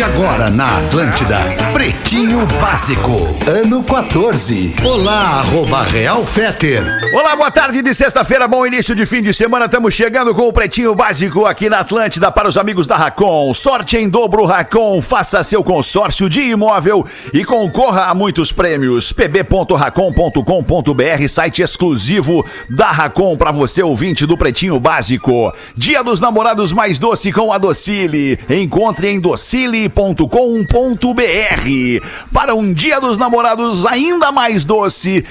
de 0.00 0.04
agora 0.04 0.48
na 0.48 0.78
Atlântida, 0.78 1.40
Pretinho 1.74 2.46
Básico, 2.58 3.20
ano 3.46 3.84
14. 3.84 4.76
Olá, 4.82 5.40
arroba 5.40 5.82
Real 5.82 6.24
Feter. 6.24 6.82
Olá, 7.12 7.36
boa 7.36 7.50
tarde 7.50 7.82
de 7.82 7.92
sexta-feira, 7.92 8.48
bom 8.48 8.66
início 8.66 8.94
de 8.94 9.04
fim 9.04 9.20
de 9.20 9.34
semana. 9.34 9.66
Estamos 9.66 9.92
chegando 9.92 10.34
com 10.34 10.48
o 10.48 10.52
Pretinho 10.54 10.94
Básico 10.94 11.44
aqui 11.44 11.68
na 11.68 11.80
Atlântida 11.80 12.32
para 12.32 12.48
os 12.48 12.56
amigos 12.56 12.86
da 12.86 12.96
Racon. 12.96 13.52
Sorte 13.52 13.98
em 13.98 14.08
dobro 14.08 14.46
Racon, 14.46 15.02
faça 15.02 15.44
seu 15.44 15.62
consórcio 15.62 16.30
de 16.30 16.40
imóvel 16.40 17.06
e 17.34 17.44
concorra 17.44 18.04
a 18.04 18.14
muitos 18.14 18.52
prêmios. 18.52 19.12
pb.racon.com.br, 19.12 21.28
site 21.28 21.60
exclusivo 21.60 22.42
da 22.70 22.90
Racon 22.90 23.36
para 23.36 23.52
você, 23.52 23.82
ouvinte 23.82 24.24
do 24.24 24.38
Pretinho 24.38 24.80
Básico. 24.80 25.52
Dia 25.76 26.02
dos 26.02 26.22
namorados 26.22 26.72
mais 26.72 26.98
doce 26.98 27.30
com 27.32 27.52
a 27.52 27.58
Docile. 27.58 28.38
Encontre 28.48 29.08
em 29.08 29.20
docile.com.br. 29.90 30.70
Para 32.32 32.54
um 32.54 32.72
Dia 32.72 33.00
dos 33.00 33.18
Namorados 33.18 33.84
ainda 33.84 34.32
mais 34.32 34.64
doce, 34.64 35.24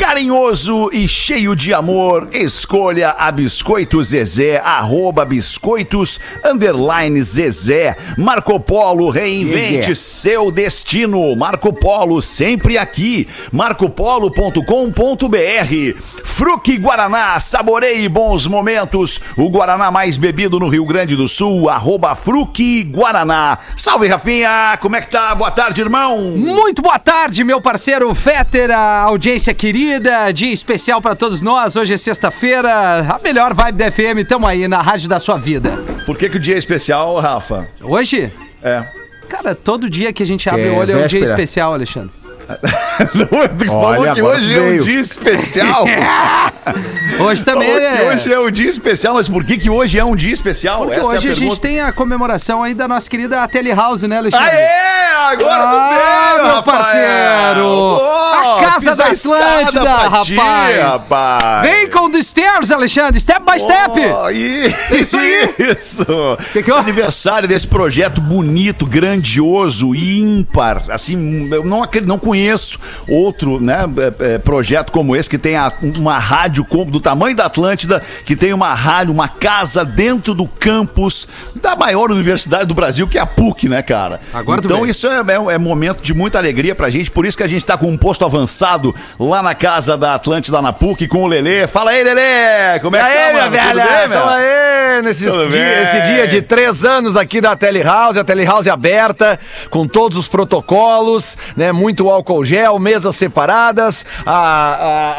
carinhoso 0.00 0.88
e 0.94 1.06
cheio 1.06 1.54
de 1.54 1.74
amor, 1.74 2.28
escolha 2.32 3.10
a 3.18 3.30
Biscoitos 3.30 4.08
Zezé, 4.08 4.56
arroba 4.56 5.26
biscoitos, 5.26 6.18
underline 6.42 7.22
Zezé. 7.22 7.94
Marco 8.16 8.58
Polo, 8.58 9.10
reinvente 9.10 9.94
seu 9.94 10.50
destino. 10.50 11.36
Marco 11.36 11.70
Polo, 11.70 12.22
sempre 12.22 12.78
aqui. 12.78 13.28
marcopolo.com.br. 13.52 16.00
Fruque 16.24 16.78
Guaraná, 16.78 17.38
saboreie 17.38 18.08
bons 18.08 18.46
momentos. 18.46 19.20
O 19.36 19.50
Guaraná 19.50 19.90
mais 19.90 20.16
bebido 20.16 20.58
no 20.58 20.68
Rio 20.68 20.86
Grande 20.86 21.14
do 21.14 21.28
Sul, 21.28 21.68
arroba 21.68 22.14
Fruque 22.14 22.84
Guaraná. 22.84 23.58
Salve, 23.76 24.08
Rafinha, 24.08 24.78
como 24.80 24.96
é 24.96 25.02
que 25.02 25.10
tá? 25.10 25.34
Boa 25.34 25.50
tarde, 25.50 25.82
irmão. 25.82 26.18
Muito 26.38 26.80
boa 26.80 26.98
tarde, 26.98 27.44
meu 27.44 27.60
parceiro 27.60 28.14
Fetter, 28.14 28.70
a 28.70 29.02
audiência 29.02 29.52
querida, 29.52 29.89
dia 30.32 30.52
especial 30.52 31.00
pra 31.00 31.14
todos 31.16 31.42
nós. 31.42 31.74
Hoje 31.74 31.94
é 31.94 31.96
sexta-feira, 31.96 32.70
a 33.08 33.18
melhor 33.22 33.52
vibe 33.54 33.76
da 33.78 33.90
FM, 33.90 34.24
tamo 34.28 34.46
aí 34.46 34.68
na 34.68 34.80
rádio 34.80 35.08
da 35.08 35.18
sua 35.18 35.36
vida. 35.36 35.70
Por 36.06 36.16
que, 36.16 36.28
que 36.28 36.36
o 36.36 36.40
dia 36.40 36.54
é 36.54 36.58
especial, 36.58 37.18
Rafa? 37.18 37.66
Hoje, 37.82 38.32
É. 38.62 38.84
cara, 39.28 39.54
todo 39.54 39.90
dia 39.90 40.12
que 40.12 40.22
a 40.22 40.26
gente 40.26 40.48
abre 40.48 40.68
É 40.68 40.70
o 40.70 40.76
olho 40.76 40.92
é 40.92 40.94
um 40.94 41.06
dia 41.06 41.20
véspera. 41.20 41.24
especial, 41.24 41.72
Alexandre. 41.74 42.10
Não, 43.14 43.26
tu 43.58 43.66
falou 43.66 43.84
Olha, 43.84 44.14
que 44.14 44.20
agora 44.20 44.36
hoje 44.38 44.54
é 44.54 44.60
um 44.60 44.62
veio. 44.68 44.82
dia 44.84 45.00
especial. 45.00 45.84
Hoje 47.20 47.44
também 47.44 47.68
que 47.68 47.76
é. 47.84 48.08
hoje 48.08 48.32
é 48.32 48.40
um 48.40 48.50
dia 48.50 48.70
especial, 48.70 49.14
mas 49.14 49.28
por 49.28 49.44
que, 49.44 49.58
que 49.58 49.68
hoje 49.68 49.98
é 49.98 50.04
um 50.04 50.16
dia 50.16 50.32
especial? 50.32 50.78
Porque 50.84 50.96
Essa 50.98 51.06
hoje 51.06 51.26
é 51.26 51.30
a, 51.30 51.32
a 51.32 51.36
gente 51.36 51.60
tem 51.60 51.80
a 51.80 51.92
comemoração 51.92 52.62
aí 52.62 52.72
da 52.72 52.88
nossa 52.88 53.10
querida 53.10 53.46
Telehouse, 53.46 54.06
né, 54.08 54.18
Alexandre? 54.18 54.48
Aê! 54.48 55.10
Agora 55.20 55.54
Ah, 55.54 55.70
tu 55.70 55.88
veio, 55.90 56.46
meu 56.46 56.54
Rafael! 56.54 56.62
parceiro! 56.78 57.66
Pô, 57.66 58.00
A 58.00 58.60
casa 58.64 58.96
da 58.96 59.04
Atlântida, 59.06 59.80
pra 59.82 60.20
ti, 60.24 60.34
rapaz! 60.34 60.82
rapaz! 60.82 61.68
Vem 61.70 61.90
com 61.90 62.10
the 62.10 62.22
stairs, 62.22 62.70
Alexandre, 62.70 63.20
step 63.20 63.40
by 63.44 63.60
step! 63.60 63.90
Oh, 63.98 64.30
isso, 64.30 65.16
isso! 65.58 66.06
Que 66.52 66.62
que 66.62 66.70
eu- 66.70 66.76
Aniversário 66.76 67.46
desse 67.46 67.68
projeto 67.68 68.20
bonito, 68.20 68.86
grandioso, 68.86 69.94
ímpar. 69.94 70.84
Assim, 70.88 71.48
eu 71.52 71.64
não, 71.64 71.82
não 72.06 72.18
conheço 72.18 72.78
outro 73.06 73.60
né, 73.60 73.80
é, 74.20 74.34
é, 74.34 74.38
projeto 74.38 74.90
como 74.90 75.14
esse, 75.14 75.28
que 75.28 75.36
tem 75.38 75.54
uma 75.98 76.18
rádio 76.18 76.59
com- 76.64 76.84
do 76.84 77.00
tamanho 77.00 77.34
da 77.36 77.46
Atlântida, 77.46 78.02
que 78.24 78.34
tem 78.36 78.52
uma 78.52 78.74
rádio, 78.74 79.12
uma 79.12 79.28
casa 79.28 79.84
dentro 79.84 80.34
do 80.34 80.46
campus 80.46 81.26
da 81.54 81.74
maior 81.76 82.10
universidade 82.10 82.66
do 82.66 82.74
Brasil, 82.74 83.06
que 83.08 83.18
é 83.18 83.20
a 83.20 83.26
PUC, 83.26 83.68
né, 83.68 83.82
cara? 83.82 84.20
Agora 84.32 84.60
então 84.64 84.86
isso 84.86 85.06
é, 85.06 85.18
é- 85.20 85.54
é 85.54 85.58
momento 85.58 86.00
de 86.02 86.14
muita 86.14 86.38
alegria 86.38 86.74
pra 86.74 86.90
gente, 86.90 87.10
por 87.10 87.24
isso 87.26 87.36
que 87.36 87.42
a 87.42 87.48
gente 87.48 87.64
tá 87.64 87.76
com 87.76 87.86
um 87.88 87.96
posto 87.96 88.24
avançado 88.24 88.94
lá 89.18 89.42
na 89.42 89.54
casa 89.54 89.96
da 89.96 90.14
Atlântida, 90.14 90.60
na 90.62 90.72
PUC, 90.72 91.06
com 91.08 91.22
o 91.24 91.26
Lelê. 91.26 91.66
Fala 91.66 91.90
aí, 91.92 92.02
Lelê! 92.02 92.78
Como 92.80 92.96
é 92.96 93.00
que 93.00 93.06
tá, 93.06 93.32
mano? 93.32 93.56
Tudo 93.56 93.74
bem, 93.88 94.08
meu? 94.08 94.28
Aí, 94.28 95.02
nesse 95.02 95.24
Tudo 95.26 95.48
dia, 95.48 95.60
bem. 95.64 95.82
esse 95.82 96.00
dia 96.02 96.26
de 96.26 96.42
três 96.42 96.84
anos 96.84 97.16
aqui 97.16 97.40
da 97.40 97.54
Telehouse, 97.56 98.18
a 98.18 98.24
Telehouse 98.24 98.68
aberta, 98.70 99.38
com 99.70 99.86
todos 99.86 100.16
os 100.18 100.28
protocolos, 100.28 101.36
né? 101.56 101.72
Muito 101.72 102.08
álcool 102.10 102.44
gel, 102.44 102.78
mesas 102.78 103.16
separadas, 103.16 104.04
a- 104.24 104.32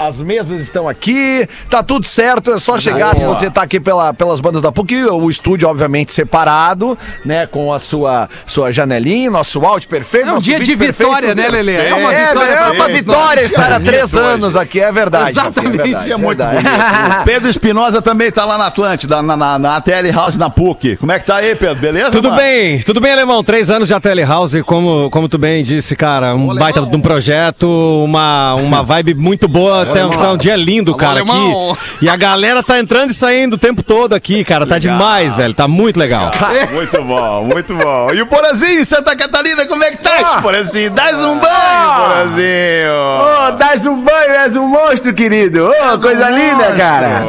a- 0.03 0.07
as 0.07 0.18
mesas 0.18 0.62
estão 0.62 0.88
aqui, 0.88 1.31
tá 1.69 1.81
tudo 1.84 2.06
certo, 2.06 2.52
é 2.52 2.59
só 2.59 2.80
chegar 2.80 3.16
se 3.16 3.24
você 3.24 3.50
tá 3.50 3.62
aqui 3.64 3.80
pela, 3.80 4.14
pelas 4.14 4.40
bandas 4.40 4.62
da 4.62 4.72
PUC, 4.72 5.06
o 5.06 5.30
estúdio, 5.30 5.68
obviamente, 5.68 6.14
separado, 6.14 6.97
né? 7.25 7.47
Com 7.47 7.74
a 7.74 7.80
sua, 7.80 8.30
sua 8.46 8.72
janelinha, 8.72 9.31
nosso 9.31 9.66
áudio 9.66 9.90
perfeito. 9.90 10.30
É 10.30 10.34
um 10.34 10.40
dia 10.40 10.59
de 10.59 10.75
vitória, 10.75 11.34
né, 11.34 11.47
Lelê? 11.50 11.75
É 11.88 11.94
uma 11.94 12.14
É, 12.14 12.28
vitória 12.28 12.52
é 12.52 12.72
uma 12.72 12.88
vitória 12.90 13.42
estar 13.42 13.72
há 13.72 13.80
três 13.80 14.16
anos 14.16 14.56
aqui, 14.56 14.80
é 14.80 14.92
verdade. 14.92 15.30
Exatamente. 15.31 15.80
é 15.80 15.84
verdade, 15.84 16.12
é 16.12 16.18
muito 16.18 16.38
verdade. 16.38 16.64
bonito. 16.64 17.24
Pedro 17.25 17.50
Espinosa 17.50 18.02
também 18.02 18.31
tá 18.31 18.46
lá 18.46 18.58
na 18.58 18.68
Atlântida, 18.68 19.22
na, 19.22 19.38
na, 19.38 19.59
na 19.59 19.81
TL 19.81 20.12
House, 20.13 20.38
na 20.38 20.50
PUC. 20.50 20.98
Como 20.98 21.12
é 21.12 21.19
que 21.19 21.25
tá 21.25 21.38
aí, 21.38 21.56
Pedro? 21.56 21.75
Beleza? 21.75 22.12
Tudo 22.12 22.30
mano? 22.30 22.42
bem, 22.42 22.80
tudo 22.80 23.00
bem, 23.00 23.12
Alemão. 23.12 23.44
Três 23.44 23.69
anos 23.69 23.88
de 23.88 24.02
Telehouse, 24.02 24.63
como, 24.63 25.09
como 25.09 25.30
tu 25.30 25.38
bem 25.38 25.63
disse, 25.63 25.96
cara. 25.96 26.36
Um 26.36 26.50
Ô, 26.50 26.56
baita 26.56 26.81
de 26.81 26.96
um 26.96 27.00
projeto, 27.00 27.68
uma, 28.03 28.56
uma 28.56 28.84
vibe 28.84 29.13
muito 29.13 29.48
boa. 29.48 29.86
Tá, 29.86 30.09
tá 30.09 30.31
um 30.34 30.38
dia 30.38 30.56
lindo, 30.56 30.92
Alô, 30.92 30.98
cara, 31.13 31.19
Alemão. 31.22 31.72
aqui. 31.72 31.81
E 32.01 32.09
a 32.09 32.16
galera 32.16 32.63
tá 32.63 32.79
entrando 32.79 33.11
e 33.11 33.13
saindo 33.13 33.53
o 33.53 33.57
tempo 33.57 33.83
todo 33.83 34.13
aqui, 34.13 34.44
cara. 34.44 34.66
Tá 34.66 34.77
demais, 34.79 35.35
velho. 35.35 35.53
Tá 35.53 35.67
muito 35.67 35.97
legal. 35.99 36.31
Muito 36.72 37.03
bom, 37.03 37.44
muito 37.44 37.75
bom. 37.75 38.07
E 38.13 38.22
o 38.22 38.27
Porazinho, 38.27 38.85
Santa 38.85 39.16
Catarina, 39.16 39.66
como 39.66 39.83
é 39.83 39.91
que 39.91 39.97
tá, 39.97 40.38
ah. 40.38 40.41
Porazinho? 40.41 40.91
Dás 40.91 41.17
um 41.19 41.38
banho, 41.39 41.95
Porazinho. 41.97 43.47
Ô, 43.47 43.51
dás 43.51 43.85
um 43.85 44.01
banho, 44.01 44.31
és 44.31 44.55
um 44.55 44.67
monstro, 44.67 45.13
querido. 45.13 45.67
Ô, 45.69 46.00
coisa 46.00 46.29
linda, 46.29 46.71
cara. 46.73 47.23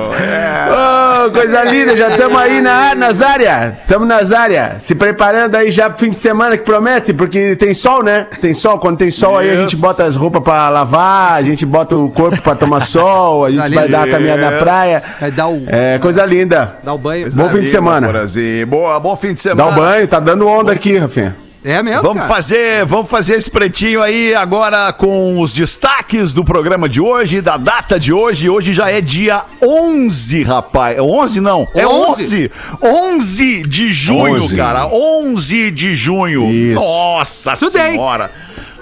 Ô, 1.27 1.31
coisa 1.31 1.63
linda, 1.71 1.97
já 1.97 2.11
estamos 2.11 2.39
aí 2.41 2.61
na, 2.61 2.95
nas 2.95 3.21
áreas. 3.23 3.75
Estamos 3.83 4.07
nas 4.09 4.33
áreas. 4.33 4.83
Se 4.83 4.95
preparando 4.95 5.55
aí 5.57 5.71
já 5.71 5.89
pro 5.91 5.99
fim 6.05 6.11
de 6.13 6.19
semana 6.19 6.57
que 6.57 6.65
promete, 6.65 7.13
porque 7.13 7.57
tem 7.57 7.75
sol, 7.75 8.03
né? 8.03 8.27
Tem 8.41 8.55
sol. 8.55 8.79
Quando 8.79 8.99
tem 8.99 9.11
sol 9.11 9.39
aí 9.39 9.51
a 9.51 9.57
gente 9.57 9.77
bota 9.77 10.05
as 10.05 10.17
roupas 10.17 10.43
pra 10.43 10.69
lavar, 10.69 11.35
a 11.35 11.43
gente 11.43 11.65
bota 11.67 11.95
o 11.97 12.11
corpo 12.11 12.41
pra 12.43 12.55
tomar 12.55 12.81
sol, 12.81 13.45
a 13.45 13.51
gente 13.51 13.73
vai 13.75 13.89
dar 13.89 13.99
uma 14.01 14.09
caminhada 14.09 14.51
na 14.51 14.59
praia. 14.59 15.03
Vai 15.21 15.31
dar 15.31 15.49
o, 15.49 15.63
É, 15.67 15.99
coisa 15.99 16.25
linda. 16.25 16.77
dar 16.83 16.95
o 16.95 16.99
banho. 16.99 17.31
Bom 17.33 17.49
fim 17.51 17.61
de 17.61 17.69
semana. 17.71 18.07
Porazinho. 18.07 18.67
Boa, 18.67 18.99
bom 19.01 19.15
fim 19.17 19.29
de 19.35 19.43
Dá 19.45 19.51
semana. 19.51 19.69
o 19.71 19.75
banho, 19.75 20.09
tá 20.09 20.21
dando 20.21 20.47
onda 20.47 20.73
aqui, 20.73 20.99
Rafinha. 20.99 21.37
É 21.65 21.81
mesmo, 21.81 22.03
Vamos 22.03 22.23
cara? 22.25 22.29
fazer, 22.35 22.85
vamos 22.85 23.09
fazer 23.09 23.37
esse 23.37 23.49
pretinho 23.49 24.03
aí 24.03 24.35
agora 24.35 24.93
com 24.93 25.39
os 25.41 25.53
destaques 25.53 26.35
do 26.35 26.45
programa 26.45 26.89
de 26.89 27.01
hoje, 27.01 27.41
da 27.41 27.57
data 27.57 28.01
de 28.01 28.13
hoje. 28.13 28.51
Hoje 28.51 28.75
já 28.75 28.91
é 28.91 29.01
dia 29.01 29.45
11, 29.63 30.43
rapaz. 30.43 30.99
11 30.99 31.41
não, 31.41 31.69
é 31.73 31.87
11. 31.87 32.51
11 32.83 33.63
de 33.63 33.93
junho, 33.93 34.43
11. 34.43 34.57
cara. 34.57 34.89
11 34.89 35.71
de 35.71 35.95
junho. 35.95 36.51
Isso. 36.51 36.75
Nossa 36.81 37.53
Today. 37.53 37.93
senhora. 37.93 38.31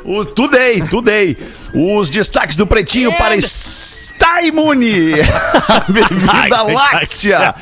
O, 0.05 0.25
today, 0.25 0.83
today. 0.83 1.37
Os 1.75 2.09
destaques 2.09 2.57
do 2.57 2.67
pretinho 2.67 3.13
para 3.13 3.37
Está 3.37 4.43
Imune, 4.43 5.15
a 5.69 5.81
bebida 5.91 6.63
láctea 6.63 7.55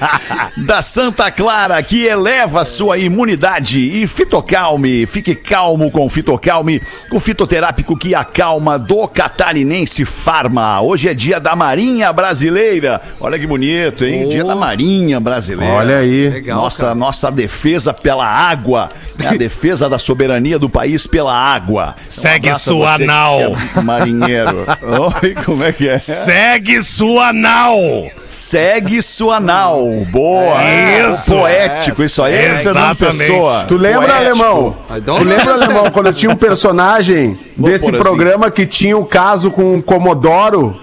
da 0.66 0.82
Santa 0.82 1.30
Clara 1.30 1.80
que 1.82 2.04
eleva 2.04 2.64
sua 2.64 2.98
imunidade. 2.98 3.78
E 3.78 4.06
Fitocalme, 4.06 5.06
fique 5.06 5.34
calmo 5.34 5.90
com 5.90 6.06
o 6.06 6.08
Fitocalme, 6.08 6.82
o 7.12 7.20
fitoterápico 7.20 7.96
que 7.96 8.14
acalma 8.14 8.78
do 8.78 9.06
Catarinense 9.06 10.04
Farma. 10.04 10.80
Hoje 10.80 11.08
é 11.08 11.14
dia 11.14 11.38
da 11.38 11.54
Marinha 11.54 12.12
Brasileira. 12.12 13.00
Olha 13.20 13.38
que 13.38 13.46
bonito, 13.46 14.04
hein? 14.04 14.28
Dia 14.28 14.44
da 14.44 14.56
Marinha 14.56 15.20
Brasileira. 15.20 15.74
Olha 15.74 15.98
aí. 15.98 16.28
Legal, 16.28 16.56
nossa, 16.56 16.82
cara. 16.82 16.94
nossa 16.94 17.30
defesa 17.30 17.94
pela 17.94 18.26
água, 18.26 18.90
né? 19.16 19.28
a 19.28 19.34
defesa 19.38 19.88
da 19.88 19.98
soberania 19.98 20.58
do 20.58 20.68
país 20.68 21.06
pela 21.06 21.34
água. 21.34 21.94
Então, 22.00 22.27
Segue 22.28 22.58
sua 22.58 22.98
nau. 22.98 23.56
é 23.74 23.80
marinheiro. 23.80 24.66
Oi, 25.22 25.34
como 25.46 25.64
é 25.64 25.72
que 25.72 25.88
é? 25.88 25.98
Segue 25.98 26.82
sua 26.82 27.32
nau! 27.32 28.06
Segue 28.28 29.00
sua 29.02 29.40
nau. 29.40 30.04
Boa. 30.10 30.58
Isso. 30.62 31.30
Poético, 31.32 32.02
isso 32.02 32.22
aí 32.22 32.34
é, 32.34 32.58
Fernando 32.58 32.92
Exatamente. 32.92 33.18
Pessoa. 33.18 33.64
Tu 33.64 33.76
lembra, 33.76 34.00
Poético. 34.08 34.44
Alemão? 34.44 34.76
Tu 35.04 35.24
lembra. 35.24 35.52
Alemão, 35.54 35.90
quando 35.90 36.06
eu 36.06 36.12
tinha 36.12 36.30
um 36.30 36.36
personagem 36.36 37.38
Vou 37.56 37.70
desse 37.70 37.88
assim. 37.88 37.98
programa 37.98 38.50
que 38.50 38.66
tinha 38.66 38.96
um 38.96 39.04
caso 39.04 39.50
com 39.50 39.74
um 39.74 39.80
Comodoro 39.80 40.78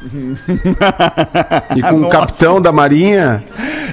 e 1.76 1.82
com 1.82 1.94
o 1.94 2.00
Nossa. 2.00 2.18
capitão 2.18 2.60
da 2.60 2.72
Marinha? 2.72 3.44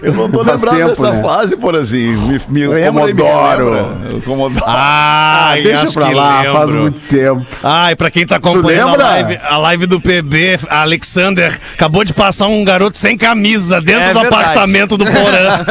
Eu 0.02 0.14
não 0.14 0.30
tô 0.30 0.44
Faz 0.44 0.62
lembrando 0.62 0.78
tempo, 0.78 0.90
dessa 0.90 1.12
né? 1.12 1.22
fase, 1.22 1.56
por 1.58 1.76
assim. 1.76 2.16
Me, 2.16 2.42
me 2.50 2.68
lembra 2.68 3.10
e 3.10 3.14
me 3.14 3.22
Comodoro. 3.22 4.22
Comodoro. 4.26 4.66
Ah, 4.68 5.52
Deixa 5.56 5.84
acho 5.84 5.94
pra 5.94 6.08
que 6.08 6.14
lá, 6.14 6.42
lembro. 6.42 6.58
faz 6.58 6.72
muito 6.74 7.00
tempo. 7.02 7.46
Ai, 7.64 7.96
pra 7.96 8.12
quem 8.12 8.26
tá 8.26 8.36
acompanhando 8.38 8.96
a 9.02 9.08
live, 9.08 9.40
a 9.44 9.58
live 9.58 9.86
do 9.88 10.00
PB, 10.02 10.60
a 10.70 10.82
Alexander 10.82 11.58
acabou 11.74 12.04
de 12.04 12.14
passar 12.14 12.48
um 12.48 12.64
garoto 12.64 12.98
sem 12.98 13.18
camisa 13.18 13.80
dentro 13.82 14.04
É 14.04 14.14
do 14.14 14.20
verdade. 14.22 14.44
apartamento 14.44 14.98
do 14.98 15.06
Porã. 15.06 15.66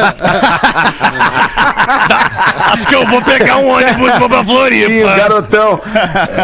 Acho 2.71 2.87
que 2.87 2.95
eu 2.95 3.05
vou 3.07 3.21
pegar 3.21 3.57
um 3.57 3.67
ônibus 3.69 4.13
e 4.15 4.19
vou 4.19 4.29
pra 4.29 4.43
Floripa. 4.43 4.87
Sim, 4.89 5.03
o 5.03 5.07
garotão. 5.07 5.81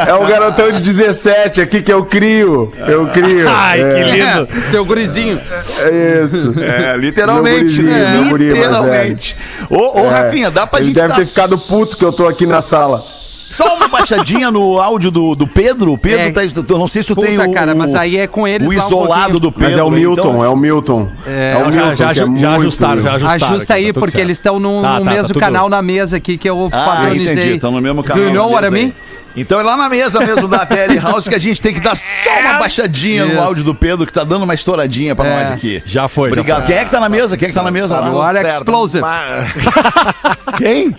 É 0.07 0.13
o 0.13 0.25
garotão 0.25 0.71
de 0.71 0.81
17 0.81 1.61
aqui 1.61 1.81
que 1.81 1.91
eu 1.91 2.05
crio. 2.05 2.73
Eu 2.87 3.07
crio. 3.07 3.47
Ai, 3.49 3.81
é, 3.81 3.89
que 3.93 4.03
lindo. 4.09 4.47
É, 4.67 4.71
teu 4.71 4.85
gurizinho. 4.85 5.39
É 5.79 6.23
isso. 6.23 6.53
É, 6.59 6.95
literalmente. 6.97 7.72
Meu 7.81 7.93
gurizinho, 7.93 8.21
meu 8.21 8.29
guri 8.29 8.45
mais 8.45 8.57
literalmente. 8.57 9.35
Ô, 9.69 10.01
ô 10.01 10.05
É. 10.05 10.09
Rafinha, 10.09 10.51
dá 10.51 10.67
pra 10.67 10.79
Ele 10.79 10.87
gente 10.89 10.95
deve 10.95 11.07
dar 11.09 11.15
ter 11.15 11.25
ficado 11.25 11.57
puto 11.57 11.97
que 11.97 12.05
eu 12.05 12.13
tô 12.13 12.27
aqui 12.27 12.45
na 12.45 12.61
sala. 12.61 12.99
Só 12.99 13.75
uma 13.75 13.87
baixadinha 13.87 14.49
no 14.49 14.79
áudio 14.79 15.11
do, 15.11 15.35
do 15.35 15.45
Pedro. 15.45 15.93
O 15.93 15.97
Pedro 15.97 16.19
É. 16.21 16.31
tá. 16.31 16.41
Eu 16.67 16.77
não 16.79 16.87
sei 16.87 17.03
se 17.03 17.07
tu 17.09 17.15
tem 17.21 17.35
Puta, 17.37 17.49
o. 17.49 17.53
cara, 17.53 17.75
mas 17.75 17.93
aí 17.93 18.17
é 18.17 18.25
com 18.25 18.47
eles 18.47 18.67
O 18.67 18.71
um 18.71 18.73
isolado 18.73 19.07
pouquinho. 19.15 19.39
do 19.39 19.51
Pedro. 19.51 19.69
Mas 19.69 19.77
é 19.79 19.83
o 19.83 19.91
Milton, 19.91 20.21
então- 20.29 20.43
é 20.45 20.49
o 20.49 20.55
Milton. 20.55 21.09
É, 21.27 21.55
o 21.67 21.71
Já, 21.71 21.79
Milton. 21.81 21.95
já, 21.95 22.09
é 22.09 22.13
já 22.15 22.25
muito- 22.25 22.47
ajustaram, 22.47 23.01
já 23.03 23.13
ajustaram. 23.13 23.53
Ajusta 23.53 23.73
aqui, 23.75 23.85
aí, 23.85 23.93
tá 23.93 23.99
porque 23.99 24.11
certo. 24.13 24.23
eles 24.25 24.37
estão 24.37 24.59
num, 24.59 24.81
Tá, 24.81 24.93
tá, 24.97 24.99
mesmo 25.05 25.21
tá 25.21 25.27
tudo- 25.27 25.39
canal 25.39 25.69
na 25.69 25.81
mesa 25.83 26.17
aqui 26.17 26.35
que 26.35 26.49
eu 26.49 26.67
Ah, 26.71 26.85
padronizei. 26.85 27.31
entendi. 27.33 27.55
Estão 27.55 27.71
no 27.71 27.79
mesmo 27.81 28.03
canal. 28.03 28.23
Do 28.23 28.29
you 28.29 28.33
know 28.33 28.51
what 28.51 28.65
I 28.67 28.71
mean? 28.71 28.91
Então 29.35 29.59
é 29.59 29.63
lá 29.63 29.75
na 29.75 29.89
mesa 29.89 30.19
mesmo 30.19 30.47
da 30.47 30.65
Tele 30.65 30.99
House 30.99 31.27
que 31.27 31.35
a 31.35 31.39
gente 31.39 31.61
tem 31.61 31.73
que 31.73 31.79
dar 31.79 31.95
só 31.95 32.29
uma 32.41 32.59
baixadinha 32.59 33.25
Isso. 33.25 33.35
no 33.35 33.41
áudio 33.41 33.63
do 33.63 33.73
Pedro, 33.73 34.05
que 34.05 34.13
tá 34.13 34.23
dando 34.23 34.43
uma 34.43 34.53
estouradinha 34.53 35.15
pra 35.15 35.25
É. 35.25 35.39
nós 35.39 35.51
aqui. 35.51 35.81
Já 35.85 36.07
foi, 36.07 36.29
já 36.29 36.33
Obrigado. 36.39 36.65
foi. 36.65 36.67
Quem 36.67 36.75
é 36.77 36.85
que 36.85 36.91
tá 36.91 36.99
na 36.99 37.09
mesa? 37.09 37.37
Quem 37.37 37.45
é 37.47 37.49
que 37.49 37.55
tá 37.55 37.63
na 37.63 37.71
mesa? 37.71 37.99
lá? 37.99 38.07
Agora 38.07 38.41
certo. 38.41 38.53
explosive. 38.57 39.05
Quem? 40.57 40.95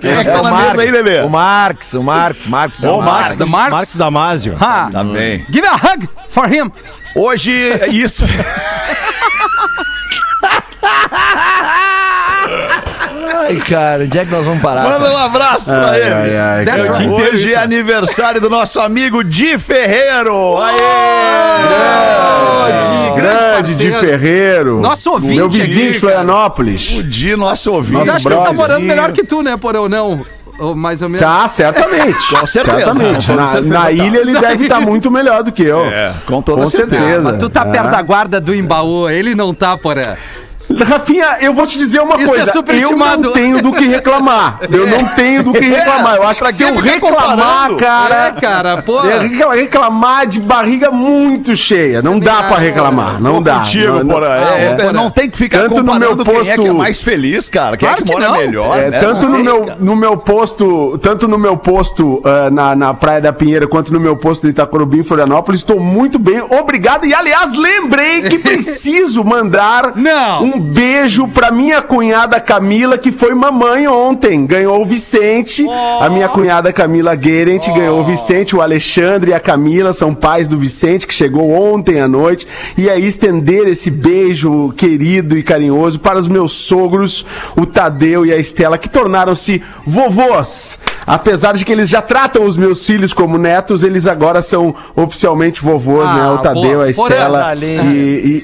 Quem 0.00 0.10
é 0.10 0.24
que 0.24 0.30
tá 0.30 0.40
o 0.40 0.44
na 0.44 0.50
Marx, 0.50 0.70
mesa 0.76 0.82
aí, 0.82 0.90
Lelê? 0.90 1.20
O 1.22 1.28
Marx, 1.28 1.92
o 1.92 2.02
Marx, 2.02 2.46
Marx. 2.46 2.82
Ô, 2.82 3.02
Marx. 3.02 3.36
The 3.36 3.44
Marx? 3.44 3.70
Marcos 3.72 3.96
Damasio. 3.96 4.56
Ha. 4.58 4.90
Tá 4.90 5.04
bem. 5.04 5.44
Give 5.50 5.66
a 5.66 5.74
hug 5.74 6.08
for 6.28 6.52
him. 6.52 6.70
Hoje 7.14 7.52
é 7.72 7.88
isso. 7.88 8.24
Ai, 13.48 13.56
cara, 13.56 14.02
onde 14.04 14.18
é 14.18 14.24
que 14.24 14.30
nós 14.32 14.44
vamos 14.44 14.60
parar? 14.62 14.82
Manda 14.82 15.12
um 15.12 15.16
abraço 15.16 15.66
pra 15.70 15.90
Ai, 15.90 16.00
ele. 16.00 16.12
ai, 16.12 16.36
ai, 16.36 16.64
cara. 16.64 16.82
right. 16.92 17.08
Hoje 17.08 17.54
é 17.54 17.58
aniversário 17.58 18.40
do 18.40 18.50
nosso 18.50 18.80
amigo 18.80 19.22
Di 19.22 19.56
Ferreiro. 19.58 20.56
Aê! 20.60 20.76
Grande 23.16 23.74
de 23.76 23.90
parceiro. 23.90 24.18
Ferreiro. 24.18 24.80
Nosso 24.80 25.10
ouvinte 25.12 25.36
Meu 25.36 25.48
vizinho 25.48 25.64
aqui, 25.84 25.92
de 25.92 26.00
Florianópolis. 26.00 26.98
O 26.98 27.02
Di, 27.02 27.36
nosso 27.36 27.72
ouvinte. 27.72 27.98
Mas 27.98 28.08
eu 28.08 28.14
acho 28.14 28.26
que 28.26 28.32
ele 28.34 28.42
tá 28.44 28.52
morando 28.52 28.82
melhor 28.84 29.12
que 29.12 29.24
tu, 29.24 29.42
né, 29.42 29.56
Porão? 29.56 29.88
Não. 29.88 30.24
Ou 30.58 30.74
mais 30.74 31.02
ou 31.02 31.08
menos. 31.08 31.26
Tá, 31.26 31.46
certamente. 31.48 32.28
Com 32.34 32.46
certeza. 32.46 32.76
Certamente. 32.78 33.32
Na, 33.32 33.46
certeza 33.46 33.68
na 33.74 33.80
tá. 33.82 33.92
ilha 33.92 34.18
ele 34.18 34.38
deve 34.38 34.64
estar 34.64 34.80
muito 34.80 35.10
melhor 35.10 35.42
do 35.42 35.52
que 35.52 35.62
eu. 35.62 35.84
É, 35.86 36.12
com 36.26 36.40
toda 36.42 36.62
Com 36.62 36.70
certeza. 36.70 36.98
certeza. 37.02 37.22
Mas 37.30 37.38
tu 37.38 37.48
tá 37.48 37.62
É. 37.62 37.70
perto 37.70 37.90
da 37.90 38.02
guarda 38.02 38.40
do 38.40 38.54
Embaú, 38.54 39.08
ele 39.08 39.34
não 39.34 39.52
tá, 39.54 39.76
Porã. 39.76 40.16
Rafinha, 40.84 41.38
eu 41.40 41.54
vou 41.54 41.66
te 41.66 41.78
dizer 41.78 42.00
uma 42.00 42.16
Isso 42.16 42.24
é 42.24 42.28
coisa. 42.28 42.50
eu 42.50 42.52
superestimado. 42.52 43.22
não 43.22 43.32
tenho 43.32 43.62
do 43.62 43.72
que 43.72 43.86
reclamar. 43.86 44.58
Eu 44.70 44.86
não 44.86 45.04
tenho 45.08 45.42
do 45.42 45.52
que 45.52 45.60
reclamar. 45.68 46.16
Eu 46.16 46.22
acho 46.26 46.42
que 46.44 46.52
se 46.52 46.62
eu 46.62 46.76
ficar 46.76 46.90
reclamar, 46.90 47.74
cara. 47.76 48.26
É, 48.26 48.40
cara, 48.40 48.82
pô. 48.82 49.00
é 49.04 49.56
reclamar 49.56 50.26
de 50.26 50.40
barriga 50.40 50.90
muito 50.90 51.56
cheia. 51.56 52.02
Não 52.02 52.18
dá 52.18 52.44
pra 52.44 52.58
reclamar. 52.58 53.20
Não 53.20 53.42
dá. 53.42 53.58
contigo, 53.58 54.04
não, 54.04 54.06
Porã. 54.06 54.26
É, 54.28 54.76
é, 54.80 54.92
não 54.92 55.10
tem 55.10 55.30
que 55.30 55.38
ficar 55.38 55.62
Tanto 55.62 55.82
no 55.82 55.94
meu 55.94 56.16
quem 56.16 56.34
é 56.36 56.42
que 56.44 56.50
é 56.52 56.56
posto- 56.56 56.74
mais 56.74 57.02
feliz, 57.02 57.48
cara. 57.48 57.76
Quem 57.76 57.86
Claro 57.88 58.02
é 58.02 58.04
que 58.04 58.08
que 58.12 58.18
mora 58.20 58.28
não. 58.32 58.38
melhor. 58.38 58.78
É, 58.78 58.90
né? 58.90 58.98
tanto 59.00 59.28
no 59.28 59.38
meu, 59.38 59.66
no 59.78 59.96
meu 59.96 60.16
posto, 60.16 60.98
tanto 60.98 61.28
no 61.28 61.38
meu 61.38 61.56
posto 61.56 62.22
ah, 62.24 62.50
na, 62.50 62.74
na 62.76 62.94
Praia 62.94 63.20
da 63.20 63.32
Pinheira 63.32 63.66
quanto 63.66 63.92
no 63.92 64.00
meu 64.00 64.16
posto 64.16 64.42
de 64.42 64.50
Itacorubi 64.50 64.98
em 64.98 65.02
Florianópolis, 65.02 65.60
estou 65.60 65.80
muito 65.80 66.18
bem, 66.18 66.40
obrigado. 66.40 67.04
E 67.06 67.14
aliás, 67.14 67.52
lembrei 67.52 68.22
que 68.22 68.38
preciso 68.46 69.24
mandar 69.24 69.92
Não. 69.96 70.42
um 70.42 70.60
beijo 70.66 71.28
pra 71.28 71.50
minha 71.50 71.80
cunhada 71.80 72.40
Camila, 72.40 72.98
que 72.98 73.12
foi 73.12 73.34
mamãe 73.34 73.86
ontem. 73.86 74.44
Ganhou 74.46 74.82
o 74.82 74.84
Vicente. 74.84 75.66
A 76.00 76.08
minha 76.10 76.28
cunhada 76.28 76.72
Camila 76.72 77.14
Guerent 77.14 77.66
ganhou 77.68 78.00
o 78.00 78.04
Vicente, 78.04 78.54
o 78.56 78.60
Alexandre 78.60 79.30
e 79.30 79.34
a 79.34 79.40
Camila 79.40 79.92
são 79.92 80.14
pais 80.14 80.48
do 80.48 80.58
Vicente, 80.58 81.06
que 81.06 81.14
chegou 81.14 81.50
ontem 81.52 82.00
à 82.00 82.08
noite. 82.08 82.46
E 82.76 82.90
aí 82.90 83.06
estender 83.06 83.66
esse 83.68 83.90
beijo 83.90 84.72
querido 84.76 85.36
e 85.38 85.42
carinhoso 85.42 85.98
para 86.00 86.18
os 86.18 86.28
meus 86.28 86.52
sogros, 86.52 87.24
o 87.56 87.64
Tadeu 87.64 88.26
e 88.26 88.32
a 88.32 88.36
Estela, 88.36 88.76
que 88.78 88.88
tornaram-se 88.88 89.62
vovôs. 89.86 90.78
Apesar 91.06 91.54
de 91.54 91.64
que 91.64 91.72
eles 91.72 91.88
já 91.88 92.02
tratam 92.02 92.44
os 92.44 92.56
meus 92.56 92.84
filhos 92.84 93.12
como 93.12 93.38
netos, 93.38 93.82
eles 93.84 94.06
agora 94.06 94.42
são 94.42 94.74
oficialmente 94.96 95.62
vovôs, 95.62 96.06
Ah, 96.08 96.14
né? 96.14 96.30
O 96.30 96.38
Tadeu, 96.38 96.62
boa. 96.62 96.84
a 96.84 96.90
Estela 96.90 97.54
e, 97.56 97.64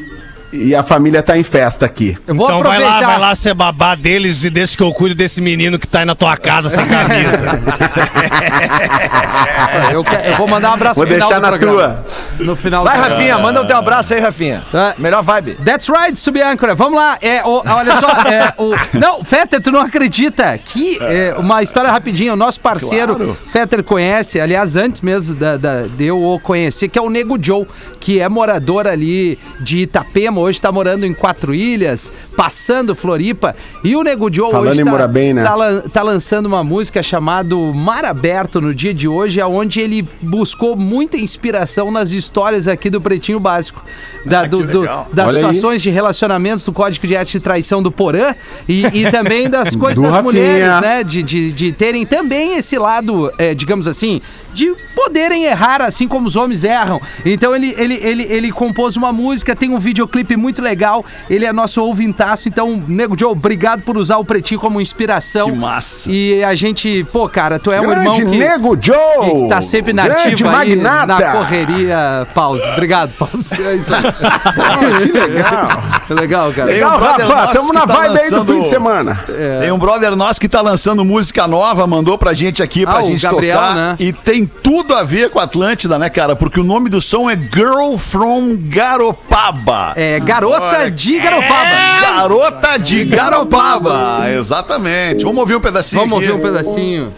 e- 0.08 0.12
e 0.52 0.74
a 0.74 0.82
família 0.82 1.22
tá 1.22 1.38
em 1.38 1.42
festa 1.42 1.86
aqui. 1.86 2.16
Eu 2.26 2.34
vou 2.34 2.46
Então 2.46 2.62
vai 2.62 2.72
aproveitar. 2.76 3.00
lá, 3.00 3.06
vai 3.06 3.18
lá 3.18 3.34
ser 3.34 3.54
babá 3.54 3.94
deles 3.94 4.44
e 4.44 4.50
deixa 4.50 4.76
que 4.76 4.82
eu 4.82 4.92
cuido 4.92 5.14
desse 5.14 5.40
menino 5.40 5.78
que 5.78 5.86
tá 5.86 6.00
aí 6.00 6.04
na 6.04 6.14
tua 6.14 6.36
casa 6.36 6.68
sem 6.68 6.84
camisa. 6.86 7.46
Eu, 9.92 10.04
que- 10.04 10.14
eu 10.14 10.36
vou 10.36 10.46
mandar 10.48 10.70
um 10.70 10.74
abraço 10.74 10.96
Vou 10.98 11.06
final 11.06 11.28
deixar 11.28 11.40
do 11.40 11.42
na 11.42 11.48
programa. 11.58 12.02
tua. 12.38 12.44
No 12.44 12.56
final 12.56 12.84
Vai. 12.84 12.98
Rafinha, 12.98 13.38
manda 13.38 13.60
o 13.62 13.66
teu 13.66 13.76
abraço 13.76 14.14
aí, 14.14 14.20
Rafinha. 14.20 14.62
É. 14.72 14.94
Melhor 14.98 15.22
vibe. 15.22 15.54
That's 15.64 15.88
right, 15.88 16.18
subâncora. 16.18 16.74
Vamos 16.74 16.94
lá. 16.98 17.18
É, 17.20 17.42
o- 17.44 17.62
olha 17.66 17.96
só. 17.98 18.08
é, 18.28 18.54
o, 18.58 18.74
não, 18.98 19.24
Fetter, 19.24 19.60
tu 19.60 19.70
não 19.70 19.80
acredita 19.80 20.56
que 20.58 20.98
é, 21.00 21.34
uma 21.38 21.62
história 21.62 21.90
rapidinha. 21.90 22.32
O 22.32 22.36
nosso 22.36 22.60
parceiro, 22.60 23.36
Fetter 23.46 23.82
conhece, 23.82 24.40
aliás, 24.40 24.76
antes 24.76 25.00
mesmo 25.00 25.34
da, 25.34 25.56
da- 25.56 25.82
de 25.82 26.06
eu 26.06 26.22
o 26.22 26.38
conhecer, 26.38 26.88
que 26.88 26.98
é 26.98 27.02
o 27.02 27.10
Nego 27.10 27.38
Joe, 27.40 27.66
que 28.00 28.20
é 28.20 28.28
morador 28.28 28.86
ali 28.86 29.38
de 29.60 29.78
Itapema. 29.80 30.40
Hoje 30.42 30.60
tá 30.60 30.70
morando 30.72 31.06
em 31.06 31.14
Quatro 31.14 31.54
Ilhas, 31.54 32.12
passando 32.36 32.94
Floripa. 32.94 33.54
E 33.84 33.94
o 33.96 34.02
Nego 34.02 34.32
Joe 34.32 34.50
Falando 34.50 34.70
hoje 34.72 34.82
em 34.82 34.84
tá, 34.84 34.90
morar 34.90 35.08
bem, 35.08 35.32
né? 35.32 35.42
tá 35.42 35.82
tá 35.92 36.02
lançando 36.02 36.46
uma 36.46 36.62
música 36.64 37.02
chamada 37.02 37.54
Mar 37.74 38.04
Aberto 38.04 38.60
no 38.60 38.74
dia 38.74 38.92
de 38.94 39.06
hoje, 39.08 39.40
onde 39.42 39.80
ele 39.80 40.06
buscou 40.20 40.76
muita 40.76 41.16
inspiração 41.16 41.90
nas 41.90 42.10
histórias 42.10 42.66
aqui 42.68 42.88
do 42.90 43.00
Pretinho 43.00 43.38
Básico. 43.40 43.84
Da, 44.24 44.44
do- 44.44 44.64
do- 44.66 44.80
legal. 44.82 45.08
das 45.12 45.28
Olha 45.28 45.38
aí. 45.38 45.54
situações 45.54 45.82
de 45.82 45.90
relacionamentos 45.90 46.64
do 46.64 46.72
Código 46.72 47.06
de 47.06 47.14
Ética 47.14 47.38
e 47.38 47.40
Traição 47.40 47.82
do 47.82 47.90
Porã 47.90 48.34
e, 48.68 48.84
e 48.86 49.10
também 49.10 49.48
das 49.50 49.74
coisas 49.76 49.96
Do 49.96 50.02
das 50.02 50.12
Rafinha. 50.12 50.22
mulheres, 50.32 50.80
né? 50.80 51.02
De, 51.04 51.22
de, 51.22 51.52
de 51.52 51.72
terem 51.72 52.06
também 52.06 52.56
esse 52.56 52.78
lado, 52.78 53.30
é, 53.38 53.54
digamos 53.54 53.86
assim, 53.86 54.20
de 54.52 54.74
poderem 54.94 55.44
errar 55.44 55.82
assim 55.82 56.06
como 56.06 56.26
os 56.28 56.36
homens 56.36 56.64
erram. 56.64 57.00
Então 57.24 57.54
ele, 57.54 57.74
ele, 57.78 57.94
ele, 57.94 58.22
ele 58.24 58.52
compôs 58.52 58.96
uma 58.96 59.12
música, 59.12 59.54
tem 59.56 59.70
um 59.70 59.78
videoclipe 59.78 60.36
muito 60.36 60.60
legal, 60.62 61.04
ele 61.28 61.44
é 61.44 61.52
nosso 61.52 61.82
ouvintaço, 61.82 62.48
então, 62.48 62.82
Nego 62.86 63.18
Joe, 63.18 63.30
obrigado 63.32 63.82
por 63.82 63.96
usar 63.96 64.18
o 64.18 64.24
Pretinho 64.24 64.60
como 64.60 64.80
inspiração. 64.80 65.50
Que 65.50 65.56
massa. 65.56 66.10
E 66.10 66.42
a 66.44 66.54
gente, 66.54 67.04
pô, 67.12 67.28
cara, 67.28 67.58
tu 67.58 67.72
é 67.72 67.80
um 67.80 67.90
irmão 67.90 68.14
Grande 68.16 68.30
que... 68.30 68.38
Nego 68.38 68.76
Joe! 68.80 69.42
Que 69.42 69.48
tá 69.48 69.60
sempre 69.62 69.92
na 69.92 70.04
Grande 70.04 70.28
ativa 70.28 70.58
aí, 70.58 70.76
magnata! 70.76 71.06
na 71.18 71.32
correria. 71.32 72.26
Pause. 72.34 72.68
Obrigado, 72.70 73.12
pause. 73.14 73.52
É 73.62 73.74
isso 73.76 73.92
aí. 73.94 74.02
que 75.06 75.18
legal! 75.18 75.68
Legal, 76.10 76.52
cara. 76.52 76.66
Tem 76.72 76.84
um 76.84 76.90
Legal, 76.90 76.98
brother 76.98 77.26
Rafa, 77.28 77.58
que 77.60 77.72
na 77.72 77.86
tá 77.86 77.94
vibe 77.94 78.18
aí 78.18 78.30
do 78.30 78.36
lançando- 78.36 78.54
fim 78.54 78.62
de 78.62 78.68
semana. 78.68 79.24
Tem 79.60 79.72
um 79.72 79.78
brother 79.78 80.16
nosso 80.16 80.40
que 80.40 80.48
tá 80.48 80.60
lançando 80.60 81.04
música 81.04 81.46
nova, 81.46 81.86
mandou 81.86 82.18
pra 82.18 82.34
gente 82.34 82.62
aqui 82.62 82.84
pra 82.84 82.98
Ah, 82.98 83.02
o 83.02 83.06
gente 83.06 83.22
Gabriel, 83.22 83.58
tocar. 83.58 83.74
né? 83.74 83.96
E 83.98 84.12
tem 84.12 84.41
tudo 84.46 84.94
a 84.94 85.02
ver 85.02 85.30
com 85.30 85.38
Atlântida, 85.38 85.98
né, 85.98 86.08
cara? 86.10 86.34
Porque 86.36 86.60
o 86.60 86.64
nome 86.64 86.88
do 86.88 87.00
som 87.00 87.28
é 87.30 87.36
Girl 87.36 87.96
from 87.96 88.56
Garopaba. 88.68 89.92
É, 89.96 90.20
garota 90.20 90.90
de 90.90 91.18
Garopaba. 91.18 92.00
Garota 92.00 92.78
de 92.78 93.04
Garopaba. 93.04 94.30
Exatamente. 94.30 95.24
Vamos 95.24 95.38
ouvir 95.40 95.56
um 95.56 95.60
pedacinho 95.60 96.00
Vamos 96.00 96.18
aqui. 96.18 96.30
ouvir 96.30 96.40
um 96.40 96.44
pedacinho. 96.52 97.14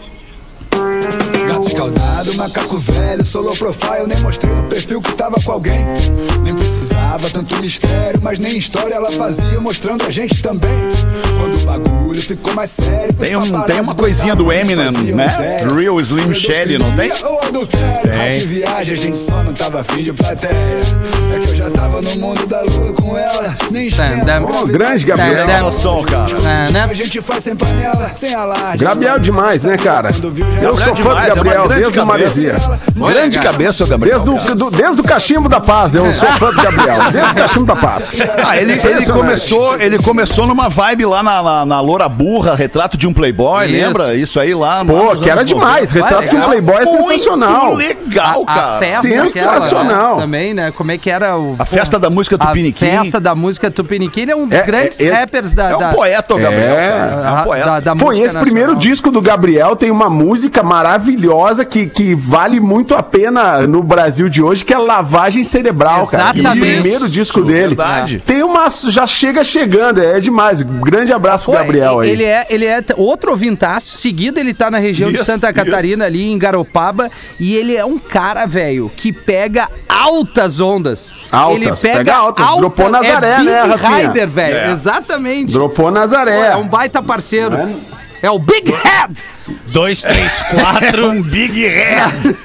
Escaldado, 1.75 2.33
macaco 2.35 2.77
velho, 2.77 3.25
solo 3.25 3.53
profile, 3.57 4.07
nem 4.07 4.21
mostrei 4.21 4.55
no 4.55 4.63
perfil 4.63 5.01
que 5.01 5.11
tava 5.11 5.35
com 5.43 5.51
alguém. 5.51 5.85
Nem 6.41 6.55
precisava 6.55 7.29
tanto 7.29 7.53
mistério, 7.61 8.17
mas 8.23 8.39
nem 8.39 8.57
história 8.57 8.93
ela 8.95 9.11
fazia, 9.11 9.59
mostrando 9.59 10.05
a 10.05 10.09
gente 10.09 10.41
também. 10.41 10.71
Quando 11.37 11.61
o 11.61 11.65
bagulho 11.65 12.21
ficou 12.21 12.53
mais 12.53 12.69
sério, 12.69 13.13
Tem 13.15 13.35
um- 13.35 13.61
tem 13.63 13.81
uma 13.81 13.93
coisinha 13.93 14.33
do 14.37 14.53
Eminem, 14.53 14.89
né? 14.89 15.25
matéria. 15.25 15.73
Real 15.73 15.99
Slim 15.99 16.33
Shady, 16.33 16.77
não 16.77 16.95
tem? 16.95 17.11
Ou 17.11 17.41
adultério, 17.43 18.09
Tem. 18.09 18.47
Viagem, 18.47 18.93
a 18.93 18.97
gente 18.97 19.17
só 19.17 19.43
não 19.43 19.53
tava 19.53 19.81
afim 19.81 20.01
de 20.01 20.13
plateia. 20.13 20.53
É 21.35 21.39
que 21.39 21.49
eu 21.49 21.54
Já 21.65 21.71
tava 21.71 21.99
no 21.99 22.15
mundo 22.17 22.45
da 22.45 22.61
lua 22.61 22.93
com 22.93 23.17
ela, 23.17 23.55
nem. 23.71 23.89
Ó, 24.53 24.65
grande 24.65 25.03
Gabriel. 25.03 25.47
Tandam. 25.47 25.67
o 25.67 25.71
som, 25.71 26.03
cara. 26.03 26.29
É, 26.37 26.71
né? 26.71 26.83
A 26.83 26.93
gente 26.93 27.19
faz 27.21 27.43
sem 27.43 27.55
panela, 27.55 28.11
sem 28.13 28.35
alarde. 28.35 28.83
Gabriel 28.83 29.17
demais, 29.17 29.63
né, 29.63 29.75
cara? 29.75 30.11
Eu 30.61 30.77
sou 30.77 30.95
fã 30.95 31.15
do 31.15 31.19
é 31.19 31.27
Gabriel 31.27 31.67
desde 31.67 31.99
o 31.99 32.05
Maresia. 32.05 32.55
Grande 32.95 33.39
cabeça, 33.39 33.83
o 33.83 33.87
Gabriel. 33.87 34.19
Desde 34.19 34.51
o, 34.51 34.55
do, 34.55 34.69
desde 34.69 35.01
o 35.01 35.03
Cachimbo 35.03 35.49
da 35.49 35.59
Paz, 35.59 35.95
eu 35.95 36.13
sou 36.13 36.29
fã 36.33 36.51
do 36.51 36.61
Gabriel. 36.61 36.99
Desde 37.11 37.31
o 37.31 37.35
Cachimbo 37.35 37.65
da 37.65 37.75
Paz. 37.75 38.15
Ah, 38.45 38.57
ele, 38.57 38.73
ele 38.73 39.05
começou, 39.07 39.81
ele 39.81 39.97
começou 39.97 40.45
numa 40.45 40.69
vibe 40.69 41.05
lá 41.07 41.23
na, 41.23 41.41
na, 41.41 41.65
na 41.65 41.81
Loura 41.81 42.07
Burra, 42.07 42.53
retrato 42.53 42.95
de 42.95 43.07
um 43.07 43.13
playboy, 43.13 43.65
Isso. 43.65 43.73
lembra? 43.73 44.15
Isso 44.15 44.39
aí 44.39 44.53
lá. 44.53 44.85
Pô, 44.85 45.15
que 45.15 45.27
era 45.27 45.43
demais. 45.43 45.91
90. 45.91 46.05
Retrato 46.05 46.29
de 46.29 46.35
um. 46.35 46.45
Playboy 46.45 46.75
é 46.75 46.85
Muito 46.85 47.07
sensacional. 47.07 47.73
legal, 47.73 48.43
a, 48.43 48.45
cara. 48.45 48.75
a 48.75 48.77
festa 48.77 49.01
Sensacional. 49.01 49.85
aquela, 49.85 50.15
né? 50.15 50.21
Também, 50.21 50.53
né? 50.53 50.71
Como 50.71 50.91
é 50.91 50.97
que 50.97 51.09
era 51.09 51.35
o... 51.37 51.54
A 51.57 51.65
festa 51.65 51.97
da 51.99 52.09
música 52.09 52.35
A 52.39 52.47
Tupiniquim. 52.47 52.85
festa 52.85 53.19
da 53.19 53.33
música 53.35 53.69
Tupiniquim. 53.71 54.21
Ele 54.21 54.31
é 54.31 54.35
um 54.35 54.47
dos 54.47 54.57
É, 54.57 54.63
grandes 54.63 54.99
é, 54.99 55.09
rappers 55.11 55.53
da... 55.53 55.69
É 55.69 55.75
um 55.77 55.93
poeta, 55.93 56.35
o 56.35 56.39
Gabriel. 56.39 56.75
É. 56.75 56.87
É 56.87 57.29
um 57.31 57.35
a- 57.37 57.43
poeta. 57.43 57.65
da, 57.65 57.79
da 57.79 57.95
Pô, 57.95 58.11
esse 58.11 58.37
primeiro 58.37 58.73
nacional. 58.73 58.75
disco 58.75 59.11
do 59.11 59.21
Gabriel 59.21 59.75
tem 59.75 59.91
uma 59.91 60.09
música 60.09 60.63
maravilhosa 60.63 61.65
que, 61.65 61.85
que 61.87 62.15
vale 62.15 62.59
muito 62.59 62.95
a 62.95 63.03
pena 63.03 63.61
no 63.67 63.81
Brasil 63.83 64.29
de 64.29 64.41
hoje, 64.41 64.63
que 64.65 64.73
é 64.73 64.77
Lavagem 64.77 65.43
Cerebral, 65.43 66.07
cara. 66.07 66.37
Exatamente. 66.37 66.57
O 66.77 66.81
primeiro 66.81 67.09
disco 67.09 67.41
dele. 67.41 67.67
verdade. 67.75 68.23
Tem 68.25 68.43
uma. 68.43 68.65
Já 68.89 69.05
chega 69.07 69.43
chegando, 69.43 70.01
é 70.01 70.19
demais. 70.19 70.61
Grande 70.61 71.13
abraço 71.13 71.45
pro 71.45 71.53
Pô, 71.53 71.59
Gabriel 71.59 71.99
aí. 71.99 72.09
ele 72.09 72.23
é, 72.23 72.45
ele 72.49 72.65
é 72.65 72.83
outro 72.97 73.31
ouvintaço. 73.31 73.97
Seguido, 73.97 74.39
ele 74.39 74.53
tá 74.53 74.69
na 74.71 74.77
região 74.79 75.09
de 75.09 75.15
Isso, 75.15 75.25
Santa 75.25 75.47
isso. 75.47 75.55
Catarina, 75.55 76.05
ali 76.05 76.31
em 76.31 76.37
Garopaba. 76.37 77.09
E 77.39 77.55
ele 77.55 77.75
é 77.75 77.85
um 77.85 77.97
cara, 77.97 78.45
velho, 78.45 78.91
que 78.95 79.11
pega 79.13 79.67
altas 79.87 80.59
ondas. 80.59 81.13
Altas, 81.31 81.44
ele 81.53 81.65
pega, 81.65 81.97
pega 81.97 82.15
altas. 82.15 82.45
alta- 82.45 82.59
Dropou 82.61 82.89
Nazaré, 82.89 83.27
é 83.31 83.37
Big 83.37 83.49
né, 83.49 83.61
Rafinha? 83.63 84.07
Rider, 84.07 84.29
velho. 84.29 84.57
É. 84.57 84.71
Exatamente. 84.71 85.53
Dropou 85.53 85.85
Pô, 85.85 85.91
Nazaré. 85.91 86.47
é 86.51 86.55
um 86.55 86.67
baita 86.67 87.01
parceiro. 87.01 87.55
É 88.21 88.31
o 88.31 88.39
Big 88.39 88.71
Head. 88.71 89.23
2, 89.67 90.01
3, 90.01 90.41
4. 90.51 91.05
Um 91.07 91.21
Big 91.21 91.61
Head. 91.67 92.35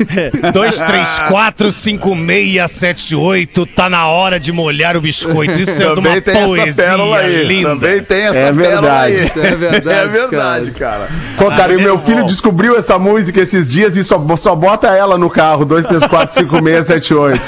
2, 0.52 0.76
3, 0.76 1.08
4, 1.28 1.72
5, 1.72 2.16
6, 2.26 2.70
7, 2.70 3.16
8. 3.16 3.66
Tá 3.66 3.88
na 3.88 4.06
hora 4.08 4.38
de 4.38 4.52
molhar 4.52 4.96
o 4.96 5.00
biscoito. 5.00 5.58
Isso 5.60 5.82
é 5.82 5.94
Também 5.94 6.12
uma 6.12 6.20
tem 6.20 6.36
essa 6.36 6.46
poesia 6.46 6.74
pérola 6.74 7.18
aí. 7.18 7.44
linda. 7.44 7.68
Também 7.70 8.02
tem 8.02 8.22
essa 8.24 8.38
É 8.38 8.52
pérola 8.52 9.00
aí. 9.00 9.14
verdade. 9.16 9.40
É 9.40 9.56
verdade, 9.56 9.88
É 9.88 10.06
verdade, 10.08 10.70
cara. 10.72 11.08
Pô, 11.38 11.46
cara, 11.50 11.72
e 11.72 11.76
o 11.76 11.80
meu 11.80 11.98
filho 11.98 12.24
descobriu 12.26 12.76
essa 12.76 12.98
música 12.98 13.40
esses 13.40 13.68
dias 13.68 13.96
e 13.96 14.04
só, 14.04 14.22
só 14.36 14.54
bota 14.54 14.88
ela 14.88 15.16
no 15.16 15.30
carro, 15.30 15.64
2, 15.64 15.84
3, 15.86 16.04
4, 16.06 16.34
5, 16.34 16.62
6, 16.62 16.86
7, 16.86 17.14
8. 17.14 17.40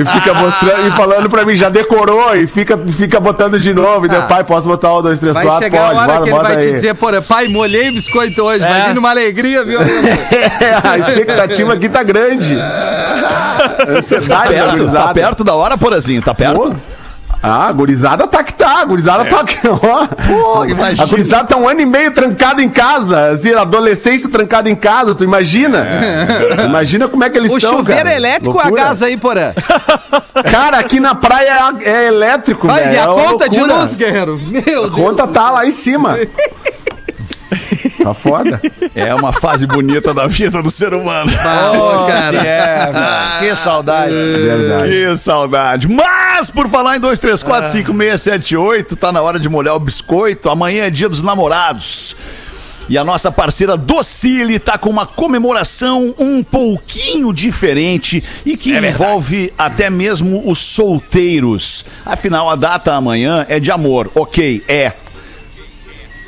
E 0.00 0.04
fica 0.18 0.34
mostrando 0.34 0.88
e 0.88 0.90
falando 0.96 1.30
pra 1.30 1.44
mim, 1.44 1.54
já 1.56 1.68
decorou, 1.68 2.34
e 2.34 2.46
fica, 2.46 2.76
fica 2.96 3.20
botando 3.20 3.60
de 3.60 3.72
novo. 3.72 4.06
E 4.06 4.08
deu, 4.08 4.22
Ah. 4.22 4.26
pai, 4.26 4.44
posso 4.44 4.66
botar 4.66 4.92
o 4.92 5.02
2, 5.02 5.18
3, 5.18 5.34
Vai 5.34 5.44
4? 5.44 5.62
chegar 5.64 5.78
Pode, 5.88 5.98
a 5.98 6.00
hora 6.02 6.12
bora, 6.12 6.22
que 6.24 6.30
ele 6.30 6.38
vai 6.42 6.56
te 6.56 6.66
aí. 6.68 6.72
dizer, 6.74 6.94
porra, 6.94 7.22
pai, 7.22 7.46
molhei 7.48 7.90
o 7.90 7.92
biscoito 7.92 8.42
hoje. 8.42 8.55
É. 8.62 8.66
Imagina 8.70 9.00
uma 9.00 9.10
alegria, 9.10 9.64
viu? 9.64 9.78
É, 9.86 10.88
a 10.88 10.98
expectativa 10.98 11.72
aqui 11.74 11.88
tá 11.88 12.02
grande. 12.02 12.58
A 12.60 13.86
Ansiedade 13.98 14.54
da 14.54 14.66
Perto, 14.74 14.92
tá 14.92 15.14
perto 15.14 15.44
da 15.44 15.54
hora, 15.54 15.76
Porazinho? 15.78 16.22
Tá 16.22 16.34
perto? 16.34 16.56
Pô. 16.60 16.74
Ah, 17.42 17.68
a 17.68 17.72
gurizada 17.72 18.26
tá 18.26 18.42
que 18.42 18.52
tá, 18.54 18.80
a 18.80 18.84
gurizada 18.84 19.24
tá 19.26 19.44
que, 19.44 19.56
ó. 19.68 20.06
Pô, 20.26 20.64
imagina. 20.64 21.04
A 21.04 21.06
gurizada 21.06 21.44
tá 21.44 21.56
um 21.56 21.68
ano 21.68 21.80
e 21.80 21.86
meio 21.86 22.10
trancado 22.10 22.60
em 22.60 22.68
casa, 22.68 23.28
assim, 23.30 23.52
adolescência 23.54 24.28
trancada 24.28 24.68
em 24.68 24.74
casa, 24.74 25.14
tu 25.14 25.22
imagina? 25.22 25.86
Imagina 26.64 27.06
como 27.06 27.22
é 27.22 27.30
que 27.30 27.38
eles 27.38 27.52
O 27.52 27.58
estão, 27.58 27.76
chuveiro 27.76 28.02
cara. 28.02 28.14
é 28.14 28.16
elétrico 28.16 28.56
ou 28.56 28.60
a 28.60 28.70
gás 28.70 29.00
aí, 29.02 29.16
porã? 29.16 29.52
Cara, 30.50 30.78
aqui 30.78 30.98
na 30.98 31.14
praia 31.14 31.72
é, 31.82 31.88
é 31.88 32.06
elétrico, 32.08 32.66
Olha, 32.68 32.82
velho. 32.84 32.94
e 32.94 32.98
a 32.98 33.02
é 33.02 33.06
conta 33.06 33.48
de 33.48 33.58
loucura. 33.60 33.80
luz, 33.80 33.94
guerreiro? 33.94 34.40
Meu 34.42 34.60
A 34.60 34.62
Deus. 34.88 34.94
conta 34.94 35.26
tá 35.28 35.50
lá 35.50 35.66
em 35.66 35.72
cima. 35.72 36.16
Tá 38.06 38.14
foda. 38.14 38.60
É 38.94 39.12
uma 39.12 39.32
fase 39.32 39.66
bonita 39.66 40.14
da 40.14 40.28
vida 40.28 40.62
do 40.62 40.70
ser 40.70 40.94
humano. 40.94 41.32
Pô, 41.32 42.06
cara. 42.06 43.40
Que 43.40 43.56
saudade. 43.56 44.14
Verdade. 44.14 44.90
Que 44.90 45.16
saudade. 45.16 45.88
Mas, 45.88 46.48
por 46.48 46.68
falar 46.68 46.96
em 46.96 47.00
2, 47.00 47.18
3, 47.18 47.42
4, 47.42 47.72
5, 47.72 47.96
6, 47.96 48.22
7, 48.22 48.56
8, 48.56 48.94
tá 48.94 49.10
na 49.10 49.20
hora 49.20 49.40
de 49.40 49.48
molhar 49.48 49.74
o 49.74 49.80
biscoito. 49.80 50.48
Amanhã 50.48 50.84
é 50.84 50.90
dia 50.90 51.08
dos 51.08 51.20
namorados. 51.20 52.14
E 52.88 52.96
a 52.96 53.02
nossa 53.02 53.32
parceira 53.32 53.76
Docile 53.76 54.60
tá 54.60 54.78
com 54.78 54.88
uma 54.88 55.04
comemoração 55.04 56.14
um 56.16 56.44
pouquinho 56.44 57.32
diferente 57.32 58.22
e 58.44 58.56
que 58.56 58.72
envolve 58.72 59.52
até 59.58 59.90
mesmo 59.90 60.48
os 60.48 60.60
solteiros. 60.60 61.84
Afinal, 62.04 62.48
a 62.48 62.54
data 62.54 62.94
amanhã 62.94 63.44
é 63.48 63.58
de 63.58 63.72
amor. 63.72 64.12
Ok, 64.14 64.62
é. 64.68 64.92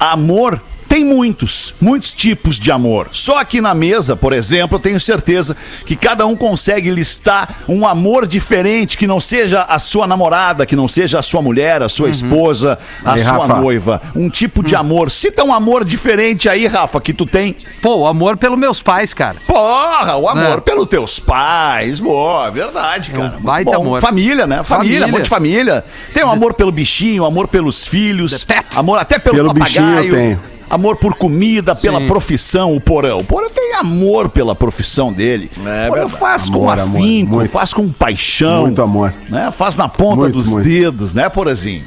Amor 0.01 0.61
tem 0.89 1.05
muitos, 1.05 1.75
muitos 1.81 2.13
tipos 2.15 2.57
de 2.59 2.71
amor. 2.73 3.09
Só 3.13 3.37
aqui 3.39 3.61
na 3.61 3.75
mesa, 3.75 4.17
por 4.17 4.33
exemplo, 4.33 4.77
eu 4.77 4.81
tenho 4.81 4.99
certeza 4.99 5.55
que 5.85 5.95
cada 5.95 6.27
um 6.27 6.35
consegue 6.35 6.91
listar 6.91 7.57
um 7.69 7.87
amor 7.87 8.27
diferente 8.27 8.97
que 8.97 9.07
não 9.07 9.21
seja 9.21 9.63
a 9.63 9.79
sua 9.79 10.07
namorada, 10.07 10.65
que 10.65 10.75
não 10.75 10.89
seja 10.89 11.19
a 11.19 11.23
sua 11.23 11.43
mulher, 11.43 11.83
a 11.83 11.89
sua 11.89 12.09
esposa, 12.09 12.79
a 13.05 13.13
Aí, 13.13 13.19
sua 13.21 13.33
Rafa. 13.33 13.61
noiva. 13.61 14.01
Um 14.17 14.31
tipo 14.31 14.63
de 14.63 14.75
amor. 14.75 15.11
Cita 15.11 15.45
um 15.45 15.53
amor 15.53 15.85
diferente 15.85 16.49
aí, 16.49 16.67
Rafa, 16.67 17.01
que 17.01 17.13
tu 17.13 17.27
tem. 17.27 17.55
Pô, 17.83 17.97
o 17.97 18.07
amor 18.07 18.37
pelos 18.39 18.59
meus 18.59 18.81
pais, 18.81 19.13
cara. 19.13 19.37
Porra, 19.47 20.17
o 20.17 20.29
amor 20.29 20.59
É. 20.59 20.61
pelos 20.61 20.87
teus 20.87 21.19
pais. 21.21 22.01
Boa, 22.01 22.51
verdade, 22.51 23.11
cara. 23.11 23.29
Muito 23.31 23.43
baita 23.43 23.73
bom. 23.73 23.83
amor. 23.83 24.01
Família, 24.01 24.47
né? 24.47 24.63
Família, 24.65 25.01
Família. 25.01 25.05
amor 25.07 25.23
de 25.23 25.29
família. 25.29 25.85
Tem 26.15 26.25
um 26.25 26.31
amor 26.31 26.55
pelo 26.55 26.73
bichinho, 26.73 27.25
amor 27.27 27.47
pelos 27.49 27.87
filhos, 27.87 28.47
amor 28.75 28.99
até 28.99 29.19
pelo, 29.19 29.37
Pelo 29.37 29.53
bichinho 29.53 29.85
eu 29.85 29.91
papagaio. 29.91 30.15
tenho. 30.15 30.58
Amor 30.71 30.97
por 30.97 31.15
comida, 31.15 31.75
pela 31.75 31.99
Sim. 32.01 32.07
profissão, 32.07 32.75
o 32.75 32.81
Porão. 32.81 33.19
O 33.19 33.25
Porão 33.25 33.49
tem 33.51 33.75
amor 33.75 34.29
pela 34.29 34.55
profissão 34.55 35.13
dele. 35.13 35.51
É 35.65 35.87
o 35.87 35.89
Porão 35.89 36.09
faz 36.09 36.49
com 36.51 36.57
Amor, 36.59 36.79
amor, 36.79 36.99
afinco, 36.99 37.35
muito. 37.37 37.51
faz 37.51 37.73
com 37.73 37.91
paixão. 37.91 38.63
Muito 38.63 38.83
amor. 38.83 39.15
Né? 39.29 39.51
Faz 39.51 39.77
na 39.77 39.89
ponta 39.89 40.23
Muito, 40.23 40.35
dos 40.35 40.49
muito. 40.49 40.65
dedos, 40.65 41.15
né, 41.15 41.29
Porazinho? 41.29 41.85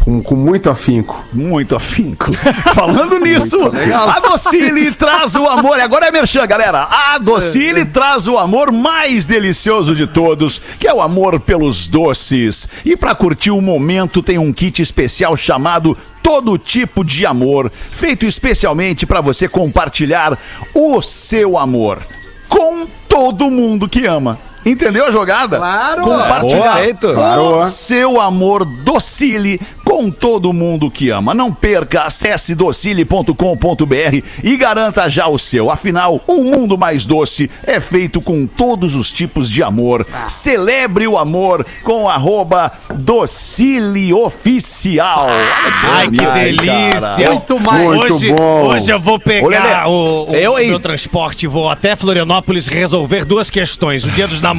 Com, 0.00 0.22
com 0.22 0.34
muito 0.36 0.70
afinco. 0.70 1.24
Muito 1.32 1.76
afinco. 1.76 2.32
Falando 2.74 3.18
nisso, 3.18 3.58
a 3.94 4.20
Docile 4.20 4.92
traz 4.92 5.34
o 5.34 5.46
amor. 5.46 5.78
Agora 5.80 6.06
é 6.06 6.10
merchan, 6.10 6.46
galera. 6.46 6.88
A 6.90 7.18
Docile 7.18 7.84
traz 7.84 8.26
o 8.26 8.38
amor 8.38 8.72
mais 8.72 9.26
delicioso 9.26 9.94
de 9.94 10.06
todos, 10.06 10.60
que 10.78 10.86
é 10.86 10.94
o 10.94 11.00
amor 11.00 11.40
pelos 11.40 11.88
doces. 11.88 12.68
E 12.84 12.96
pra 12.96 13.14
curtir 13.14 13.50
o 13.50 13.60
momento, 13.60 14.22
tem 14.22 14.38
um 14.38 14.52
kit 14.52 14.80
especial 14.80 15.36
chamado 15.36 15.96
Todo 16.22 16.58
Tipo 16.58 17.04
de 17.04 17.26
Amor, 17.26 17.70
feito 17.90 18.26
especialmente 18.26 19.06
pra 19.06 19.20
você 19.20 19.48
compartilhar 19.48 20.38
o 20.74 21.02
seu 21.02 21.58
amor 21.58 21.98
com 22.48 22.86
todo 23.08 23.50
mundo 23.50 23.88
que 23.88 24.06
ama. 24.06 24.38
Entendeu 24.70 25.06
a 25.06 25.10
jogada? 25.10 25.56
Claro. 25.58 26.02
Compartilhar 26.02 26.80
o 26.82 27.14
Claro. 27.14 27.70
seu 27.70 28.20
amor 28.20 28.64
docile 28.64 29.60
com 29.84 30.10
todo 30.10 30.52
mundo 30.52 30.90
que 30.90 31.08
ama. 31.10 31.32
Não 31.32 31.50
perca, 31.52 32.02
acesse 32.02 32.54
docile.com.br 32.54 34.22
e 34.44 34.56
garanta 34.56 35.08
já 35.08 35.26
o 35.28 35.38
seu. 35.38 35.70
Afinal, 35.70 36.20
um 36.28 36.44
mundo 36.44 36.76
mais 36.76 37.06
doce 37.06 37.50
é 37.64 37.80
feito 37.80 38.20
com 38.20 38.46
todos 38.46 38.94
os 38.94 39.10
tipos 39.10 39.48
de 39.48 39.62
amor. 39.62 40.06
Celebre 40.28 41.06
o 41.06 41.16
amor 41.16 41.64
com 41.82 42.06
arroba 42.08 42.70
docilioficial. 43.98 45.28
Ai, 45.84 46.10
que 46.10 46.24
Ai, 46.24 46.44
delícia! 46.52 47.00
cara. 47.00 47.16
Muito 47.30 47.58
mais. 47.60 47.84
Muito 47.88 48.14
hoje, 48.14 48.32
bom. 48.34 48.66
hoje 48.68 48.90
eu 48.90 49.00
vou 49.00 49.14
Ô, 49.14 49.20
pegar 49.20 49.48
Lelê, 49.48 49.88
o, 49.88 50.26
o 50.30 50.34
eu, 50.34 50.58
hein? 50.58 50.68
meu 50.68 50.80
transporte 50.80 51.44
e 51.44 51.46
vou 51.46 51.68
até 51.70 51.96
Florianópolis 51.96 52.66
resolver 52.68 53.24
duas 53.24 53.48
questões. 53.50 54.04
O 54.04 54.10
dia 54.10 54.26
dos 54.28 54.40
namorados, 54.40 54.57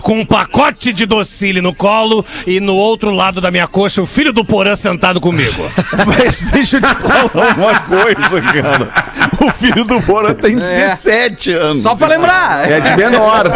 com 0.00 0.20
um 0.20 0.24
pacote 0.24 0.92
de 0.92 1.06
docile 1.06 1.60
no 1.60 1.74
colo 1.74 2.24
e 2.46 2.60
no 2.60 2.74
outro 2.74 3.10
lado 3.10 3.40
da 3.40 3.50
minha 3.50 3.66
coxa, 3.66 4.02
o 4.02 4.06
filho 4.06 4.32
do 4.32 4.44
Porã 4.44 4.76
sentado 4.76 5.20
comigo. 5.20 5.70
Mas 6.06 6.42
deixa 6.50 6.76
eu 6.76 6.82
te 6.82 6.94
falar 6.94 7.56
uma 7.56 7.80
coisa, 7.80 8.40
cara. 8.40 8.88
O 9.40 9.50
filho 9.52 9.84
do 9.84 10.00
Bora 10.00 10.34
tem 10.34 10.56
17 10.56 11.52
anos. 11.52 11.82
Só 11.82 11.94
pra 11.94 12.08
lembrar. 12.08 12.70
É 12.70 12.80
de 12.80 12.96
menor. 12.96 13.46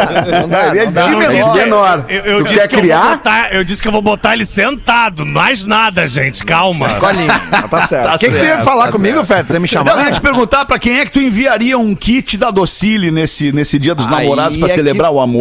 Ele 0.70 0.78
é 0.78 0.86
de 0.86 0.92
Não, 0.92 1.18
menor. 1.18 1.52
de 1.52 1.58
menor. 1.58 2.04
Eu, 2.08 2.42
disse 2.42 2.54
quer 2.54 2.68
que 2.68 2.74
eu, 2.74 2.78
vou 2.78 2.88
criar? 2.88 3.16
botar, 3.16 3.54
eu 3.54 3.64
disse 3.64 3.82
que 3.82 3.88
eu 3.88 3.92
vou 3.92 4.02
botar 4.02 4.34
ele 4.34 4.46
sentado. 4.46 5.24
Mais 5.26 5.66
nada, 5.66 6.06
gente. 6.06 6.44
Calma. 6.44 6.94
Colinho. 6.94 7.26
Tá 7.70 7.86
certo. 7.86 8.04
Tá 8.04 8.14
O 8.14 8.18
que, 8.18 8.26
que 8.26 8.32
tu 8.32 8.36
ia 8.36 8.44
certo, 8.44 8.64
falar 8.64 8.86
tá 8.86 8.92
comigo, 8.92 9.14
certo. 9.16 9.26
Feta? 9.26 9.44
Tu 9.44 9.52
ia 9.54 9.60
me 9.60 9.68
chamar? 9.68 9.92
eu 9.92 10.00
ia 10.04 10.10
te 10.12 10.20
perguntar 10.20 10.64
pra 10.64 10.78
quem 10.78 10.98
é 10.98 11.04
que 11.04 11.12
tu 11.12 11.20
enviaria 11.20 11.78
um 11.78 11.94
kit 11.94 12.36
da 12.36 12.50
Docile 12.50 13.10
nesse, 13.10 13.50
nesse 13.52 13.78
dia 13.78 13.94
dos 13.94 14.06
Aí 14.06 14.12
namorados 14.12 14.58
pra 14.58 14.68
é 14.68 14.74
celebrar 14.74 15.10
o 15.10 15.20
amor. 15.20 15.31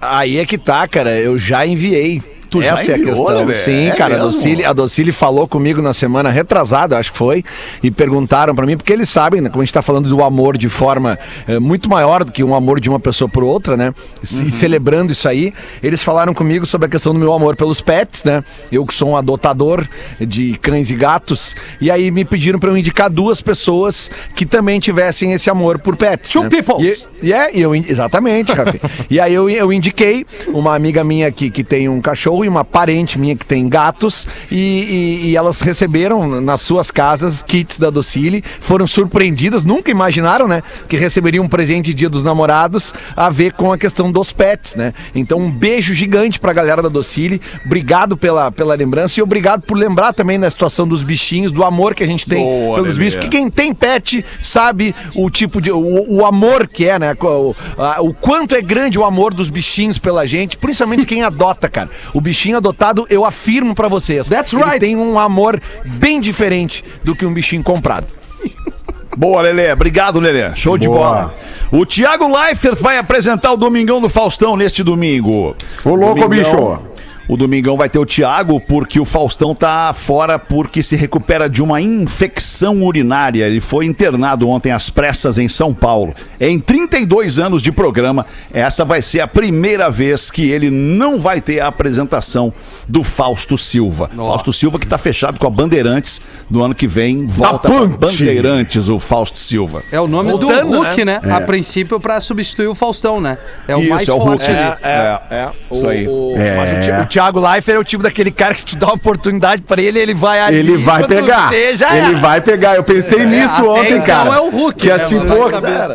Aí 0.00 0.38
é 0.38 0.46
que 0.46 0.58
tá, 0.58 0.86
cara. 0.86 1.18
Eu 1.18 1.38
já 1.38 1.66
enviei. 1.66 2.22
Tu 2.50 2.62
Essa 2.62 2.92
é 2.92 2.94
a 2.94 2.98
questão. 2.98 3.26
Lelê? 3.26 3.54
Sim, 3.54 3.88
É 3.88 3.94
cara, 3.94 4.14
a 4.14 4.18
mesmo? 4.18 4.32
Docile, 4.32 4.64
a 4.64 4.72
Docile 4.72 5.12
falou 5.12 5.46
comigo 5.46 5.82
na 5.82 5.92
semana 5.92 6.30
retrasada, 6.30 6.96
acho 6.96 7.12
que 7.12 7.18
foi, 7.18 7.44
e 7.82 7.90
perguntaram 7.90 8.54
pra 8.54 8.64
mim, 8.64 8.76
porque 8.76 8.92
eles 8.92 9.08
sabem, 9.08 9.40
né, 9.40 9.48
como 9.50 9.60
a 9.60 9.64
gente 9.64 9.74
tá 9.74 9.82
falando 9.82 10.08
do 10.08 10.22
amor 10.22 10.56
de 10.56 10.68
forma 10.68 11.18
eh, 11.46 11.58
muito 11.58 11.88
maior 11.88 12.24
do 12.24 12.32
que 12.32 12.42
um 12.42 12.54
amor 12.54 12.80
de 12.80 12.88
uma 12.88 12.98
pessoa 12.98 13.28
por 13.28 13.44
outra, 13.44 13.76
né? 13.76 13.92
Se 14.22 14.44
Uhum. 14.44 14.50
celebrando 14.50 15.12
isso 15.12 15.28
aí, 15.28 15.52
eles 15.82 16.02
falaram 16.02 16.32
comigo 16.32 16.64
sobre 16.64 16.86
a 16.86 16.88
questão 16.88 17.12
do 17.12 17.18
meu 17.18 17.32
amor 17.32 17.54
pelos 17.56 17.80
pets, 17.80 18.24
né? 18.24 18.42
Eu 18.72 18.86
que 18.86 18.94
sou 18.94 19.10
um 19.10 19.16
adotador 19.16 19.86
de 20.20 20.56
cães 20.62 20.90
e 20.90 20.94
gatos, 20.94 21.54
e 21.80 21.90
aí 21.90 22.10
me 22.10 22.24
pediram 22.24 22.58
pra 22.58 22.70
eu 22.70 22.76
indicar 22.78 23.10
duas 23.10 23.40
pessoas 23.40 24.10
que 24.34 24.46
também 24.46 24.80
tivessem 24.80 25.32
esse 25.32 25.50
amor 25.50 25.78
por 25.78 25.96
pets. 25.96 26.30
Two 26.30 26.44
né? 26.44 26.48
peoples. 26.50 27.06
E, 27.22 27.26
e 27.28 27.32
é, 27.32 27.56
e 27.56 27.60
eu, 27.60 27.74
exatamente, 27.74 28.52
Rafi. 28.52 28.80
e 29.10 29.20
aí 29.20 29.34
eu, 29.34 29.48
eu 29.50 29.72
indiquei 29.72 30.24
uma 30.48 30.74
amiga 30.74 31.04
minha 31.04 31.26
aqui 31.26 31.50
que 31.50 31.62
tem 31.62 31.88
um 31.88 32.00
cachorro 32.00 32.37
e 32.44 32.48
uma 32.48 32.64
parente 32.64 33.18
minha 33.18 33.34
que 33.36 33.44
tem 33.46 33.68
gatos 33.68 34.26
e, 34.50 34.56
e- 34.56 35.26
e 35.30 35.36
elas 35.36 35.60
receberam 35.60 36.40
nas 36.40 36.60
suas 36.60 36.90
casas 36.90 37.42
kits 37.42 37.78
da 37.78 37.90
Docile, 37.90 38.42
foram 38.60 38.86
surpreendidas, 38.86 39.64
nunca 39.64 39.90
imaginaram, 39.90 40.46
né, 40.48 40.62
que 40.88 40.96
receberiam 40.96 41.44
um 41.44 41.48
presente 41.48 41.86
de 41.86 41.94
dia 41.94 42.08
dos 42.08 42.24
namorados 42.24 42.92
a 43.16 43.30
ver 43.30 43.52
com 43.52 43.72
a 43.72 43.78
questão 43.78 44.10
dos 44.12 44.32
pets, 44.32 44.74
né? 44.74 44.92
Então 45.14 45.38
um 45.38 45.50
beijo 45.50 45.94
gigante 45.94 46.38
pra 46.38 46.52
galera 46.52 46.82
da 46.82 46.88
Docile, 46.88 47.40
obrigado 47.64 48.16
pela, 48.16 48.50
pela 48.50 48.74
lembrança 48.74 49.18
e 49.20 49.22
obrigado 49.22 49.62
por 49.62 49.76
lembrar 49.76 50.12
também 50.12 50.38
da 50.38 50.50
situação 50.50 50.86
dos 50.86 51.02
bichinhos, 51.02 51.52
do 51.52 51.64
amor 51.64 51.94
que 51.94 52.02
a 52.02 52.06
gente 52.06 52.26
tem 52.26 52.42
Boa, 52.44 52.76
pelos 52.76 52.90
Lelê. 52.96 53.04
bichos, 53.04 53.14
porque 53.20 53.36
quem 53.36 53.48
tem 53.50 53.72
pet 53.74 54.24
sabe 54.40 54.94
o 55.14 55.30
tipo 55.30 55.60
de. 55.60 55.70
o, 55.70 56.04
o 56.08 56.24
amor 56.26 56.66
que 56.68 56.86
é, 56.86 56.98
né? 56.98 57.14
O, 57.20 57.54
a- 57.76 58.00
o 58.00 58.12
quanto 58.14 58.54
é 58.54 58.62
grande 58.62 58.98
o 58.98 59.04
amor 59.04 59.32
dos 59.34 59.48
bichinhos 59.48 59.98
pela 59.98 60.26
gente, 60.26 60.56
principalmente 60.58 61.06
quem 61.06 61.22
adota, 61.22 61.68
cara. 61.68 61.88
O 62.12 62.20
bichinho 62.28 62.58
adotado, 62.58 63.06
eu 63.08 63.24
afirmo 63.24 63.74
pra 63.74 63.88
vocês. 63.88 64.28
That's 64.28 64.52
ele 64.52 64.62
right. 64.62 64.80
tem 64.80 64.96
um 64.96 65.18
amor 65.18 65.60
bem 65.84 66.20
diferente 66.20 66.84
do 67.02 67.14
que 67.16 67.24
um 67.26 67.32
bichinho 67.32 67.62
comprado. 67.62 68.06
Boa, 69.16 69.42
Lelê. 69.42 69.72
Obrigado, 69.72 70.20
Lelê. 70.20 70.54
Show 70.54 70.78
de 70.78 70.86
Boa. 70.86 70.98
bola. 70.98 71.34
O 71.72 71.84
Thiago 71.84 72.28
Leifert 72.28 72.76
vai 72.80 72.98
apresentar 72.98 73.52
o 73.52 73.56
Domingão 73.56 74.00
do 74.00 74.08
Faustão 74.08 74.56
neste 74.56 74.82
domingo. 74.84 75.56
Ô, 75.84 75.94
louco, 75.94 76.20
Domingão- 76.20 76.28
bicho. 76.28 76.97
O 77.28 77.36
Domingão 77.36 77.76
vai 77.76 77.90
ter 77.90 77.98
o 77.98 78.06
Thiago 78.06 78.58
porque 78.58 78.98
o 78.98 79.04
Faustão 79.04 79.54
tá 79.54 79.92
fora 79.92 80.38
porque 80.38 80.82
se 80.82 80.96
recupera 80.96 81.48
de 81.48 81.62
uma 81.62 81.78
infecção 81.78 82.82
urinária. 82.82 83.44
Ele 83.44 83.60
foi 83.60 83.84
internado 83.84 84.48
ontem 84.48 84.72
às 84.72 84.88
pressas 84.88 85.36
em 85.36 85.46
São 85.46 85.74
Paulo. 85.74 86.14
Em 86.40 86.58
32 86.58 87.38
anos 87.38 87.60
de 87.60 87.70
programa, 87.70 88.24
essa 88.50 88.82
vai 88.82 89.02
ser 89.02 89.20
a 89.20 89.28
primeira 89.28 89.90
vez 89.90 90.30
que 90.30 90.50
ele 90.50 90.70
não 90.70 91.20
vai 91.20 91.40
ter 91.40 91.60
a 91.60 91.66
apresentação 91.66 92.50
do 92.88 93.02
Fausto 93.02 93.58
Silva. 93.58 94.10
Fausto 94.16 94.50
Silva 94.50 94.78
que 94.78 94.86
tá 94.86 94.96
fechado 94.96 95.38
com 95.38 95.46
a 95.46 95.50
Bandeirantes 95.50 96.22
no 96.50 96.62
ano 96.62 96.74
que 96.74 96.86
vem. 96.86 97.26
Volta 97.26 97.68
pra. 97.68 97.86
Bandeirantes, 97.86 98.88
o 98.88 98.98
Fausto 98.98 99.36
Silva. 99.36 99.82
É 99.92 100.00
o 100.00 100.08
nome 100.08 100.30
Voltando, 100.30 100.70
do 100.70 100.82
Hulk, 100.82 101.04
né? 101.04 101.20
A 101.30 101.42
princípio, 101.42 102.00
pra 102.00 102.20
substituir 102.20 102.68
o 102.68 102.74
Faustão, 102.74 103.20
né? 103.20 103.36
É 103.66 103.76
o 103.76 103.80
Isso, 103.80 103.90
mais 103.90 104.08
é 104.08 104.12
o 104.12 104.18
forte 104.18 104.46
Hulk. 104.46 104.50
ali. 104.50 104.78
É, 104.82 105.20
é, 105.30 105.50
isso 105.70 105.88
aí. 105.88 106.08
O, 106.08 106.34
É. 106.36 106.56
Mas 106.56 106.88
o, 106.88 107.02
o 107.02 107.06
Thiago 107.18 107.40
Leifert 107.40 107.76
é 107.76 107.80
o 107.80 107.84
tipo 107.84 108.02
daquele 108.04 108.30
cara 108.30 108.54
que 108.54 108.60
se 108.60 108.66
tu 108.66 108.76
dá 108.76 108.86
uma 108.86 108.94
oportunidade 108.94 109.62
pra 109.62 109.82
ele, 109.82 109.98
ele 109.98 110.14
vai 110.14 110.40
ali. 110.40 110.56
Ele 110.58 110.76
vai 110.78 111.04
pegar. 111.04 111.50
vê, 111.50 111.70
Ele 111.72 111.82
era. 111.84 112.18
vai 112.18 112.40
pegar. 112.40 112.76
Eu 112.76 112.84
pensei 112.84 113.24
nisso 113.26 113.60
até 113.60 113.68
ontem, 113.68 113.92
então 113.96 114.06
cara. 114.06 114.36
é 114.36 114.40
o 114.40 114.50
Hulk, 114.50 114.78
Que 114.80 114.86
né, 114.86 114.94
assim, 114.94 115.18
pô, 115.20 115.50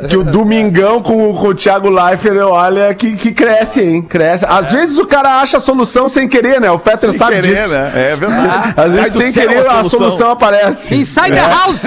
que 0.09 0.17
o 0.17 0.23
Domingão 0.25 1.01
com, 1.01 1.29
o- 1.29 1.33
com 1.35 1.47
o 1.47 1.53
Thiago 1.55 1.89
Leifert, 1.89 2.37
olha, 2.41 2.93
que, 2.93 3.15
que 3.15 3.31
cresce, 3.31 3.81
hein? 3.81 4.01
Cresce. 4.01 4.45
Às 4.45 4.69
vezes 4.73 4.97
o 4.97 5.05
cara 5.05 5.39
acha 5.39 5.57
a 5.57 5.59
solução 5.61 6.09
sem 6.09 6.27
querer, 6.27 6.59
né? 6.59 6.69
O 6.69 6.77
Fetter 6.77 7.09
Sem 7.11 7.19
sabe 7.19 7.35
querer, 7.35 7.55
disso. 7.55 7.69
né? 7.69 7.91
É 7.95 8.15
verdade. 8.17 8.73
Às 8.75 8.91
vezes 8.93 9.13
sem 9.13 9.31
querer 9.31 9.65
a 9.65 9.83
solução, 9.85 10.31
aparece. 10.31 10.93
Inside 10.95 11.31
the 11.31 11.39
house! 11.41 11.85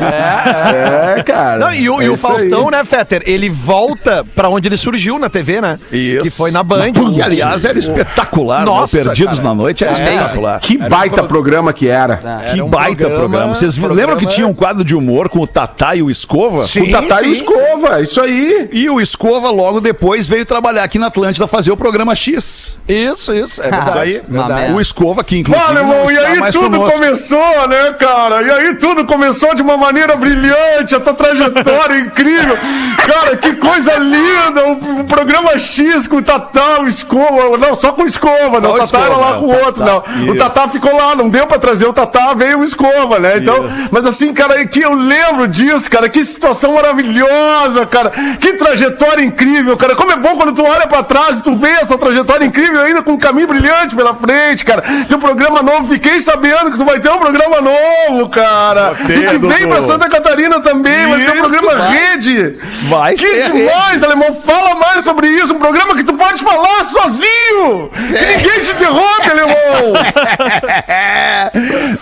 É, 0.00 1.22
cara. 1.24 1.58
Não, 1.58 1.72
e 1.74 1.88
o, 1.88 2.00
É 2.00 2.04
e 2.04 2.08
o 2.10 2.14
isso 2.14 2.26
aí. 2.28 2.48
Faustão, 2.50 2.70
né, 2.70 2.84
Fetter? 2.84 3.22
Ele 3.26 3.48
volta 3.48 4.24
pra 4.34 4.48
onde 4.48 4.68
ele 4.68 4.76
surgiu 4.76 5.18
na 5.18 5.28
TV, 5.28 5.60
né? 5.60 5.78
Isso. 5.90 6.22
Que 6.22 6.30
foi 6.30 6.50
na 6.50 6.62
Band. 6.62 6.92
Que, 6.92 7.22
aliás, 7.22 7.64
era 7.64 7.78
espetacular. 7.78 8.51
Nossa, 8.60 8.80
Nossa, 8.80 8.96
Perdidos 8.98 9.36
cara. 9.38 9.48
na 9.48 9.54
Noite 9.54 9.84
era 9.84 9.92
espetacular. 9.92 10.60
Que 10.60 10.76
baita 10.78 11.24
programa 11.24 11.72
que 11.72 11.88
era. 11.88 12.16
Que 12.16 12.26
Era 12.50 12.64
um 12.64 12.68
baita 12.68 12.96
programa. 13.06 13.18
programa- 13.18 13.54
Vocês 13.54 13.76
programa- 13.78 14.00
lembram 14.00 14.16
que 14.18 14.26
tinha 14.34 14.46
um 14.46 14.54
quadro 14.54 14.84
de 14.84 14.94
humor 14.94 15.28
com 15.28 15.40
o 15.40 15.46
Tatá 15.46 15.94
e 15.96 16.02
o 16.02 16.10
Escova? 16.10 16.64
o 16.64 16.90
Tatá 16.90 17.22
e 17.22 17.28
o 17.28 17.32
Escova, 17.32 18.00
isso 18.00 18.20
aí. 18.20 18.68
E 18.72 18.88
o 18.90 19.00
Escova, 19.00 19.50
logo 19.50 19.80
depois, 19.80 20.28
veio 20.28 20.44
trabalhar 20.46 20.84
aqui 20.84 20.98
na 20.98 21.06
Atlântida 21.06 21.46
fazer 21.46 21.70
o 21.72 21.76
programa 21.76 22.14
X. 22.14 22.78
Isso, 22.88 23.32
isso. 23.32 23.62
É 23.62 23.66
Isso 23.66 23.70
verdade. 23.70 23.98
aí. 23.98 24.22
Uma 24.28 24.48
merda. 24.48 24.74
O 24.74 24.80
Escova, 24.80 25.24
que 25.24 25.38
inclusive. 25.38 25.66
Mano, 25.66 25.80
irmão, 25.80 26.10
e 26.10 26.18
aí 26.18 26.52
tudo 26.52 26.78
conosco. 26.78 26.98
começou, 26.98 27.68
né, 27.68 27.92
cara? 27.98 28.42
E 28.42 28.50
aí 28.50 28.74
tudo 28.76 29.04
começou 29.04 29.54
de 29.54 29.62
uma 29.62 29.76
maneira 29.76 30.16
brilhante, 30.16 30.94
a 30.94 31.00
tua 31.00 31.14
trajetória 31.14 31.98
incrível. 32.00 32.56
Cara, 33.06 33.36
que 33.36 33.54
coisa 33.54 33.96
linda! 33.96 34.66
O, 34.68 35.00
o 35.00 35.04
programa 35.04 35.58
X 35.58 36.06
com 36.06 36.16
o 36.16 36.22
Tatá, 36.22 36.80
o 36.80 36.88
Escova. 36.88 37.56
Não, 37.58 37.74
só 37.74 37.92
com 37.92 38.02
o 38.02 38.06
Escova, 38.06 38.41
não. 38.60 38.70
o 38.70 38.74
O 38.74 38.78
Tatá 38.78 38.98
era 38.98 39.08
Escova, 39.12 39.20
lá 39.20 39.32
né, 39.32 39.38
com 39.38 39.46
o 39.46 39.64
outro, 39.64 39.84
não. 39.84 39.98
O 39.98 40.26
Isso. 40.34 40.36
Tatá 40.36 40.68
ficou 40.68 40.94
lá, 40.96 41.14
não 41.14 41.28
deu 41.28 41.46
pra 41.46 41.58
trazer 41.58 41.86
o 41.86 41.92
Tatá, 41.92 42.34
veio 42.34 42.60
o 42.60 42.64
Escova, 42.64 43.18
né? 43.18 43.38
Então, 43.38 43.68
mas 43.90 44.04
assim, 44.04 44.32
cara, 44.32 44.64
que 44.66 44.80
eu 44.80 44.94
lembro 44.94 45.48
disso, 45.48 45.90
cara. 45.90 46.08
Que 46.08 46.24
situação 46.24 46.74
maravilhosa, 46.74 47.86
cara. 47.86 48.12
Que 48.40 48.54
trajetória 48.54 49.22
incrível, 49.24 49.76
cara. 49.76 49.94
Como 49.94 50.10
é 50.12 50.16
bom 50.16 50.36
quando 50.36 50.54
tu 50.54 50.64
olha 50.64 50.86
pra 50.86 51.02
trás 51.02 51.38
e 51.38 51.42
tu 51.42 51.54
vê 51.56 51.70
essa 51.70 51.96
trajetória 51.98 52.44
incrível 52.44 52.80
ainda 52.82 53.02
com 53.02 53.12
um 53.12 53.18
caminho 53.18 53.48
brilhante 53.48 53.94
pela 53.94 54.14
frente, 54.14 54.64
cara. 54.64 54.82
Tem 55.08 55.16
um 55.16 55.20
programa 55.20 55.62
novo, 55.62 55.92
fiquei 55.92 56.20
sabendo 56.20 56.70
que 56.72 56.78
tu 56.78 56.84
vai 56.84 57.00
ter 57.00 57.10
um 57.10 57.18
programa 57.18 57.60
novo, 57.60 58.28
cara. 58.28 58.94
Ter, 59.06 59.18
e 59.18 59.26
que 59.26 59.38
vem 59.38 59.68
pra 59.68 59.82
Santa 59.82 60.08
Catarina 60.08 60.60
também, 60.60 61.06
vai 61.08 61.24
ter 61.24 61.30
um 61.30 61.34
Isso, 61.34 61.42
programa 61.48 61.74
vai. 61.76 61.92
rede. 61.92 62.58
Vai 62.88 63.14
Que 63.14 63.42
ser 63.42 63.52
demais, 63.52 64.02
alemão. 64.02 64.40
Fala 64.44 64.74
mais 64.74 65.04
sobre 65.04 65.28
isso. 65.28 65.54
Um 65.54 65.58
programa 65.58 65.94
que 65.94 66.04
tu 66.04 66.14
pode 66.14 66.42
falar 66.42 66.84
sozinho. 66.84 67.90
Que 67.92 68.31
ninguém 68.36 68.60
te 68.60 68.70
interrompe, 68.70 69.30
alemão. 69.30 69.92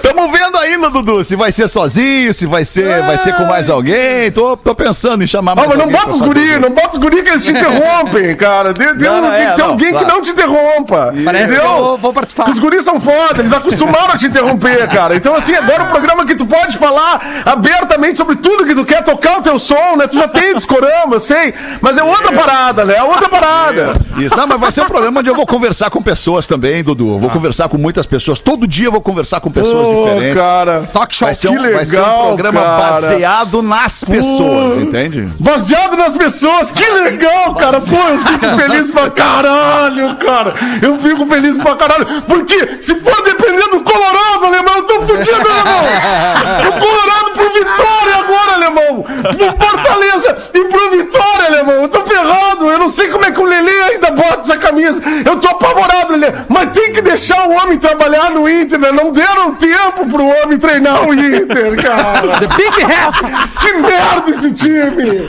Tamo 0.02 0.28
vendo 0.30 0.58
ainda, 0.58 0.90
Dudu, 0.90 1.22
se 1.24 1.36
vai 1.36 1.52
ser 1.52 1.68
sozinho, 1.68 2.32
se 2.32 2.46
vai 2.46 2.64
ser, 2.64 3.02
vai 3.02 3.18
ser 3.18 3.34
com 3.34 3.44
mais 3.44 3.68
alguém. 3.70 4.30
Tô, 4.32 4.56
tô 4.56 4.74
pensando 4.74 5.22
em 5.24 5.26
chamar 5.26 5.52
Ah, 5.52 5.56
mais 5.56 5.68
mas 5.68 5.78
não 5.78 5.88
bota 5.88 6.10
os 6.10 6.20
guri, 6.20 6.58
não 6.58 6.70
bota 6.70 6.90
os 6.90 6.96
guri 6.98 7.22
que 7.22 7.30
eles 7.30 7.44
te 7.44 7.50
interrompem, 7.52 8.34
cara. 8.36 8.72
Tem, 8.74 8.86
tem, 8.96 9.08
Não, 9.08 9.18
um- 9.18 9.22
não, 9.22 9.30
tem 9.30 9.42
é, 9.42 9.46
que 9.50 9.56
ter 9.56 9.62
não, 9.62 9.70
alguém 9.70 9.90
claro. 9.90 10.06
que 10.06 10.12
não 10.12 10.22
te 10.22 10.30
interrompa. 10.30 11.12
Parece 11.24 11.46
que 11.46 11.52
entendeu? 11.60 11.76
eu 11.76 11.98
vou 11.98 12.12
participar. 12.12 12.50
Os 12.50 12.58
guris 12.58 12.84
são 12.84 13.00
foda, 13.00 13.40
eles 13.40 13.52
acostumaram 13.52 14.14
a 14.14 14.16
te 14.16 14.26
interromper, 14.26 14.88
cara. 14.88 15.16
Então, 15.16 15.34
assim, 15.34 15.54
agora 15.54 15.84
o 15.84 15.88
programa 15.88 16.26
que 16.26 16.34
tu 16.34 16.46
pode 16.46 16.78
falar 16.78 17.42
abertamente 17.44 18.16
sobre 18.16 18.36
tudo 18.36 18.64
que 18.66 18.74
tu 18.74 18.84
quer, 18.84 19.02
tocar 19.04 19.38
o 19.38 19.42
teu 19.42 19.58
som, 19.58 19.96
né? 19.96 20.06
Tu 20.06 20.16
já 20.18 20.28
tem 20.28 20.54
discorama, 20.54 21.16
eu 21.16 21.20
sei. 21.20 21.54
Mas 21.80 21.98
é 21.98 22.02
outra 22.02 22.32
parada, 22.32 22.84
né? 22.84 22.96
É 22.96 23.02
outra 23.02 23.28
parada. 23.28 23.92
Isso, 24.18 24.36
não, 24.36 24.46
mas 24.46 24.60
vai 24.60 24.72
ser 24.72 24.82
um 24.82 24.86
programa 24.86 25.20
onde 25.20 25.30
eu 25.30 25.34
vou 25.34 25.46
conversar 25.46 25.90
com 25.90 26.02
pessoas 26.02 26.09
também, 26.48 26.82
Dudu. 26.82 27.18
Vou 27.18 27.30
conversar 27.30 27.68
com 27.68 27.78
muitas 27.78 28.06
pessoas. 28.06 28.38
Todo 28.38 28.66
dia 28.66 28.86
eu 28.86 28.92
vou 28.92 29.00
conversar 29.00 29.40
com 29.40 29.50
pessoas 29.50 29.86
Ô, 29.86 30.04
diferentes. 30.04 30.42
cara. 30.42 30.88
Talk 30.92 31.14
show. 31.14 31.26
Vai 31.26 31.34
ser, 31.34 31.48
um, 31.48 31.54
vai 31.54 31.84
ser 31.84 31.98
um 31.98 32.00
legal, 32.00 32.26
programa 32.26 32.60
cara. 32.60 32.76
baseado 32.78 33.62
nas 33.62 34.04
pessoas, 34.04 34.78
entende? 34.78 35.28
Baseado 35.38 35.96
nas 35.96 36.14
pessoas, 36.14 36.70
que 36.70 36.84
legal, 36.84 37.54
cara. 37.54 37.80
Pô, 37.80 37.96
eu 37.96 38.18
fico 38.18 38.46
feliz 38.60 38.90
pra 38.90 39.10
caralho, 39.10 40.16
cara. 40.16 40.54
Eu 40.82 40.98
fico 40.98 41.26
feliz 41.26 41.56
pra 41.56 41.76
caralho. 41.76 42.06
Porque 42.22 42.80
se 42.80 42.94
for 42.96 43.22
depender 43.22 43.68
do 43.70 43.80
Colorado, 43.80 44.46
alemão, 44.46 44.76
eu 44.76 44.82
tô 44.84 45.00
fudido, 45.02 45.36
alemão. 45.36 45.84
O 46.68 46.80
Colorado 46.80 47.30
pro 47.34 47.52
Vitória 47.52 48.16
agora, 48.18 48.52
alemão. 48.54 49.02
Pro 49.02 49.66
Fortaleza 49.66 50.36
e 50.54 50.64
pro 50.64 50.90
Vitória, 50.90 51.46
alemão. 51.46 51.74
Eu 51.82 51.88
tô 51.88 52.02
ferrado. 52.02 52.70
Eu 52.70 52.78
não 52.90 52.96
sei 52.96 53.06
como 53.06 53.24
é 53.24 53.30
que 53.30 53.38
o 53.38 53.44
Lelê 53.44 53.82
ainda 53.82 54.10
bota 54.10 54.40
essa 54.40 54.56
camisa. 54.56 55.00
Eu 55.24 55.36
tô 55.36 55.46
apavorado, 55.46 56.16
Lelê. 56.16 56.32
Mas 56.48 56.70
tem 56.72 56.92
que 56.92 57.00
deixar 57.00 57.48
o 57.48 57.52
homem 57.52 57.78
trabalhar 57.78 58.32
no 58.32 58.48
Inter, 58.48 58.80
né? 58.80 58.90
Não 58.90 59.12
deram 59.12 59.54
tempo 59.54 60.08
pro 60.10 60.26
homem 60.26 60.58
treinar 60.58 61.08
o 61.08 61.14
Inter, 61.14 61.80
cara. 61.80 62.40
The 62.40 62.48
Big 62.48 62.82
Hat! 62.82 63.60
Que 63.60 63.72
merda 63.74 64.30
esse 64.30 64.52
time! 64.52 65.28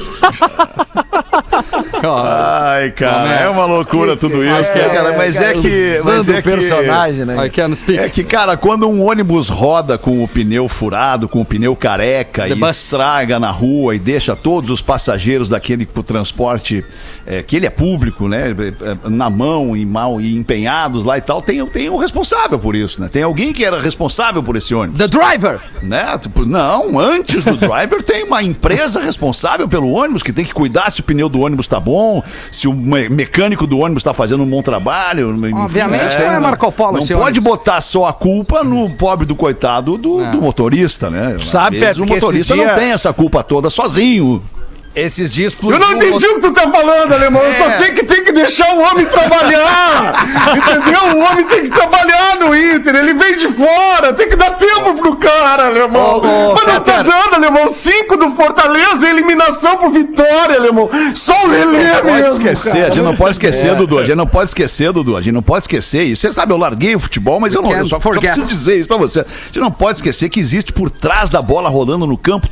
Ai, 2.03 2.89
cara, 2.91 3.29
é 3.41 3.49
uma 3.49 3.65
loucura 3.65 4.17
tudo 4.17 4.43
isso, 4.43 4.75
né, 4.75 4.89
cara? 4.89 5.15
Mas 5.15 5.39
é 5.39 5.53
que. 5.53 6.01
Mas 6.03 6.19
Usando 6.21 6.35
é 6.35 6.39
o 6.39 6.43
personagem, 6.43 7.25
né? 7.25 7.49
Can 7.49 7.75
speak. 7.75 7.99
É 7.99 8.09
que, 8.09 8.23
cara, 8.23 8.57
quando 8.57 8.89
um 8.89 9.05
ônibus 9.05 9.49
roda 9.49 9.97
com 9.97 10.23
o 10.23 10.27
pneu 10.27 10.67
furado, 10.67 11.29
com 11.29 11.41
o 11.41 11.45
pneu 11.45 11.75
careca 11.75 12.43
The 12.43 12.53
e 12.53 12.55
bus. 12.55 12.69
estraga 12.69 13.39
na 13.39 13.51
rua 13.51 13.95
e 13.95 13.99
deixa 13.99 14.35
todos 14.35 14.71
os 14.71 14.81
passageiros 14.81 15.49
daquele 15.49 15.85
pro 15.85 16.01
transporte, 16.01 16.83
é, 17.31 17.41
que 17.43 17.55
ele 17.55 17.65
é 17.65 17.69
público, 17.69 18.27
né? 18.27 18.49
é, 18.49 19.07
é, 19.07 19.09
Na 19.09 19.29
mão 19.29 19.75
e 19.77 19.85
mal 19.85 20.19
e 20.19 20.35
empenhados 20.35 21.05
lá 21.05 21.17
e 21.17 21.21
tal, 21.21 21.41
tem, 21.41 21.65
tem 21.67 21.89
um 21.89 21.95
responsável 21.97 22.59
por 22.59 22.75
isso, 22.75 22.99
né? 23.01 23.09
Tem 23.11 23.23
alguém 23.23 23.53
que 23.53 23.63
era 23.63 23.79
responsável 23.81 24.43
por 24.43 24.55
esse 24.57 24.75
ônibus. 24.75 24.99
The 24.99 25.07
Driver! 25.07 25.59
Né? 25.81 26.17
Tipo, 26.17 26.45
não, 26.45 26.99
antes 26.99 27.43
do 27.43 27.55
driver 27.57 28.03
tem 28.03 28.23
uma 28.25 28.43
empresa 28.43 28.99
responsável 28.99 29.67
pelo 29.67 29.89
ônibus 29.91 30.21
que 30.23 30.33
tem 30.33 30.43
que 30.45 30.53
cuidar 30.53 30.91
se 30.91 30.99
o 30.99 31.03
pneu 31.03 31.29
do 31.29 31.39
ônibus 31.39 31.67
tá 31.67 31.79
bom 31.79 32.21
se 32.51 32.67
o 32.67 32.73
me- 32.73 33.09
mecânico 33.09 33.65
do 33.65 33.79
ônibus 33.79 34.03
tá 34.03 34.13
fazendo 34.13 34.43
um 34.43 34.47
bom 34.49 34.61
trabalho. 34.61 35.31
enfim, 35.35 35.53
Obviamente 35.53 36.17
não 36.17 36.25
é 36.25 36.39
Marco 36.39 36.71
Polo 36.71 36.97
Não 36.99 37.07
pode 37.07 37.13
ônibus. 37.39 37.43
botar 37.43 37.79
só 37.81 38.05
a 38.05 38.13
culpa 38.13 38.63
no 38.63 38.89
pobre 38.91 39.25
do 39.25 39.35
coitado 39.35 39.97
do, 39.97 40.29
do 40.31 40.41
motorista, 40.41 41.09
né? 41.09 41.37
Às 41.39 41.47
Sabe, 41.49 41.79
vezes 41.79 41.97
Pedro, 41.97 42.03
o 42.11 42.15
motorista 42.15 42.53
dia- 42.53 42.67
não 42.67 42.75
tem 42.75 42.91
essa 42.91 43.13
culpa 43.13 43.41
toda 43.43 43.69
sozinho. 43.69 44.43
Esses 44.93 45.29
dias 45.29 45.55
Eu 45.63 45.79
não 45.79 45.93
entendi 45.93 46.25
o 46.27 46.35
que 46.35 46.41
tu 46.41 46.51
tá 46.51 46.69
falando, 46.69 47.13
alemão. 47.13 47.41
Eu 47.41 47.53
só 47.53 47.65
É. 47.67 47.69
sei 47.71 47.91
que 47.91 48.03
tem 48.03 48.25
que 48.25 48.33
deixar 48.33 48.75
o 48.75 48.81
homem 48.81 49.05
trabalhar. 49.05 50.27
entendeu? 50.57 51.17
O 51.17 51.23
homem 51.31 51.45
tem 51.45 51.63
que 51.63 51.71
trabalhar 51.71 52.35
no 52.39 52.55
Inter. 52.55 52.95
Ele 52.95 53.13
vem 53.13 53.35
de 53.37 53.47
fora. 53.47 54.11
Tem 54.13 54.27
que 54.29 54.35
dar 54.35 54.51
tempo 54.51 54.93
pro 54.95 55.15
cara, 55.15 55.67
alemão. 55.67 56.17
Ô, 56.17 56.49
ô, 56.51 56.53
Mas 56.55 56.73
não 56.73 56.81
tá 56.81 57.03
dando, 57.03 57.35
alemão. 57.35 57.69
Cinco 57.69 58.17
do 58.17 58.31
Fortaleza, 58.31 59.07
eliminação 59.09 59.77
por 59.77 59.91
vitória, 59.91 60.57
alemão. 60.57 60.89
Só 61.15 61.45
o 61.45 61.47
Lelê 61.47 61.83
Não 61.83 62.01
pode 62.01 62.11
mesmo. 62.13 62.31
esquecer, 62.33 62.71
cara. 62.73 62.85
a 62.87 62.89
gente 62.89 63.03
não 63.03 63.15
pode 63.15 63.31
esquecer, 63.31 63.75
Dudu. 63.75 63.97
A 63.99 64.03
gente 64.03 64.15
não 64.15 64.27
pode 64.27 64.49
esquecer, 64.49 64.91
Dudu. 64.91 65.15
A 65.15 65.21
gente 65.21 65.33
não 65.33 65.43
pode 65.43 65.63
esquecer 65.63 66.03
isso. 66.03 66.21
Você 66.21 66.33
sabe, 66.33 66.51
eu 66.51 66.57
larguei 66.57 66.95
o 66.95 66.99
futebol, 66.99 67.39
mas 67.39 67.53
eu 67.53 67.61
não. 67.61 67.71
Eu 67.71 67.85
só, 67.85 67.97
só 67.99 68.09
preciso 68.09 68.49
dizer 68.49 68.79
isso 68.79 68.87
pra 68.89 68.97
você. 68.97 69.21
A 69.21 69.25
gente 69.45 69.59
não 69.59 69.71
pode 69.71 69.99
esquecer 69.99 70.27
que 70.27 70.39
existe 70.39 70.73
por 70.73 70.91
trás 70.91 71.29
da 71.29 71.41
bola 71.41 71.69
rolando 71.69 72.05
no 72.05 72.17
campo 72.17 72.49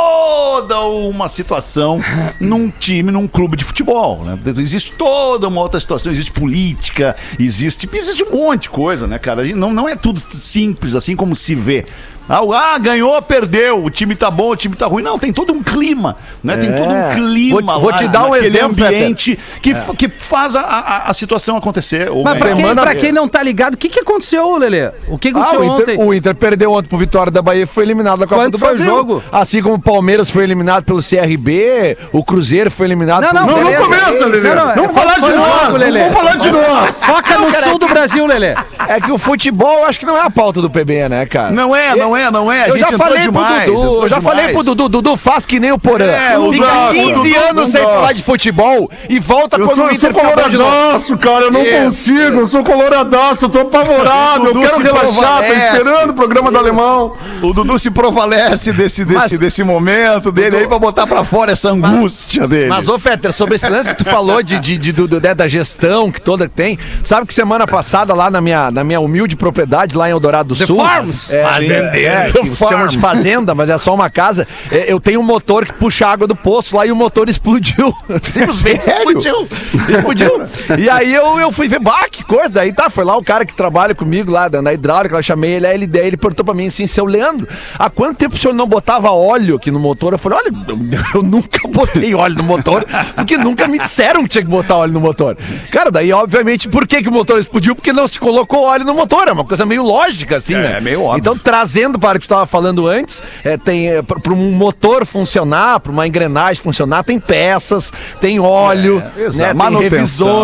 toda 0.00 0.80
uma 0.80 1.28
situação 1.28 2.00
num 2.40 2.70
time, 2.70 3.10
num 3.10 3.26
clube 3.26 3.56
de 3.56 3.64
futebol. 3.64 4.24
Né? 4.24 4.38
Existe 4.58 4.92
toda 4.92 5.48
uma 5.48 5.60
outra 5.60 5.78
situação, 5.78 6.10
existe 6.10 6.32
política, 6.32 7.14
existe, 7.38 7.88
existe 7.92 8.24
um 8.24 8.32
monte 8.32 8.62
de 8.62 8.70
coisa, 8.70 9.06
né, 9.06 9.18
cara? 9.18 9.44
Não, 9.54 9.72
não 9.72 9.88
é 9.88 9.96
tudo 9.96 10.20
simples 10.20 10.94
assim 10.94 11.14
como 11.14 11.36
se 11.36 11.54
vê. 11.54 11.86
Ah, 12.28 12.42
o- 12.44 12.52
ah, 12.52 12.78
ganhou, 12.78 13.20
perdeu, 13.22 13.84
o 13.84 13.90
time 13.90 14.14
tá 14.14 14.30
bom, 14.30 14.50
o 14.50 14.56
time 14.56 14.76
tá 14.76 14.86
ruim. 14.86 15.02
Não, 15.02 15.18
tem 15.18 15.32
todo 15.32 15.52
um 15.52 15.62
clima, 15.62 16.16
né? 16.44 16.56
Tem 16.56 16.72
todo 16.72 16.88
um 16.92 17.10
clima 17.14 17.60
Vou- 17.72 17.80
vou 17.82 17.92
te 17.92 18.06
dar 18.08 18.26
um 18.28 18.36
exemplo, 18.36 18.84
ambiente 18.84 19.38
que, 19.60 19.70
f- 19.74 19.96
que 19.96 20.08
faz 20.08 20.54
a, 20.54 20.60
a, 20.60 21.10
a 21.10 21.14
situação 21.14 21.56
acontecer. 21.56 22.10
Ou 22.10 22.22
Mas 22.22 22.38
pra 22.38 22.54
quem, 22.54 22.74
pra 22.74 22.94
quem 22.94 23.12
não 23.12 23.26
tá 23.28 23.42
ligado, 23.42 23.74
o 23.74 23.76
que, 23.76 23.88
que 23.88 24.00
aconteceu, 24.00 24.56
Lelê? 24.56 24.90
O 25.08 25.18
que 25.18 25.28
Ah, 25.28 25.30
aconteceu 25.32 25.60
o, 25.60 25.64
ontem? 25.70 25.94
Inter, 25.94 26.06
o 26.06 26.14
Inter 26.14 26.34
perdeu 26.36 26.72
ontem 26.72 26.88
pro 26.88 26.98
Vitória 26.98 27.32
da 27.32 27.42
Bahia 27.42 27.64
e 27.64 27.66
foi 27.66 27.82
eliminado 27.84 28.20
da 28.20 28.26
Copa 28.26 28.42
Quanto 28.42 28.52
do 28.52 28.58
foi 28.58 28.68
o 28.68 28.76
Brasil. 28.76 28.94
jogo? 28.94 29.22
Assim 29.32 29.60
como 29.62 29.74
o 29.74 29.80
Palmeiras 29.80 30.30
foi 30.30 30.44
eliminado 30.44 30.84
pelo 30.84 31.00
CRB, 31.02 31.96
o 32.12 32.22
Cruzeiro 32.22 32.70
foi 32.70 32.86
eliminado 32.86 33.22
Não, 33.24 33.32
não, 33.32 33.46
pelo... 33.46 33.64
Não, 33.64 33.70
não 33.72 33.82
começa, 33.84 34.26
Lelê. 34.26 34.48
Não, 34.48 34.54
não, 34.54 34.70
é- 34.70 34.74
Vamos 34.76 34.94
falar 34.94 35.14
de 35.18 35.24
o 35.26 35.36
nós. 35.36 35.62
jogo, 35.64 35.76
Lelê. 35.78 36.00
Vamos 36.08 36.14
falar 36.18 36.36
de 36.36 36.50
nós. 36.50 37.04
Foca 37.04 37.38
no 37.38 37.52
sul 37.52 37.78
do 37.78 37.88
Brasil, 37.88 38.26
Lelê. 38.26 38.54
É 38.88 39.00
que 39.00 39.10
o 39.10 39.18
futebol, 39.18 39.78
eu 39.80 39.84
acho 39.86 39.98
que 39.98 40.06
não 40.06 40.16
é 40.16 40.22
a 40.22 40.30
pauta 40.30 40.60
do 40.62 40.70
PB, 40.70 41.08
né, 41.08 41.26
cara? 41.26 41.50
Não 41.50 41.74
é, 41.74 41.94
não 41.96 42.09
é, 42.16 42.30
não 42.30 42.50
é. 42.50 42.64
A 42.64 42.68
Eu 42.68 42.78
gente 42.78 42.90
já 42.90 42.98
falei 42.98 43.22
demais, 43.22 43.64
pro 43.64 43.74
Dudu, 43.74 44.02
eu 44.02 44.08
já 44.08 44.18
demais. 44.18 44.24
falei 44.38 44.52
pro 44.54 44.62
Dudu, 44.64 44.88
Dudu 44.88 45.16
faz 45.16 45.46
que 45.46 45.58
nem 45.60 45.72
o 45.72 45.78
Porã. 45.78 46.04
É, 46.06 46.38
o 46.38 46.50
Fica 46.52 46.66
Dudu- 46.66 46.92
15 46.94 47.12
o 47.12 47.14
Dudu 47.24 47.36
anos 47.38 47.54
não 47.54 47.66
sem 47.66 47.82
falar 47.82 48.12
de 48.12 48.22
futebol 48.22 48.90
e 49.08 49.18
volta 49.18 49.56
Eu 49.56 49.66
quando 49.66 49.76
sou, 49.76 49.84
o 49.86 49.90
eu 49.90 49.96
sou 49.96 50.10
Inter 50.10 50.22
de 50.50 50.56
novo. 50.58 50.70
coloradaço, 50.70 51.18
cara. 51.18 51.44
Eu 51.46 51.50
não 51.50 51.62
Isso. 51.62 51.82
consigo. 51.84 52.40
Eu 52.40 52.46
sou 52.46 52.64
coloradaço. 52.64 53.44
Eu 53.44 53.48
tô 53.48 53.60
apavorado. 53.60 54.46
Eu 54.46 54.52
Dudu 54.54 54.60
quero 54.68 54.82
relaxar. 54.82 55.38
Tô 55.44 55.52
esperando 55.52 56.10
o 56.10 56.14
programa 56.14 56.50
do 56.50 56.58
alemão. 56.58 57.12
O 57.42 57.52
Dudu 57.52 57.78
se 57.78 57.90
provalece 57.90 58.72
desse, 58.72 59.04
desse, 59.04 59.18
Mas- 59.30 59.38
desse 59.38 59.62
momento 59.64 60.30
dele 60.32 60.56
aí 60.58 60.66
pra 60.68 60.78
botar 60.78 61.06
pra 61.06 61.24
fora 61.24 61.52
essa 61.52 61.70
angústia 61.70 62.46
dele. 62.46 62.68
Mas, 62.68 62.88
ô 62.88 62.98
Fetter, 62.98 63.32
sobre 63.32 63.56
esse 63.56 63.68
lance 63.68 63.90
que 63.94 64.04
tu 64.04 64.10
falou 64.10 64.42
de, 64.42 64.58
de, 64.58 64.76
de- 64.78 64.92
do- 64.92 65.08
do- 65.08 65.20
né, 65.20 65.34
da 65.34 65.46
gestão 65.48 66.10
que 66.10 66.20
toda 66.20 66.48
tem, 66.48 66.78
sabe 67.04 67.26
que 67.26 67.34
semana 67.34 67.66
passada 67.66 68.14
lá 68.14 68.30
na 68.30 68.40
minha, 68.40 68.70
na 68.70 68.82
minha 68.84 69.00
humilde 69.00 69.36
propriedade 69.36 69.96
lá 69.96 70.08
em 70.08 70.12
Eldorado 70.12 70.50
do 70.50 70.56
The 70.56 70.66
Sul... 70.66 70.76
Farms. 70.80 71.32
É, 71.32 71.42
Fazendeiro. 71.44 71.99
É, 72.04 72.30
que 72.32 72.56
chamam 72.56 72.88
de 72.88 72.98
fazenda, 72.98 73.54
mas 73.54 73.68
é 73.68 73.78
só 73.78 73.94
uma 73.94 74.10
casa. 74.10 74.46
É, 74.70 74.92
eu 74.92 75.00
tenho 75.00 75.20
um 75.20 75.24
motor 75.24 75.66
que 75.66 75.72
puxa 75.72 76.06
água 76.06 76.26
do 76.26 76.36
poço 76.36 76.76
lá 76.76 76.86
e 76.86 76.92
o 76.92 76.96
motor 76.96 77.28
explodiu. 77.28 77.94
Simplesmente 78.22 78.88
explodiu. 78.88 79.48
Explodiu. 79.88 80.42
E 80.78 80.88
aí 80.88 81.12
eu, 81.14 81.38
eu 81.38 81.52
fui 81.52 81.68
ver, 81.68 81.80
bah, 81.80 82.08
que 82.10 82.24
coisa. 82.24 82.48
Daí 82.48 82.72
tá, 82.72 82.90
foi 82.90 83.04
lá 83.04 83.16
o 83.16 83.24
cara 83.24 83.44
que 83.44 83.54
trabalha 83.54 83.94
comigo 83.94 84.30
lá 84.30 84.48
na 84.62 84.72
hidráulica, 84.72 85.16
eu 85.16 85.22
chamei 85.22 85.52
ele, 85.52 85.66
aí 85.66 85.74
ele, 85.74 85.86
daí 85.86 86.06
ele 86.06 86.16
perguntou 86.16 86.44
pra 86.44 86.54
mim 86.54 86.66
assim, 86.66 86.86
seu 86.86 87.04
Leandro, 87.04 87.46
há 87.78 87.88
quanto 87.90 88.18
tempo 88.18 88.34
o 88.34 88.38
senhor 88.38 88.54
não 88.54 88.66
botava 88.66 89.10
óleo 89.10 89.56
aqui 89.56 89.70
no 89.70 89.78
motor? 89.78 90.12
Eu 90.12 90.18
falei, 90.18 90.38
olha, 90.38 90.52
eu, 90.68 90.78
eu 91.20 91.22
nunca 91.22 91.60
botei 91.68 92.14
óleo 92.14 92.36
no 92.36 92.42
motor, 92.42 92.84
porque 93.14 93.36
nunca 93.36 93.68
me 93.68 93.78
disseram 93.78 94.22
que 94.22 94.28
tinha 94.28 94.44
que 94.44 94.50
botar 94.50 94.76
óleo 94.76 94.92
no 94.92 95.00
motor. 95.00 95.36
Cara, 95.70 95.90
daí 95.90 96.12
obviamente, 96.12 96.68
por 96.68 96.86
que, 96.86 97.02
que 97.02 97.08
o 97.08 97.12
motor 97.12 97.38
explodiu? 97.38 97.74
Porque 97.74 97.92
não 97.92 98.06
se 98.08 98.18
colocou 98.18 98.64
óleo 98.64 98.84
no 98.84 98.94
motor, 98.94 99.28
é 99.28 99.32
uma 99.32 99.44
coisa 99.44 99.64
meio 99.66 99.82
lógica 99.82 100.36
assim, 100.36 100.54
É, 100.54 100.62
né? 100.62 100.78
é 100.78 100.80
meio 100.80 101.02
óbvio. 101.02 101.18
Então, 101.20 101.36
trazendo 101.36 101.89
para 101.98 102.16
o 102.18 102.20
que 102.20 102.26
tu 102.26 102.32
estava 102.32 102.46
falando 102.46 102.86
antes, 102.86 103.22
é, 103.44 103.56
tem 103.56 104.02
para 104.02 104.32
um 104.32 104.52
motor 104.52 105.04
funcionar, 105.06 105.80
para 105.80 105.90
uma 105.92 106.06
engrenagem 106.06 106.62
funcionar, 106.62 107.02
tem 107.02 107.18
peças, 107.18 107.92
tem 108.20 108.38
óleo, 108.38 109.02
É, 109.16 109.28
né, 109.30 109.46
tem 109.48 109.54
Manutenção, 109.54 109.90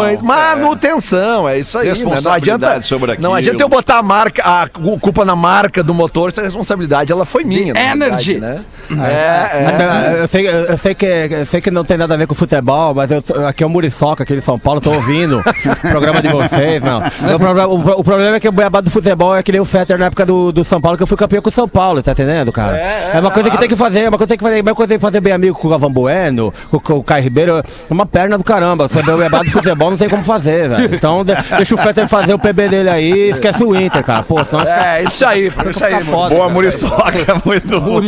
revisões, 0.03 0.21
é. 0.21 0.23
manutenção, 0.23 1.49
é, 1.49 1.59
isso 1.59 1.79
aí. 1.79 1.87
né? 1.89 1.95
Não 1.95 1.97
Responsabilidade 2.11 2.65
adianta, 2.67 2.83
sobre 2.83 3.13
aquilo. 3.13 3.29
não 3.29 3.35
adianta 3.35 3.63
eu 3.63 3.69
botar 3.69 3.99
a 3.99 4.03
marca, 4.03 4.43
a 4.43 4.69
cu- 4.69 4.99
culpa 4.99 5.25
na 5.25 5.37
marca 5.37 5.83
do 5.83 5.95
motor, 5.95 6.29
essa 6.29 6.43
responsabilidade 6.43 7.11
ela 7.13 7.25
foi 7.25 7.45
minha. 7.45 7.73
The 7.75 7.83
na 7.95 7.95
verdade, 8.07 8.33
energy. 8.33 8.41
né? 8.41 8.65
É, 8.91 9.63
é. 9.63 9.67
Até, 9.67 10.21
Eu 10.23 10.29
sei, 10.29 10.49
eu, 10.49 10.79
sei 10.79 10.95
que, 10.95 11.07
eu 11.07 11.47
sei 11.47 11.61
que 11.61 11.71
não 11.71 11.85
tem 11.85 11.97
nada 11.97 12.15
a 12.15 12.17
ver 12.17 12.27
com 12.27 12.35
futebol, 12.35 12.95
mas 12.95 13.11
eu, 13.11 13.23
aqui 13.47 13.63
é 13.63 13.67
o 13.67 13.71
Muriçoca, 13.71 14.23
aqui 14.23 14.35
de 14.35 14.41
São 14.43 14.59
Paulo, 14.59 14.81
tô 14.81 14.93
ouvindo 14.93 15.39
o 15.41 15.77
programa 15.91 16.23
de 16.23 16.29
vocês, 16.29 16.83
não. 16.83 16.99
O 17.35 17.39
problema, 17.39 17.69
o, 17.69 18.01
o 18.01 18.05
problema 18.05 18.37
é 18.37 18.41
que 18.41 18.49
o 18.49 18.53
beabá 18.53 18.81
do 18.81 18.91
futebol 18.91 19.35
é 19.37 19.43
que 19.43 19.51
nem 19.53 19.61
o 19.61 19.65
Fetter 19.65 19.99
na 19.99 20.07
época 20.07 20.25
do, 20.25 20.53
do 20.53 20.65
São 20.65 20.81
Paulo, 20.81 20.97
que 20.97 21.03
eu 21.03 21.07
fui 21.07 21.17
campeão 21.17 21.36
com 21.43 21.49
o 21.49 21.53
São 21.53 21.69
Paulo, 21.69 22.03
tá 22.03 22.13
entendendo, 22.13 22.51
cara? 22.53 22.77
É, 22.77 23.19
uma 23.21 23.31
coisa 23.31 23.51
que 23.51 23.59
tem 23.59 23.69
que 23.69 23.77
fazer, 23.77 24.01
é 24.01 24.09
uma 24.09 24.19
coisa 24.19 24.27
que 24.27 24.29
tem 24.29 24.39
que 24.39 24.45
fazer, 24.45 24.59
é 24.59 24.63
uma 24.63 24.75
coisa 24.75 24.87
que 24.87 24.89
tem 24.95 24.99
que 24.99 25.03
fazer 25.07 25.21
bem 25.21 25.33
amigo 25.33 25.57
com 25.59 25.67
o 25.69 25.71
Galvão 25.71 25.91
Bueno, 25.93 26.53
com, 26.71 26.79
com 26.81 26.95
o 26.95 27.03
Caio 27.05 27.23
Ribeiro, 27.23 27.59
é 27.59 27.63
uma 27.91 28.07
perna 28.07 28.37
do 28.39 28.45
caramba. 28.45 28.89
Saber 28.89 29.13
o 29.13 29.17
beabá 29.19 29.39
do 29.43 29.51
futebol 29.51 29.91
não 29.91 29.97
tem 29.99 30.09
como 30.09 30.23
fazer, 30.23 30.69
velho. 30.69 30.95
Então 30.95 31.25
de- 31.25 31.35
deixa 31.57 31.75
o 31.75 31.79
Fetter 31.79 32.09
fazer 32.09 32.35
o 32.35 32.39
PB 32.39 32.69
dele 32.69 32.89
aí 32.91 33.13
e 33.13 33.31
esquece 33.31 33.63
o 33.63 33.75
Inter, 33.79 34.03
cara. 34.05 34.23
Pô, 34.23 34.43
senão 34.45 34.61
fica, 34.61 34.73
É, 34.97 35.03
isso 35.05 35.25
aí, 35.27 35.53
isso 35.71 35.85
aí. 35.85 36.05
foda. 36.05 36.35
Boa, 36.35 36.43
cara. 36.47 36.55
Muriçoca, 36.55 37.43
muito 37.45 37.81
bom. 37.81 38.01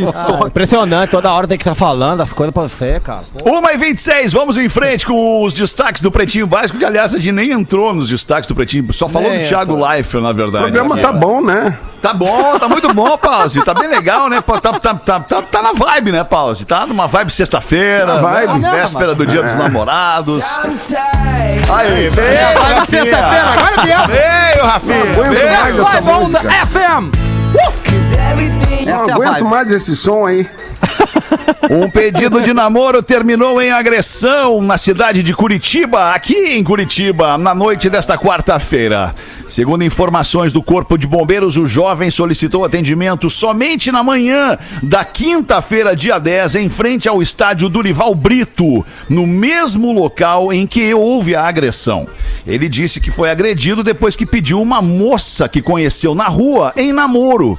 Ah, 0.42 0.46
impressionante, 0.46 1.10
toda 1.10 1.32
hora 1.32 1.46
tem 1.46 1.56
que 1.58 1.62
estar 1.62 1.74
falando 1.74 2.22
as 2.22 2.32
coisas 2.32 2.52
pra 2.52 2.62
você, 2.64 3.00
cara. 3.00 3.24
Pô. 3.38 3.50
1 3.58 3.70
e 3.70 3.76
26, 3.76 4.32
vamos 4.32 4.56
em 4.56 4.68
frente 4.68 5.06
com 5.06 5.44
os 5.44 5.52
destaques 5.54 6.00
do 6.02 6.10
Pretinho 6.10 6.46
Básico, 6.46 6.78
que 6.78 6.84
aliás 6.84 7.14
a 7.14 7.18
gente 7.18 7.32
nem 7.32 7.50
entrou 7.52 7.92
nos 7.92 8.08
destaques 8.08 8.48
do 8.48 8.54
Pretinho, 8.54 8.92
só 8.92 9.08
falou 9.08 9.30
Nem 9.30 9.40
do 9.42 9.48
Thiago 9.48 9.74
Leifert, 9.76 10.22
na 10.22 10.30
O 10.30 10.34
verdade. 10.34 10.64
programa 10.64 10.94
aqui. 10.94 11.02
tá 11.04 11.12
bom, 11.12 11.40
né? 11.42 11.76
Tá 12.00 12.14
bom, 12.14 12.58
tá 12.58 12.68
muito 12.68 12.92
bom, 12.94 13.16
Pause. 13.18 13.64
Tá 13.64 13.74
bem 13.74 13.88
legal, 13.88 14.28
né? 14.28 14.40
Tá, 14.40 14.61
tá, 14.72 14.94
tá, 14.94 15.20
tá, 15.20 15.42
tá 15.42 15.62
na 15.62 15.72
vibe, 15.72 16.12
né, 16.12 16.22
Pause? 16.24 16.64
Tá 16.64 16.87
numa 16.87 17.06
vibe 17.08 17.32
sexta-feira, 17.32 18.06
Na 18.06 18.18
vibe. 18.20 18.58
né? 18.61 18.70
véspera 18.70 19.14
do 19.14 19.26
Dia 19.26 19.42
dos 19.42 19.54
Namorados. 19.56 20.44
Aí, 21.70 22.06
É, 22.06 22.08
veio, 22.08 22.11
vai 22.12 22.54
na 22.54 22.80
Rafinha. 22.80 22.87
sexta-feira, 23.04 23.50
agora 23.50 23.82
viu? 23.82 24.06
Veio, 24.06 24.64
Rafinha. 24.66 25.02
aguento 25.02 25.32
Veio. 25.32 25.52
mais 25.52 25.78
essa 25.78 25.82
Vai 25.90 26.00
bom 26.00 26.20
música. 26.20 26.42
da 26.44 26.66
FM. 26.66 27.11
Não 28.87 28.94
Essa 28.94 29.11
é 29.11 29.12
a 29.12 29.14
aguento 29.16 29.32
vibe. 29.32 29.44
mais 29.48 29.70
esse 29.70 29.96
som 29.96 30.26
aí. 30.26 30.48
Um 31.70 31.90
pedido 31.90 32.40
de 32.40 32.54
namoro 32.54 33.02
terminou 33.02 33.60
em 33.60 33.70
agressão 33.70 34.62
na 34.62 34.78
cidade 34.78 35.22
de 35.22 35.34
Curitiba, 35.34 36.12
aqui 36.12 36.34
em 36.34 36.64
Curitiba, 36.64 37.36
na 37.36 37.54
noite 37.54 37.90
desta 37.90 38.16
quarta-feira. 38.16 39.14
Segundo 39.48 39.84
informações 39.84 40.52
do 40.52 40.62
Corpo 40.62 40.96
de 40.96 41.06
Bombeiros, 41.06 41.56
o 41.56 41.66
jovem 41.66 42.10
solicitou 42.10 42.64
atendimento 42.64 43.28
somente 43.28 43.92
na 43.92 44.02
manhã 44.02 44.58
da 44.82 45.04
quinta-feira, 45.04 45.96
dia 45.96 46.18
10, 46.18 46.54
em 46.54 46.68
frente 46.68 47.08
ao 47.08 47.22
estádio 47.22 47.68
Durival 47.68 48.14
Brito, 48.14 48.84
no 49.08 49.26
mesmo 49.26 49.92
local 49.92 50.52
em 50.52 50.66
que 50.66 50.94
houve 50.94 51.34
a 51.34 51.46
agressão. 51.46 52.06
Ele 52.46 52.68
disse 52.68 53.00
que 53.00 53.10
foi 53.10 53.30
agredido 53.30 53.82
depois 53.82 54.16
que 54.16 54.24
pediu 54.24 54.60
uma 54.60 54.80
moça 54.80 55.48
que 55.48 55.60
conheceu 55.60 56.14
na 56.14 56.28
rua 56.28 56.72
em 56.76 56.92
namoro. 56.92 57.58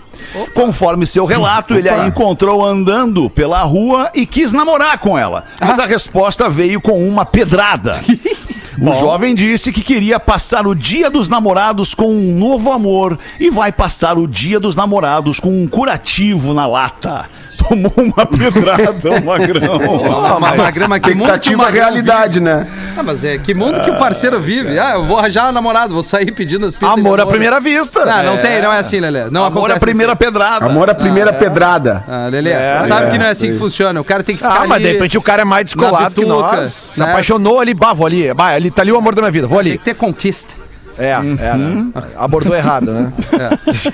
Conforme 0.53 1.05
seu 1.05 1.25
relato, 1.25 1.75
ele 1.75 1.89
a 1.89 2.07
encontrou 2.07 2.65
andando 2.65 3.29
pela 3.29 3.61
rua 3.63 4.09
e 4.13 4.25
quis 4.25 4.51
namorar 4.53 4.97
com 4.99 5.17
ela. 5.17 5.43
Mas 5.59 5.79
a 5.79 5.85
resposta 5.85 6.49
veio 6.49 6.79
com 6.81 7.07
uma 7.07 7.25
pedrada. 7.25 7.99
O 8.81 8.95
jovem 8.95 9.35
disse 9.35 9.73
que 9.73 9.81
queria 9.81 10.17
passar 10.21 10.65
o 10.65 10.73
dia 10.73 11.09
dos 11.09 11.27
namorados 11.27 11.93
com 11.93 12.09
um 12.13 12.33
novo 12.37 12.71
amor 12.71 13.19
e 13.37 13.49
vai 13.49 13.73
passar 13.73 14.17
o 14.17 14.25
dia 14.25 14.57
dos 14.57 14.73
namorados 14.73 15.37
com 15.37 15.49
um 15.49 15.67
curativo 15.67 16.53
na 16.53 16.65
lata. 16.65 17.29
Tomou 17.67 17.91
uma 17.97 18.25
pedrada, 18.25 19.09
um 19.11 19.25
magrão. 19.25 19.79
Ah, 20.29 20.39
mas 20.39 20.57
Magrama, 20.57 20.99
que 20.99 21.13
mundo 21.13 21.27
que 21.27 21.31
o 21.31 21.35
Expectativa 21.35 21.63
Magrão 21.63 21.83
realidade, 21.83 22.39
né? 22.39 22.67
vive. 22.69 22.91
Ah, 22.97 23.03
mas 23.03 23.23
é 23.23 23.37
que 23.37 23.53
mundo 23.53 23.81
que 23.81 23.89
o 23.89 23.97
parceiro 23.97 24.39
vive. 24.39 24.77
Ah, 24.79 24.93
eu 24.93 25.05
vou 25.05 25.17
arranjar 25.17 25.49
um 25.49 25.51
namorado, 25.51 25.93
vou 25.93 26.03
sair 26.03 26.31
pedindo 26.31 26.65
as 26.65 26.73
de 26.73 26.85
Amor 26.85 27.19
à 27.19 27.25
primeira 27.25 27.59
vista. 27.59 28.05
Não, 28.05 28.23
não 28.35 28.37
tem, 28.37 28.61
não 28.61 28.71
é 28.71 28.79
assim, 28.79 28.99
Lelê. 28.99 29.29
Não 29.29 29.45
Amor 29.45 29.59
acontece 29.59 29.77
a 29.77 29.79
primeira 29.79 30.13
assim. 30.13 30.23
pedrada. 30.23 30.65
Amor 30.65 30.89
à 30.89 30.95
primeira 30.95 31.33
pedrada. 31.33 32.03
Ah, 32.07 32.27
Lelê, 32.29 32.53
tu 32.79 32.87
sabe 32.87 33.11
que 33.11 33.17
não 33.17 33.25
é 33.25 33.31
assim 33.31 33.51
que 33.51 33.57
funciona. 33.57 33.99
O 33.99 34.03
cara 34.03 34.23
tem 34.23 34.35
que 34.35 34.41
ficar 34.41 34.63
Ah, 34.63 34.67
mas 34.67 34.81
de 34.81 34.91
repente 34.91 35.17
o 35.17 35.21
cara 35.21 35.41
é 35.41 35.45
mais 35.45 35.65
descolado 35.65 36.21
que 36.21 36.27
nós. 36.27 36.89
Se 36.93 36.99
né? 36.99 37.09
apaixonou 37.09 37.59
ali, 37.59 37.73
bah, 37.73 37.93
vou 37.93 38.05
ali. 38.05 38.33
Bah, 38.33 38.49
ali 38.49 38.71
tá 38.71 38.81
ali 38.81 38.91
o 38.91 38.97
amor 38.97 39.15
da 39.15 39.21
minha 39.21 39.31
vida, 39.31 39.47
vou 39.47 39.61
Tem 39.61 39.71
ali. 39.71 39.77
que 39.77 39.85
ter 39.85 39.93
conquista. 39.95 40.55
É, 40.97 41.11
é, 41.11 41.17
né? 41.55 41.91
Abordou 42.17 42.55
errado, 42.55 42.91
né? 42.91 43.13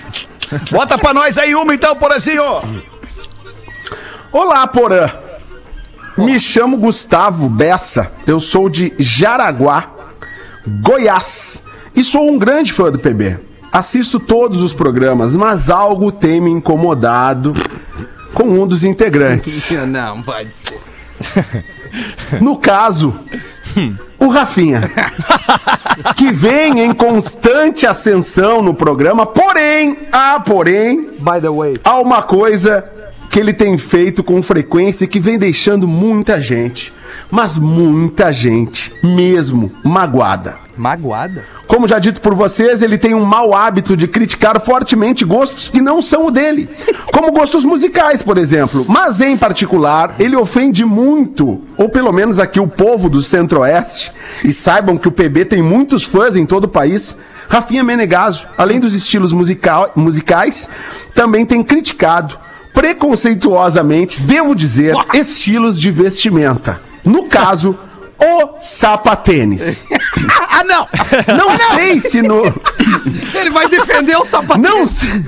Bota 0.71 0.97
pra 0.97 1.13
nós 1.13 1.37
aí 1.37 1.55
uma 1.55 1.73
então, 1.73 1.95
Porazinho. 1.95 2.43
Olá, 4.37 4.67
Porã. 4.67 5.09
Me 6.17 6.37
chamo 6.41 6.75
Gustavo 6.75 7.47
Bessa, 7.47 8.11
eu 8.27 8.41
sou 8.41 8.69
de 8.69 8.93
Jaraguá, 8.99 9.91
Goiás, 10.81 11.63
e 11.95 12.03
sou 12.03 12.29
um 12.29 12.37
grande 12.37 12.73
fã 12.73 12.91
do 12.91 12.99
PB. 12.99 13.39
Assisto 13.71 14.19
todos 14.19 14.61
os 14.61 14.73
programas, 14.73 15.37
mas 15.37 15.69
algo 15.69 16.11
tem 16.11 16.41
me 16.41 16.51
incomodado 16.51 17.53
com 18.33 18.43
um 18.43 18.67
dos 18.67 18.83
integrantes. 18.83 19.71
Não, 19.87 20.21
pode 20.21 20.49
ser. 20.53 20.81
No 22.41 22.57
caso, 22.57 23.17
o 24.19 24.27
Rafinha. 24.27 24.81
Que 26.17 26.33
vem 26.33 26.81
em 26.81 26.93
constante 26.93 27.87
ascensão 27.87 28.61
no 28.61 28.73
programa, 28.73 29.25
porém, 29.25 29.97
ah, 30.11 30.43
porém, 30.45 31.11
By 31.19 31.39
the 31.39 31.49
way. 31.49 31.79
há 31.85 32.01
uma 32.01 32.21
coisa 32.21 32.94
que 33.35 33.39
ele 33.41 33.51
tem 33.51 33.77
feito 33.77 34.23
com 34.23 34.41
frequência 34.41 35.03
e 35.03 35.07
que 35.09 35.19
vem 35.19 35.37
deixando 35.37 35.85
muita 35.85 36.39
gente, 36.39 36.93
mas 37.29 37.57
muita 37.57 38.31
gente 38.31 38.93
mesmo 39.03 39.69
magoada. 39.83 40.55
Magoada? 40.77 41.43
Como 41.67 41.85
já 41.85 41.99
dito 41.99 42.21
por 42.21 42.33
vocês, 42.33 42.81
ele 42.81 42.97
tem 42.97 43.13
um 43.13 43.25
mau 43.25 43.53
hábito 43.53 43.97
de 43.97 44.07
criticar 44.07 44.57
fortemente 44.61 45.25
gostos 45.25 45.69
que 45.69 45.81
não 45.81 46.01
são 46.01 46.27
o 46.27 46.31
dele, 46.31 46.69
como 47.11 47.29
gostos 47.33 47.65
musicais, 47.65 48.23
por 48.23 48.37
exemplo. 48.37 48.85
Mas 48.87 49.19
em 49.19 49.35
particular, 49.35 50.15
ele 50.17 50.37
ofende 50.37 50.85
muito, 50.85 51.61
ou 51.75 51.89
pelo 51.89 52.13
menos 52.13 52.39
aqui 52.39 52.61
o 52.61 52.69
povo 52.69 53.09
do 53.09 53.21
Centro-Oeste, 53.21 54.13
e 54.45 54.53
saibam 54.53 54.95
que 54.95 55.09
o 55.09 55.11
PB 55.11 55.43
tem 55.43 55.61
muitos 55.61 56.05
fãs 56.05 56.37
em 56.37 56.45
todo 56.45 56.63
o 56.63 56.69
país. 56.69 57.17
Rafinha 57.49 57.83
Menegaso, 57.83 58.47
além 58.57 58.79
dos 58.79 58.95
estilos 58.95 59.33
musical- 59.33 59.91
musicais, 59.93 60.69
também 61.13 61.45
tem 61.45 61.61
criticado 61.61 62.44
preconceituosamente, 62.75 64.21
devo 64.21 64.53
dizer, 64.53 64.93
estilos 65.13 65.79
de 65.79 65.89
vestimenta. 65.89 66.79
No 67.03 67.23
caso, 67.23 67.75
o 68.19 68.59
sapatênis. 68.59 69.85
Ah, 70.49 70.63
não! 70.63 70.87
Não 71.35 71.57
sei 71.75 71.99
se 71.99 72.21
no. 72.21 72.43
Ele 73.33 73.49
vai 73.49 73.67
defender 73.67 74.15
o 74.15 74.25
sapato. 74.25 74.59
Não 74.59 74.85
sei. 74.87 75.23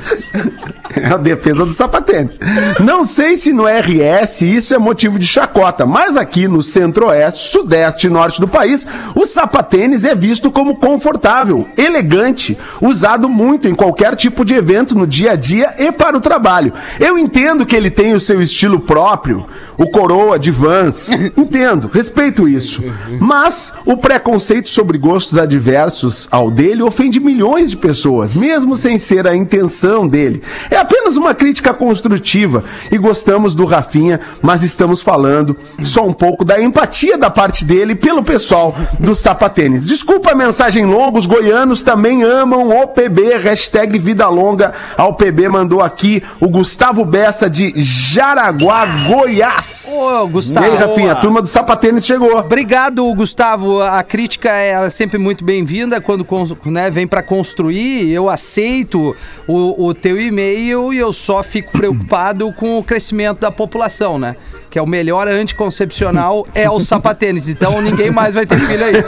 É 0.95 1.07
a 1.07 1.17
defesa 1.17 1.65
do 1.65 1.73
sapatênis. 1.73 2.39
Não 2.79 3.05
sei 3.05 3.35
se 3.35 3.53
no 3.53 3.65
RS 3.65 4.41
isso 4.41 4.73
é 4.73 4.77
motivo 4.77 5.19
de 5.19 5.27
chacota, 5.27 5.85
mas 5.85 6.17
aqui 6.17 6.47
no 6.47 6.63
centro-oeste, 6.63 7.49
sudeste 7.49 8.07
e 8.07 8.09
norte 8.09 8.39
do 8.39 8.47
país, 8.47 8.87
o 9.13 9.25
sapatênis 9.25 10.05
é 10.05 10.15
visto 10.15 10.49
como 10.49 10.77
confortável, 10.77 11.67
elegante, 11.77 12.57
usado 12.81 13.29
muito 13.29 13.67
em 13.67 13.75
qualquer 13.75 14.15
tipo 14.15 14.43
de 14.43 14.55
evento 14.55 14.97
no 14.97 15.05
dia 15.05 15.31
a 15.31 15.35
dia 15.35 15.75
e 15.77 15.91
para 15.91 16.17
o 16.17 16.21
trabalho. 16.21 16.73
Eu 16.99 17.17
entendo 17.17 17.65
que 17.65 17.75
ele 17.75 17.91
tem 17.91 18.13
o 18.13 18.21
seu 18.21 18.41
estilo 18.41 18.79
próprio, 18.79 19.45
o 19.77 19.89
coroa 19.89 20.39
de 20.39 20.51
Vans. 20.51 21.09
Entendo, 21.37 21.89
respeito 21.91 22.47
isso. 22.47 22.83
Mas 23.19 23.73
o 23.85 23.97
preconceito 23.97 24.67
sobre 24.77 24.99
gostos 24.99 25.39
adversos 25.39 26.27
ao 26.29 26.51
dele 26.51 26.83
ofende 26.83 27.19
milhões 27.19 27.71
de 27.71 27.75
pessoas, 27.75 28.35
mesmo 28.35 28.77
sem 28.77 28.99
ser 28.99 29.25
a 29.25 29.35
intenção 29.35 30.07
dele. 30.07 30.43
É 30.69 30.77
apenas 30.77 31.17
uma 31.17 31.33
crítica 31.33 31.73
construtiva 31.73 32.63
e 32.91 32.97
gostamos 32.99 33.55
do 33.55 33.65
Rafinha, 33.65 34.19
mas 34.39 34.61
estamos 34.61 35.01
falando 35.01 35.57
só 35.81 36.05
um 36.05 36.13
pouco 36.13 36.45
da 36.45 36.61
empatia 36.61 37.17
da 37.17 37.27
parte 37.27 37.65
dele 37.65 37.95
pelo 37.95 38.21
pessoal 38.21 38.75
do 38.99 39.15
sapatênis. 39.15 39.87
Desculpa 39.87 40.33
a 40.33 40.35
mensagem 40.35 40.85
longa, 40.85 41.17
os 41.17 41.25
goianos 41.25 41.81
também 41.81 42.21
amam 42.21 42.69
o 42.69 42.87
PB, 42.87 43.35
hashtag 43.39 43.97
vida 43.97 44.27
longa 44.29 44.73
ao 44.95 45.15
PB 45.15 45.49
mandou 45.49 45.81
aqui 45.81 46.21
o 46.39 46.47
Gustavo 46.47 47.03
Bessa 47.03 47.49
de 47.49 47.73
Jaraguá, 47.77 48.85
Goiás. 49.07 49.89
Ô, 49.91 50.27
Gustavo. 50.27 50.67
E 50.67 50.69
aí, 50.69 50.77
Rafinha, 50.77 51.13
a 51.13 51.15
turma 51.15 51.41
do 51.41 51.47
sapatênis 51.47 52.05
chegou. 52.05 52.37
Obrigado, 52.37 53.11
Gustavo. 53.15 53.81
A 53.81 54.03
crítica 54.03 54.51
é 54.51 54.66
sempre 54.89 55.17
muito 55.17 55.43
bem-vinda 55.43 55.99
quando 56.01 56.25
né, 56.65 56.89
vem 56.89 57.07
para 57.07 57.21
construir. 57.21 58.11
Eu 58.11 58.29
aceito 58.29 59.15
o, 59.47 59.87
o 59.87 59.93
teu 59.93 60.19
e-mail 60.19 60.93
e 60.93 60.97
eu 60.97 61.11
só 61.11 61.43
fico 61.43 61.71
preocupado 61.71 62.51
com 62.53 62.77
o 62.77 62.83
crescimento 62.83 63.39
da 63.39 63.51
população, 63.51 64.17
né? 64.17 64.35
Que 64.69 64.77
é 64.77 64.81
o 64.81 64.85
melhor 64.87 65.27
anticoncepcional 65.27 66.45
é 66.53 66.69
o 66.69 66.79
sapatênis. 66.79 67.47
Então 67.47 67.81
ninguém 67.81 68.11
mais 68.11 68.35
vai 68.35 68.45
ter 68.45 68.59
filho 68.59 68.83
aí. 68.85 69.03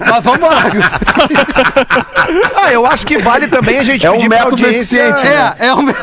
Mas 0.00 0.24
vamos 0.24 0.48
lá. 0.48 0.62
Ah, 2.54 2.72
eu 2.72 2.84
acho 2.84 3.06
que 3.06 3.16
vale 3.16 3.46
também 3.48 3.78
a 3.78 3.84
gente 3.84 4.04
É 4.04 4.10
um 4.10 4.16
pedir 4.16 4.28
pra 4.28 4.38
método 4.44 4.64
audiência... 4.64 5.08
eficiente, 5.08 5.26
É, 5.60 5.66
é 5.68 5.72
o 5.74 5.82
mesmo. 5.82 6.00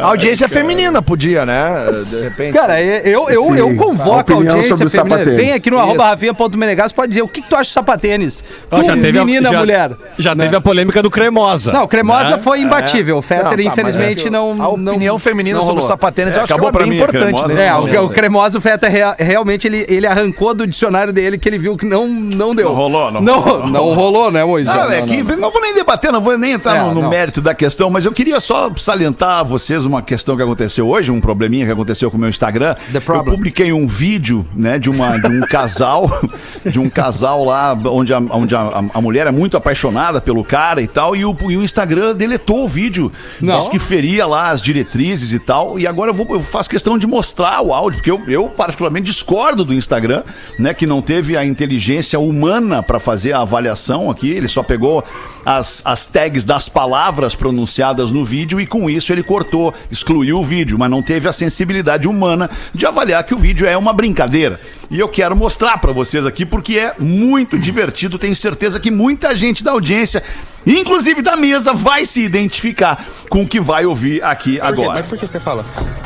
A 0.00 0.06
audiência 0.06 0.48
feminina 0.48 1.02
podia, 1.02 1.44
né? 1.44 1.74
De 2.08 2.20
repente. 2.22 2.54
Cara, 2.54 2.80
eu, 2.80 3.28
eu, 3.28 3.42
Sim, 3.44 3.56
eu 3.58 3.68
a 3.70 3.74
convoco 3.74 4.10
a 4.32 4.36
opinião 4.36 4.56
audiência 4.56 4.88
feminina. 4.88 5.24
Vem 5.36 5.52
aqui 5.52 5.70
no 5.70 5.78
arroba 5.78 6.06
rafinha.menegas, 6.06 6.92
pode 6.92 7.08
dizer 7.08 7.22
o 7.22 7.28
que, 7.28 7.42
que 7.42 7.48
tu 7.50 7.56
acha 7.56 7.64
de 7.68 7.74
sapatênis. 7.74 8.42
Tu, 8.70 8.84
já 8.84 8.94
teve 8.96 9.18
a- 9.18 9.24
menina, 9.24 9.50
já- 9.50 9.58
mulher. 9.58 9.90
Já 10.18 10.34
Né? 10.34 10.44
teve 10.44 10.56
a 10.56 10.60
polêmica 10.60 11.02
do 11.02 11.10
Cremosa. 11.10 11.72
Não, 11.72 11.86
Cremosa 11.86 12.36
né? 12.36 12.38
foi 12.38 12.60
imbatível. 12.60 13.18
O 13.18 13.22
Fetter, 13.22 13.44
Não, 13.44 13.56
tá, 13.56 13.62
infelizmente, 13.62 14.28
é- 14.28 14.30
não. 14.30 14.62
A 14.62 14.68
opinião 14.68 15.14
não, 15.14 15.18
feminina 15.18 15.58
não 15.58 15.66
sobre 15.66 15.82
o 15.84 15.86
sapatênis 15.86 16.32
É, 16.32 16.38
eu 16.38 16.44
acho 16.44 16.52
acabou 16.54 16.70
que 16.70 16.76
é 16.76 16.78
pra 16.78 16.80
bem 16.86 16.90
mim, 16.90 16.96
importante, 16.96 17.24
cremosa. 17.42 17.54
né? 17.54 17.66
É, 17.66 17.74
o, 17.74 18.04
o 18.04 18.08
Cremosa, 18.26 18.58
o 18.58 18.60
Fetter, 18.60 18.90
rea- 18.90 19.14
realmente, 19.18 19.68
ele, 19.68 19.86
ele 19.88 20.04
arrancou 20.04 20.52
do 20.52 20.66
dicionário 20.66 21.12
dele 21.12 21.38
que 21.38 21.48
ele 21.48 21.58
viu 21.58 21.76
que 21.76 21.86
não, 21.86 22.08
não 22.08 22.56
deu. 22.56 22.70
Não 22.70 22.74
rolou, 22.74 23.12
não 23.12 23.20
não 23.20 23.40
rolou. 23.40 23.66
Não 23.68 23.94
rolou, 23.94 24.30
né, 24.32 24.44
Moisés? 24.44 24.76
Não, 24.76 24.90
é 24.90 25.02
que 25.02 25.22
não. 25.22 25.50
vou 25.52 25.62
nem 25.62 25.74
debater, 25.74 26.10
não 26.10 26.20
vou 26.20 26.36
nem 26.36 26.52
entrar 26.52 26.76
É, 26.76 26.82
no, 26.82 26.92
no 27.02 27.08
mérito 27.08 27.40
da 27.40 27.54
questão, 27.54 27.88
mas 27.88 28.04
eu 28.04 28.10
queria 28.10 28.40
só 28.40 28.68
salientar 28.76 29.38
a 29.38 29.42
vocês 29.44 29.86
uma 29.86 30.02
questão 30.02 30.36
que 30.36 30.42
aconteceu 30.42 30.88
hoje, 30.88 31.12
um 31.12 31.20
probleminha 31.20 31.64
que 31.66 31.70
aconteceu 31.70 32.10
com 32.10 32.16
o 32.16 32.20
meu 32.20 32.28
Instagram. 32.28 32.74
The 32.92 33.00
eu 33.06 33.24
publiquei 33.24 33.72
um 33.72 33.86
vídeo, 33.86 34.44
né, 34.54 34.76
de, 34.76 34.90
uma, 34.90 35.18
de 35.18 35.28
um 35.28 35.40
casal, 35.42 36.10
de 36.66 36.80
um 36.80 36.90
casal 36.90 37.44
lá 37.44 37.78
onde, 37.84 38.12
a, 38.12 38.18
onde 38.18 38.56
a, 38.56 38.82
a 38.92 39.00
mulher 39.00 39.28
é 39.28 39.30
muito 39.30 39.56
apaixonada 39.56 40.20
pelo 40.20 40.42
cara 40.42 40.82
e 40.82 40.88
tal, 40.88 41.14
e 41.14 41.24
o, 41.24 41.36
e 41.48 41.56
o 41.56 41.62
Instagram 41.62 42.12
deletou 42.16 42.64
o 42.64 42.68
vídeo. 42.68 43.12
Não. 43.40 43.56
Diz 43.58 43.68
que 43.68 43.78
feria 43.78 44.26
lá 44.26 44.50
as 44.50 44.60
diretrizes 44.60 45.32
e 45.32 45.38
tal, 45.38 45.78
e 45.78 45.86
agora 45.86 46.10
eu, 46.10 46.14
vou, 46.14 46.26
eu 46.30 46.40
faço 46.42 46.68
questão 46.68 46.98
de 46.98 47.06
mostrar 47.06 47.62
o 47.62 47.72
áudio, 47.72 47.98
porque 47.98 48.10
eu, 48.10 48.15
eu 48.26 48.48
particularmente 48.48 49.06
discordo 49.06 49.64
do 49.64 49.74
Instagram, 49.74 50.22
né, 50.58 50.74
que 50.74 50.86
não 50.86 51.00
teve 51.00 51.36
a 51.36 51.44
inteligência 51.44 52.18
humana 52.18 52.82
para 52.82 52.98
fazer 52.98 53.32
a 53.32 53.40
avaliação 53.40 54.10
aqui, 54.10 54.30
ele 54.30 54.48
só 54.48 54.62
pegou 54.62 55.04
as, 55.44 55.82
as 55.84 56.06
tags 56.06 56.44
das 56.44 56.68
palavras 56.68 57.34
pronunciadas 57.34 58.10
no 58.10 58.24
vídeo 58.24 58.60
e 58.60 58.66
com 58.66 58.90
isso 58.90 59.12
ele 59.12 59.22
cortou, 59.22 59.72
excluiu 59.90 60.38
o 60.38 60.44
vídeo, 60.44 60.78
mas 60.78 60.90
não 60.90 61.02
teve 61.02 61.28
a 61.28 61.32
sensibilidade 61.32 62.08
humana 62.08 62.50
de 62.74 62.86
avaliar 62.86 63.24
que 63.24 63.34
o 63.34 63.38
vídeo 63.38 63.66
é 63.66 63.76
uma 63.76 63.92
brincadeira. 63.92 64.60
E 64.90 64.98
eu 64.98 65.08
quero 65.08 65.34
mostrar 65.34 65.78
para 65.78 65.92
vocês 65.92 66.24
aqui 66.24 66.46
porque 66.46 66.78
é 66.78 66.94
muito 66.98 67.58
divertido, 67.58 68.18
tenho 68.18 68.36
certeza 68.36 68.78
que 68.78 68.90
muita 68.90 69.34
gente 69.34 69.64
da 69.64 69.72
audiência, 69.72 70.22
inclusive 70.64 71.22
da 71.22 71.36
mesa, 71.36 71.72
vai 71.72 72.06
se 72.06 72.20
identificar 72.20 73.04
com 73.28 73.42
o 73.42 73.48
que 73.48 73.60
vai 73.60 73.84
ouvir 73.84 74.22
aqui 74.22 74.60
agora. 74.60 75.00
Mas 75.00 75.06
por 75.06 75.18
que 75.18 75.26
você 75.26 75.40
fala? 75.40 75.64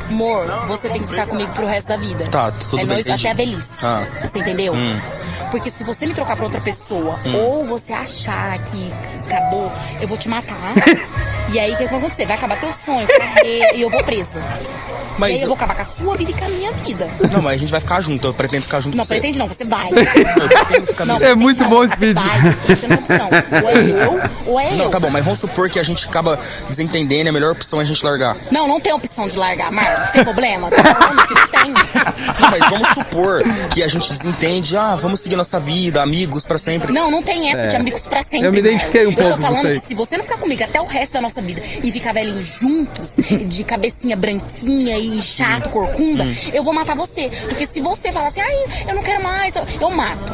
Amor, 0.09 0.47
você 0.67 0.89
tem 0.89 1.03
que 1.03 1.09
ficar 1.09 1.27
comigo 1.27 1.53
pro 1.53 1.67
resto 1.67 1.89
da 1.89 1.97
vida. 1.97 2.25
Tá, 2.27 2.51
tudo 2.51 2.81
é 2.81 2.85
bem, 2.85 2.97
nós 2.97 3.07
até 3.07 3.31
a 3.31 3.35
velhice. 3.35 3.69
Ah. 3.83 4.07
Você 4.23 4.39
entendeu? 4.39 4.75
Porque 5.51 5.69
se 5.71 5.85
você 5.85 6.07
me 6.07 6.15
trocar 6.15 6.37
pra 6.37 6.45
outra 6.45 6.61
pessoa, 6.61 7.19
ou 7.35 7.65
você 7.65 7.93
achar 7.93 8.59
que 8.65 8.93
acabou, 9.27 9.71
eu 10.01 10.09
vou 10.09 10.17
te 10.17 10.29
matar. 10.29 10.75
e 11.53 11.59
aí 11.59 11.75
o 11.75 11.77
que 11.77 11.87
vai 11.87 11.99
acontecer? 11.99 12.27
Vai 12.27 12.37
acabar 12.37 12.59
teu 12.59 12.73
sonho, 12.73 13.07
e 13.45 13.81
eu 13.81 13.91
vou 13.91 14.03
presa. 14.05 14.41
Mas 15.21 15.33
e 15.33 15.35
aí 15.37 15.43
eu 15.43 15.49
vou 15.49 15.55
acabar 15.55 15.75
com 15.75 15.83
a 15.83 15.85
sua 15.85 16.17
vida 16.17 16.31
e 16.31 16.35
com 16.35 16.45
a 16.45 16.49
minha 16.49 16.73
vida. 16.73 17.09
Não, 17.31 17.43
mas 17.43 17.55
a 17.55 17.57
gente 17.59 17.71
vai 17.71 17.81
ficar 17.81 18.01
junto. 18.01 18.27
Eu 18.27 18.35
pretendo 18.35 18.63
ficar 18.63 18.81
junto 18.81 18.97
Não 18.97 19.05
com 19.05 19.09
você. 19.09 19.15
pretende 19.15 19.39
não, 19.39 19.47
você 19.47 19.65
vai. 19.65 19.91
Eu 19.91 20.49
pretendo 20.49 20.87
ficar 20.87 21.05
Não. 21.05 21.17
É 21.17 21.35
muito 21.35 21.63
não, 21.63 21.69
bom 21.69 21.85
esse 21.85 21.95
você 21.95 22.07
vídeo. 22.07 22.23
Vai, 22.23 22.41
você 22.67 22.87
não 22.89 22.97
tem 22.97 23.17
opção. 23.17 23.29
Ou 23.63 23.71
é 23.71 24.05
eu, 24.05 24.31
ou 24.47 24.61
é 24.61 24.73
eu. 24.73 24.77
Não, 24.77 24.91
tá 24.91 24.99
bom, 24.99 25.11
mas 25.11 25.25
vamos 25.25 25.39
supor 25.39 25.69
que 25.69 25.79
a 25.79 25.83
gente 25.83 26.07
acaba 26.09 26.39
desentendendo, 26.69 27.27
é 27.27 27.31
a 27.31 27.33
melhor 27.33 27.53
opção 27.53 27.81
é 27.81 27.83
a 27.83 27.87
gente 27.87 28.03
largar. 28.05 28.37
Não, 28.51 28.67
não 28.67 28.81
tem 28.81 28.93
opção 28.93 29.29
de 29.29 29.37
largar, 29.37 29.71
Marcos. 29.71 30.11
Tem 30.11 30.25
problema? 30.25 30.71
Tá 30.71 30.83
falando 30.95 31.27
que 31.27 31.35
não 31.35 31.49
tem. 31.49 31.73
Não, 32.41 32.51
mas 32.51 32.71
vamos 32.71 32.89
supor 32.89 33.43
que 33.73 33.83
a 33.83 33.89
gente 33.89 34.11
desentende, 34.11 34.77
ah, 34.77 34.95
vamos 34.95 35.21
seguir 35.21 35.37
nossa 35.37 35.61
vida, 35.61 36.03
amigos 36.03 36.47
pra 36.47 36.57
sempre. 36.59 36.93
Não, 36.93 37.11
não 37.11 37.23
tem 37.23 37.51
essa 37.51 37.69
de 37.69 37.77
amigos 37.77 38.03
pra 38.03 38.23
sempre. 38.23 38.47
Eu 38.47 38.53
me 38.53 38.61
identifiquei 38.61 39.07
um 39.07 39.13
pouco 39.15 39.31
Eu 39.31 39.37
tô 39.37 39.43
falando 39.43 39.81
que 39.81 39.87
se 39.87 39.95
você 39.95 40.17
não 40.17 40.25
ficar 40.25 40.39
comigo 40.39 40.63
até 40.65 40.81
o 40.81 40.85
resto 40.87 41.13
da 41.13 41.21
nossa 41.21 41.43
vida 41.43 41.61
e 41.83 41.93
ficar 41.93 42.15
velhinho 42.15 42.43
juntos, 42.43 43.11
de 43.47 43.65
cabecinha 43.65 44.17
branquinha 44.17 44.99
e 44.99 45.10
chato, 45.21 45.69
corcunda, 45.71 46.27
eu 46.53 46.63
vou 46.63 46.73
matar 46.75 46.95
você. 46.95 47.31
Porque 47.49 47.67
se 47.67 47.81
você 47.81 48.13
falar 48.13 48.29
assim, 48.29 48.41
ai, 48.41 48.85
eu 48.89 48.95
não 48.95 49.03
quero 49.03 49.23
mais, 49.23 49.53
eu- 49.81 49.91
mato. 49.91 50.33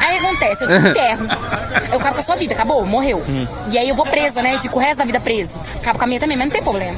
Aí 0.00 0.18
acontece, 0.18 0.64
eu 0.64 0.68
te 0.68 0.74
enterro. 0.88 1.26
Eu 1.92 1.98
acabo 1.98 2.14
com 2.16 2.20
a 2.20 2.24
sua 2.24 2.36
vida, 2.36 2.54
acabou, 2.54 2.84
morreu. 2.84 3.22
E 3.70 3.78
aí 3.78 3.88
eu 3.88 3.94
vou 3.94 4.04
presa, 4.06 4.42
né? 4.42 4.54
Eu 4.54 4.60
fico 4.60 4.76
o 4.78 4.80
resto 4.80 4.98
da 4.98 5.04
vida 5.04 5.20
preso. 5.20 5.58
Acabo 5.76 5.98
com 5.98 6.04
a 6.04 6.08
minha 6.08 6.20
também, 6.20 6.36
mas 6.36 6.46
não 6.46 6.52
tem 6.52 6.62
problema. 6.62 6.96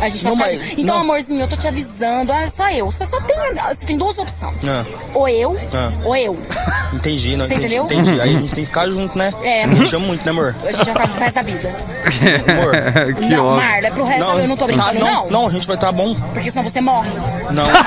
A 0.00 0.08
gente 0.08 0.22
vai 0.22 0.32
Não, 0.32 0.38
ficar 0.44 0.56
mas-. 0.58 0.72
Então, 0.78 0.94
não. 0.94 1.00
amorzinho, 1.02 1.40
eu 1.40 1.48
tô 1.48 1.56
te 1.56 1.66
avisando. 1.66 2.32
Ah, 2.32 2.46
só 2.56 2.70
eu. 2.70 2.86
Você 2.86 3.04
só 3.04 3.20
tem. 3.22 3.36
Você 3.68 3.84
tem 3.84 3.98
duas 3.98 4.16
opções. 4.16 4.54
Ah. 4.64 4.84
Ou 5.12 5.28
eu, 5.28 5.56
Ah. 5.74 5.90
ou 6.04 6.14
eu. 6.16 6.36
Entendi, 6.94 7.36
não 7.36 7.46
Você 7.46 7.54
entendi. 7.54 7.74
entendeu? 7.76 7.84
Entendi. 8.00 8.20
Aí 8.20 8.36
a 8.36 8.38
gente 8.38 8.54
tem 8.54 8.62
que 8.62 8.66
ficar 8.66 8.86
junto, 8.88 9.18
né? 9.18 9.34
É. 9.42 9.64
Eu 9.64 9.84
te 9.84 9.96
amo 9.96 10.06
muito, 10.06 10.24
né, 10.24 10.30
amor? 10.30 10.54
A 10.64 10.70
gente 10.70 10.76
vai 10.76 10.84
ficar 10.86 11.00
junto 11.06 11.14
pro 11.16 11.20
resto 11.24 11.34
da 11.34 11.42
vida. 11.42 11.74
Amor. 12.52 13.14
que 13.14 13.26
não. 13.26 13.56
Marla, 13.56 13.86
é 13.86 13.90
pro 13.90 14.04
resto 14.04 14.20
da 14.20 14.30
vida. 14.32 14.42
Eu 14.44 14.48
não 14.48 14.56
tô 14.56 14.66
tá, 14.66 14.72
brincando, 14.72 15.00
não, 15.00 15.06
não. 15.24 15.30
não, 15.30 15.46
a 15.48 15.50
gente 15.50 15.66
vai 15.66 15.76
estar 15.76 15.90
bom. 15.92 16.16
Porque 16.32 16.50
senão 16.50 16.62
você 16.64 16.80
morre. 16.80 17.10
Não. 17.50 17.64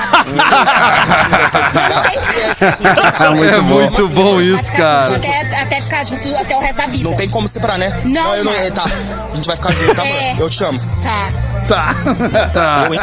É 3.52 3.60
muito 3.60 4.08
bom 4.08 4.40
isso, 4.40 4.72
cara. 4.72 5.16
até, 5.16 5.60
até 5.62 5.80
ficar 5.80 6.04
junto 6.04 6.34
até 6.36 6.56
o 6.56 6.60
resto 6.60 6.76
da 6.76 6.86
vida. 6.86 7.08
Não 7.08 7.16
tem 7.16 7.28
como 7.28 7.48
separar, 7.48 7.78
né? 7.78 8.00
Não, 8.04 8.34
eu 8.34 8.44
não. 8.44 8.52
É, 8.52 8.70
Tá. 8.70 8.84
A 8.84 9.34
gente 9.34 9.46
vai 9.46 9.56
ficar 9.56 9.72
junto, 9.74 9.94
tá? 9.94 10.06
É. 10.06 10.34
Eu 10.38 10.48
te 10.48 10.62
amo. 10.64 10.78
Tá. 11.02 11.26
Tá. 11.68 11.94
Eu, 12.86 12.94
hein? 12.94 13.00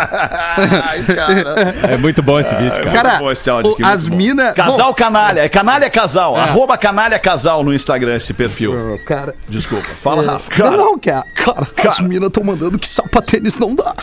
Ai, 0.84 1.04
cara. 1.04 1.76
É 1.94 1.98
muito 1.98 2.22
bom 2.22 2.40
esse 2.40 2.54
vídeo, 2.56 2.72
cara. 2.84 2.92
Cara, 2.92 3.18
bom 3.20 3.32
esse 3.32 3.50
áudio 3.50 3.72
o- 3.72 3.74
aqui, 3.76 3.84
as 3.86 4.08
bom. 4.08 4.18
minas. 4.18 4.54
Casal 4.54 4.94
Canalha. 4.94 5.42
É 5.42 5.50
Canalha 5.50 5.90
Casal. 5.90 6.38
É. 6.38 6.42
Arroba 6.42 6.78
Canalha 6.78 7.18
Casal 7.20 7.64
no 7.64 7.74
Instagram, 7.74 8.16
esse 8.16 8.34
perfil. 8.34 9.00
Cara. 9.06 9.36
Desculpa. 9.48 9.88
Fala, 10.02 10.34
Rafa. 10.34 10.64
Não, 10.64 10.78
não, 10.78 11.00
cara. 11.00 11.24
Cara, 11.36 11.68
as 11.90 12.00
minas 12.00 12.28
estão 12.28 12.44
mandando 12.44 12.78
que 12.78 12.88
sapatênis 12.88 13.58
não 13.58 13.74
dá. 13.76 13.94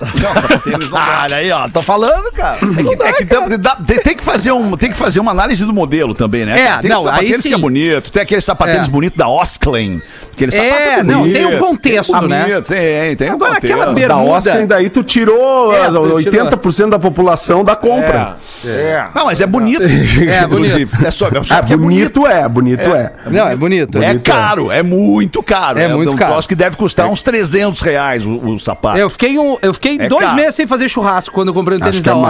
Não 0.00 0.90
dá. 0.90 1.20
Olha 1.24 1.36
aí, 1.36 1.50
ó, 1.50 1.68
tô 1.68 1.82
falando, 1.82 2.30
cara. 2.32 2.56
É 2.56 2.82
que, 2.96 3.02
é 3.02 3.12
que 3.12 3.24
tem, 3.26 3.58
dá- 3.58 3.76
tem- 3.76 3.98
tem 3.98 4.16
que 4.16 4.24
fazer 4.24 4.52
um, 4.52 4.76
tem 4.76 4.90
que 4.90 4.96
fazer 4.96 5.20
uma 5.20 5.30
análise 5.30 5.64
do 5.64 5.72
modelo 5.72 6.14
também, 6.14 6.44
né? 6.46 6.58
É, 6.60 6.78
tem 6.78 6.90
não, 6.90 7.02
sapatênis 7.02 7.34
aí 7.36 7.42
sim. 7.42 7.48
que 7.50 7.54
é 7.54 7.58
bonito, 7.58 8.10
tem 8.12 8.22
aqueles 8.22 8.44
sapatênis 8.44 8.86
É. 8.88 8.90
bonitos 8.90 9.18
da 9.18 9.28
Osklen. 9.28 10.00
Aquele 10.32 10.56
É, 10.56 10.90
sapato 10.90 11.06
não, 11.06 11.18
bonito, 11.20 11.34
tem 11.34 11.46
um 11.46 11.58
contexto, 11.58 12.18
tem 12.18 12.28
né? 12.28 12.42
bonito, 12.44 12.62
Tem, 12.66 13.16
tem 13.16 13.30
um 13.30 13.34
Agora, 13.34 13.54
contexto. 13.54 13.74
aquela 13.74 13.86
Da 13.86 13.92
bermuda- 13.92 14.30
Oscar, 14.30 14.66
daí 14.66 14.88
tu 14.88 15.02
tirou 15.02 15.74
É, 15.74 15.84
tu 15.86 15.90
tirou. 15.90 16.16
80% 16.16 16.88
da 16.90 16.98
população 16.98 17.62
da 17.64 17.76
compra. 17.76 18.36
Não, 19.14 19.26
mas 19.26 19.40
é 19.40 19.46
bonito. 19.46 19.82
É, 19.82 19.86
bonito. 19.86 20.44
inclusive. 20.46 21.06
É 21.06 21.10
só, 21.10 21.28
é 21.28 21.42
só 21.44 21.56
É, 21.58 21.62
que 21.62 21.72
é 21.74 21.76
bonito 21.76 22.26
é, 22.26 22.48
bonito 22.48 22.80
é. 22.94 23.12
Não, 23.26 23.48
é 23.48 23.56
bonito. 23.56 24.02
É 24.02 24.18
caro, 24.18 24.70
é 24.70 24.82
muito 24.82 25.42
caro. 25.42 25.78
É 25.78 25.88
muito 25.88 26.12
um 26.12 26.16
caro. 26.16 26.40
que 26.48 26.54
deve 26.54 26.76
custar 26.76 27.06
uns 27.06 27.22
300 27.22 27.80
reais 27.80 28.24
o, 28.24 28.30
o 28.38 28.58
sapato. 28.58 28.98
Eu 28.98 29.10
fiquei, 29.10 29.38
um, 29.38 29.58
eu 29.62 29.74
fiquei 29.74 29.89
É 29.98 30.08
dois 30.08 30.24
caro. 30.26 30.36
meses 30.36 30.54
sem 30.54 30.66
fazer 30.66 30.88
churrasco 30.88 31.34
quando 31.34 31.48
eu 31.48 31.54
comprei 31.54 31.78
um 31.78 31.80
tênis 31.80 31.96
Acho 31.96 32.04
que 32.04 32.10
da 32.10 32.16
é. 32.16 32.20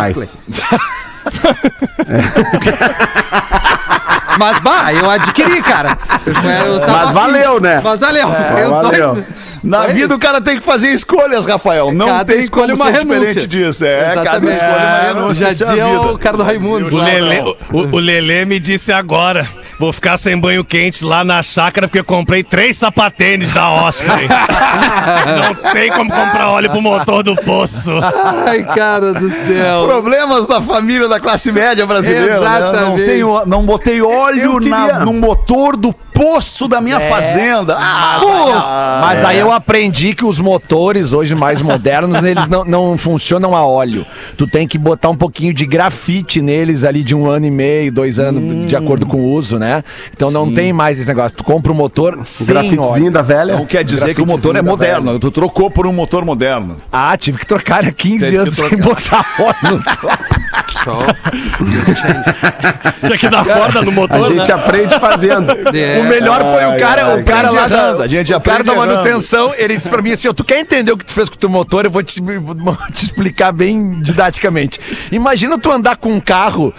Mas, 4.39 4.59
bah, 4.61 4.93
eu 4.93 5.11
adquiri, 5.11 5.61
cara. 5.63 5.99
Eu 6.27 6.81
tava 6.81 6.93
Mas 6.93 7.05
afim. 7.05 7.15
valeu, 7.15 7.61
né? 7.61 7.81
Mas 7.83 8.01
valeu. 8.01 8.29
Fiquei 8.29 8.65
os 8.65 8.71
valeu. 8.73 9.15
dois- 9.15 9.27
Na 9.63 9.83
Foi 9.83 9.93
vida 9.93 10.07
isso. 10.07 10.15
o 10.15 10.19
cara 10.19 10.41
tem 10.41 10.59
que 10.59 10.65
fazer 10.65 10.89
escolhas, 10.93 11.45
Rafael. 11.45 11.93
Não 11.93 12.07
Cada 12.07 12.25
tem 12.25 12.39
escolha 12.39 12.73
como 12.75 12.83
uma 12.83 12.91
ser 12.93 12.99
renúncia. 13.01 13.19
diferente 13.21 13.47
disso. 13.47 13.85
É, 13.85 14.01
cada 14.15 14.21
Exatamente. 14.23 14.55
escolha 14.55 14.79
uma 14.79 14.99
renúncia. 15.21 15.41
Já 15.41 15.49
é 15.49 15.51
dizia 15.53 15.89
o 16.01 16.19
cara 16.19 16.37
do 16.39 16.43
Raimundos 16.43 16.93
O. 16.93 16.97
Lelê, 16.97 17.41
o, 17.41 17.57
o 17.79 17.99
Lelê 17.99 18.45
me 18.47 18.59
disse 18.59 18.91
agora. 18.93 19.47
Vou 19.81 19.95
ficar 19.95 20.19
sem 20.19 20.39
banho 20.39 20.63
quente 20.63 21.03
lá 21.03 21.25
na 21.25 21.43
chácara 21.43 21.89
porque 21.89 22.01
eu 22.01 22.05
comprei 22.05 22.43
três 22.45 22.77
sapatênis 22.77 23.51
da 23.51 23.71
Oscar. 23.71 24.19
Não 25.65 25.73
tem 25.73 25.91
como 25.91 26.11
comprar 26.11 26.51
óleo 26.51 26.69
pro 26.71 26.83
motor 26.83 27.23
do 27.23 27.35
poço. 27.35 27.91
Ai, 28.47 28.63
cara 28.63 29.15
do 29.15 29.31
céu. 29.31 29.87
Problemas 29.89 30.47
da 30.47 30.61
família 30.61 31.09
da 31.09 31.19
classe 31.19 31.51
média 31.51 31.87
brasileira. 31.87 32.27
né? 32.27 32.47
Não, 32.47 32.57
Exatamente. 32.69 33.07
tenho, 33.07 33.47
não 33.47 33.63
botei 33.65 34.03
óleo 34.03 34.61
na- 34.61 35.01
no 35.01 35.15
motor 35.15 35.77
do 35.79 35.93
poço 35.95 36.10
da 36.69 36.81
minha 36.81 37.01
fazenda. 37.01 37.77
Ah! 37.79 39.01
Mas 39.01 39.25
aí 39.25 39.39
eu 39.39 39.51
aprendi 39.51 40.15
que 40.15 40.25
os 40.25 40.39
motores 40.39 41.13
hoje 41.13 41.35
mais 41.35 41.61
modernos, 41.61 42.23
eles 42.23 42.47
não, 42.47 42.65
não 42.65 42.99
funcionam 42.99 43.57
a 43.57 43.65
óleo. 43.65 44.05
Tu 44.37 44.47
tem 44.47 44.69
que 44.69 44.77
botar 44.77 45.09
um 45.09 45.17
pouquinho 45.17 45.55
de 45.55 45.65
grafite 45.65 46.43
neles 46.43 46.85
ali 46.85 47.03
de 47.03 47.15
um 47.15 47.29
ano 47.29 47.47
e 47.47 47.51
meio, 47.51 47.91
dois 47.91 48.19
anos, 48.19 48.69
de 48.69 48.77
acordo 48.77 49.07
com 49.07 49.19
o 49.19 49.33
uso, 49.33 49.59
né? 49.59 49.83
Então 50.15 50.31
não 50.31 50.53
tem 50.53 50.73
mais 50.73 50.99
esse 50.99 51.09
negócio. 51.09 51.37
Tu 51.39 51.45
compra 51.45 51.73
o 51.73 51.75
motor 51.75 52.19
O 52.19 52.25
sem 52.25 52.47
grafitezinho 52.47 53.05
óleo. 53.07 53.11
da 53.11 53.23
velha. 53.23 53.57
Não 53.57 53.67
quer 53.67 53.83
dizer 53.83 54.15
que 54.15 54.23
o 54.23 54.27
motor 54.27 54.57
é 54.57 54.63
moderno. 54.63 55.19
Tu 55.19 55.31
trocou 55.31 55.71
por 55.71 55.87
um 55.87 55.93
motor 55.93 56.25
moderno. 56.25 56.77
Ah, 56.93 57.17
tive 57.17 57.39
que 57.39 57.47
trocar 57.47 57.85
há 57.85 57.93
15 57.93 58.19
Teve 58.25 58.37
anos 58.37 58.55
sem 58.55 58.77
botar 58.79 59.25
óleo. 59.39 59.83
Tinha 63.05 63.19
que 63.19 63.29
dar 63.29 63.45
corda 63.45 63.83
no 63.83 63.91
A 63.91 63.95
motor, 63.95 64.31
né? 64.31 64.39
gente 64.39 64.53
aprende 64.53 64.99
fazendo. 64.99 65.51
É. 65.77 66.01
o 66.01 66.05
melhor 66.05 66.41
foi 66.41 66.65
o 66.67 66.81
cara, 66.81 67.07
ai, 67.07 67.21
o 67.21 67.25
cara 67.25 67.49
aprende 67.49 67.55
lá 67.55 67.69
da, 67.69 68.05
a 68.05 68.07
gente 68.07 68.33
o 68.33 68.41
cara 68.41 68.65
da 68.65 68.73
errando. 68.73 68.93
manutenção, 68.95 69.53
ele 69.57 69.77
disse 69.77 69.89
pra 69.89 70.03
mim 70.03 70.13
assim, 70.13 70.33
tu 70.33 70.45
quer 70.45 70.61
entender 70.61 70.93
o 70.93 70.97
que 70.97 71.05
tu 71.05 71.13
fez 71.13 71.29
com 71.29 71.35
o 71.35 71.39
teu 71.39 71.49
motor? 71.49 71.85
Eu 71.85 71.91
vou 71.91 72.03
te, 72.03 72.21
vou 72.21 72.77
te 72.93 73.05
explicar 73.05 73.53
bem 73.53 74.01
didaticamente. 74.01 74.81
Imagina 75.13 75.59
tu 75.59 75.71
andar 75.71 75.97
com 75.97 76.13
um 76.13 76.21
carro 76.21 76.73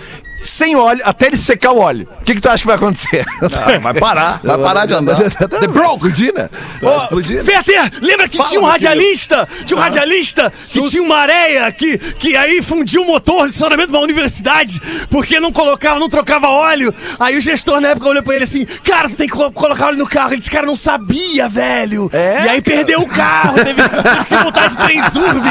sem 0.43 0.75
óleo, 0.75 1.01
até 1.05 1.27
ele 1.27 1.37
secar 1.37 1.71
o 1.71 1.79
óleo. 1.79 2.07
O 2.21 2.23
que, 2.23 2.35
que 2.35 2.41
tu 2.41 2.49
acha 2.49 2.59
que 2.59 2.67
vai 2.67 2.75
acontecer? 2.75 3.25
Ah, 3.61 3.77
vai 3.79 3.93
parar, 3.93 4.39
vai 4.43 4.57
parar 4.57 4.85
de 4.85 4.93
andar. 4.93 5.17
The 5.59 5.67
broke, 5.67 6.11
Dina. 6.11 6.49
Ô, 6.81 7.21
Fetter, 7.21 7.91
lembra 8.01 8.27
que 8.27 8.37
Fala, 8.37 8.49
tinha 8.49 8.61
um 8.61 8.65
radialista? 8.65 9.47
Tinha 9.65 9.77
um 9.77 9.81
radialista 9.81 10.51
que 10.71 10.81
tinha 10.89 11.01
uma 11.03 11.17
areia 11.17 11.71
que, 11.71 11.97
que 11.97 12.35
aí 12.35 12.61
fundiu 12.61 13.01
o 13.03 13.05
motor 13.05 13.45
de 13.45 13.51
estacionamento 13.53 13.91
da 13.91 13.99
universidade 13.99 14.79
porque 15.09 15.39
não 15.39 15.51
colocava, 15.51 15.99
não 15.99 16.09
trocava 16.09 16.47
óleo. 16.47 16.93
Aí 17.19 17.37
o 17.37 17.41
gestor 17.41 17.79
na 17.81 17.89
época 17.89 18.07
olhou 18.09 18.23
pra 18.23 18.35
ele 18.35 18.43
assim: 18.45 18.65
Cara, 18.83 19.09
você 19.09 19.15
tem 19.15 19.27
que 19.27 19.33
colo- 19.33 19.51
colocar 19.51 19.87
óleo 19.87 19.97
no 19.97 20.07
carro. 20.07 20.29
Ele 20.31 20.37
disse: 20.37 20.51
Cara, 20.51 20.65
não 20.65 20.75
sabia, 20.75 21.47
velho. 21.49 22.09
É, 22.13 22.45
e 22.45 22.49
aí 22.49 22.61
perdeu 22.61 23.01
o 23.01 23.07
carro, 23.07 23.55
teve, 23.55 23.73
teve 23.81 24.25
que 24.25 24.35
voltar 24.37 24.67
de 24.69 24.77
Transurb. 24.77 25.41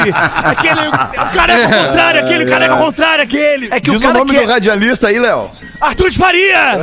Aquele, 0.45 0.89
o 0.89 1.37
careca 1.37 1.65
ao 1.77 1.87
contrário, 1.87 2.21
aquele 2.25 2.45
careca 2.47 2.73
ao 2.75 2.85
contrário, 2.85 3.25
aquele. 3.25 3.69
É 3.71 3.81
que 3.81 3.91
Diz 3.91 4.01
o 4.01 4.05
o 4.05 4.07
cara 4.09 4.19
nome 4.19 4.35
que 4.35 4.41
do 4.41 4.47
radialista 4.51 4.80
aí, 5.07 5.19
Léo. 5.19 5.51
Arthur 5.81 6.11
de 6.11 6.19
Faria! 6.19 6.79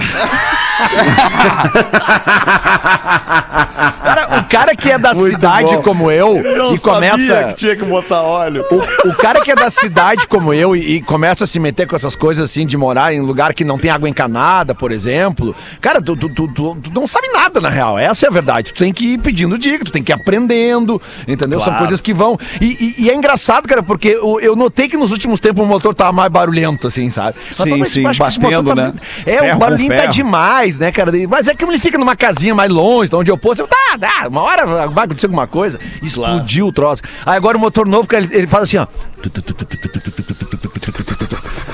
Cara, 4.03 4.39
o 4.39 4.43
cara 4.49 4.75
que 4.75 4.89
é 4.89 4.97
da 4.97 5.13
cidade 5.13 5.75
bom. 5.75 5.81
como 5.83 6.11
eu, 6.11 6.37
Eu 6.37 6.73
e 6.73 6.77
sabia 6.77 7.11
começa. 7.11 7.43
que 7.49 7.53
tinha 7.55 7.75
que 7.75 7.85
botar 7.85 8.21
óleo. 8.21 8.65
O, 8.71 9.09
o 9.09 9.15
cara 9.15 9.41
que 9.41 9.51
é 9.51 9.55
da 9.55 9.69
cidade 9.69 10.27
como 10.27 10.53
eu 10.53 10.75
e, 10.75 10.95
e 10.95 11.01
começa 11.01 11.43
a 11.43 11.47
se 11.47 11.59
meter 11.59 11.85
com 11.87 11.95
essas 11.95 12.15
coisas 12.15 12.43
assim 12.49 12.65
de 12.65 12.75
morar 12.77 13.13
em 13.13 13.19
lugar 13.21 13.53
que 13.53 13.63
não 13.63 13.77
tem 13.77 13.91
água 13.91 14.09
encanada, 14.09 14.73
por 14.73 14.91
exemplo, 14.91 15.55
cara, 15.81 16.01
tu, 16.01 16.15
tu, 16.15 16.29
tu, 16.29 16.47
tu- 16.53 16.77
tu 16.83 16.91
não 16.93 17.05
sabe 17.05 17.27
nada 17.29 17.59
na 17.61 17.69
real. 17.69 17.97
Essa 17.99 18.25
é 18.25 18.29
a 18.29 18.31
verdade. 18.31 18.73
Tu 18.73 18.79
tem 18.79 18.93
que 18.93 19.13
ir 19.13 19.19
pedindo 19.19 19.57
dica, 19.57 19.83
tu 19.85 19.91
tem 19.91 20.01
que 20.03 20.11
ir 20.11 20.15
aprendendo, 20.15 20.99
entendeu? 21.27 21.59
São 21.59 21.67
Claro. 21.67 21.79
coisas 21.79 22.01
que 22.01 22.13
vão. 22.13 22.37
E, 22.61 22.65
e- 22.97 23.03
e 23.05 23.09
é 23.09 23.15
engraçado, 23.15 23.67
cara, 23.67 23.83
porque 23.83 24.09
eu, 24.09 24.39
eu 24.39 24.55
notei 24.55 24.87
que 24.87 24.97
nos 24.97 25.11
últimos 25.11 25.39
tempos 25.39 25.63
o 25.63 25.67
motor 25.67 25.93
tava 25.93 26.11
mais 26.13 26.31
barulhento, 26.31 26.87
assim, 26.87 27.11
sabe? 27.11 27.35
Mas, 27.47 27.57
Sim, 27.57 27.77
mas, 27.77 27.91
sim, 27.91 28.01
motor 28.01 28.15
batendo, 28.39 28.69
tá- 28.69 28.75
né? 28.75 28.86
É, 29.25 29.39
Ferro 29.39 29.47
o 29.47 29.53
com 29.53 29.59
barulhinho 29.59 29.95
tá 29.95 30.05
demais, 30.07 30.77
né, 30.77 30.91
cara? 30.91 31.11
Mas 31.29 31.47
é 31.47 31.53
que 31.53 31.63
ele 31.63 31.79
fica 31.79 31.97
numa 31.97 32.15
casinha 32.15 32.53
mais 32.53 32.71
longe, 32.71 33.09
de 33.09 33.15
onde 33.15 33.31
eu 33.31 33.37
posto. 33.37 33.61
Eu, 33.61 33.67
tá, 33.67 33.97
tá, 33.99 34.27
uma 34.27 34.41
hora 34.41 34.65
vai 34.87 35.05
acontecer 35.05 35.25
alguma 35.27 35.47
coisa. 35.47 35.79
Explodiu 36.01 36.67
o 36.67 36.71
troço. 36.71 37.01
Aí 37.25 37.35
agora 37.35 37.57
o 37.57 37.59
motor 37.59 37.87
novo, 37.87 38.07
ele, 38.11 38.29
ele 38.31 38.47
faz 38.47 38.63
assim, 38.63 38.77
ó. 38.77 38.87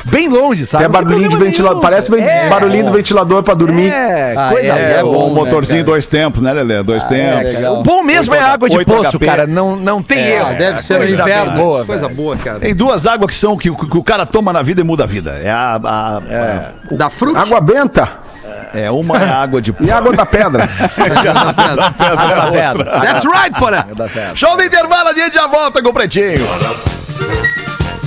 Bem 0.05 0.27
longe, 0.29 0.65
sabe? 0.65 0.83
É 0.83 0.87
barulhinho 0.87 1.29
de 1.29 1.35
ventilador. 1.37 1.81
Parece 1.81 2.13
É. 2.19 2.47
barulhinho 2.49 2.85
do 2.85 2.91
ventilador 2.91 3.41
pra 3.43 3.53
dormir. 3.53 3.89
É, 3.91 4.33
Ah, 4.37 4.49
coisa 4.51 4.67
é, 4.73 4.93
É, 4.99 5.01
boa. 5.01 5.25
o 5.25 5.27
né, 5.29 5.33
motorzinho 5.35 5.79
cara? 5.83 5.91
dois 5.91 6.07
tempos, 6.07 6.41
né, 6.41 6.53
Lelê? 6.53 6.83
Dois 6.83 7.05
tempos. 7.05 7.53
legal. 7.55 7.79
O 7.79 7.83
bom 7.83 8.03
mesmo 8.03 8.33
é 8.33 8.37
Oito 8.39 8.47
água 8.47 8.69
de 8.69 8.77
8 8.77 8.87
poço, 8.93 9.09
HP. 9.17 9.25
cara. 9.25 9.47
Não, 9.47 9.75
não 9.75 10.03
tem 10.03 10.19
erro. 10.19 10.49
Ah, 10.51 10.53
deve 10.53 10.81
ser 10.81 10.99
no 10.99 11.05
inverno. 11.09 11.51
bem 11.53 11.61
boa, 11.61 11.85
Coisa 11.85 12.07
velho. 12.07 12.15
boa, 12.15 12.37
cara. 12.37 12.59
Tem 12.59 12.75
duas 12.75 13.05
águas 13.05 13.33
que 13.33 13.39
são 13.39 13.57
que, 13.57 13.69
o- 13.69 13.75
que 13.75 13.97
o 13.97 14.03
cara 14.03 14.25
toma 14.25 14.53
na 14.53 14.61
vida 14.61 14.81
e 14.81 14.83
muda 14.83 15.03
a 15.03 15.07
vida. 15.07 15.31
É 15.43 15.49
a, 15.49 15.79
a- 15.83 16.17
a- 16.17 16.71
Da 16.95 17.09
fruta. 17.09 17.39
Água 17.39 17.59
benta 17.61 18.07
é 18.73 18.91
uma 18.91 19.17
é 19.17 19.25
a 19.29 19.41
água 19.41 19.61
de 19.61 19.73
e 19.81 19.91
água 19.91 20.13
da 20.15 20.25
pedra. 20.27 20.67
That's 23.01 23.25
right, 23.25 23.57
porra. 23.57 23.87
Show 24.35 24.55
do 24.57 24.63
intervalo, 24.63 25.09
a 25.09 25.13
gente 25.13 25.33
já 25.33 25.47
volta 25.47 25.81
com 25.81 25.89
o 25.89 25.93
Pretinho. 25.93 26.47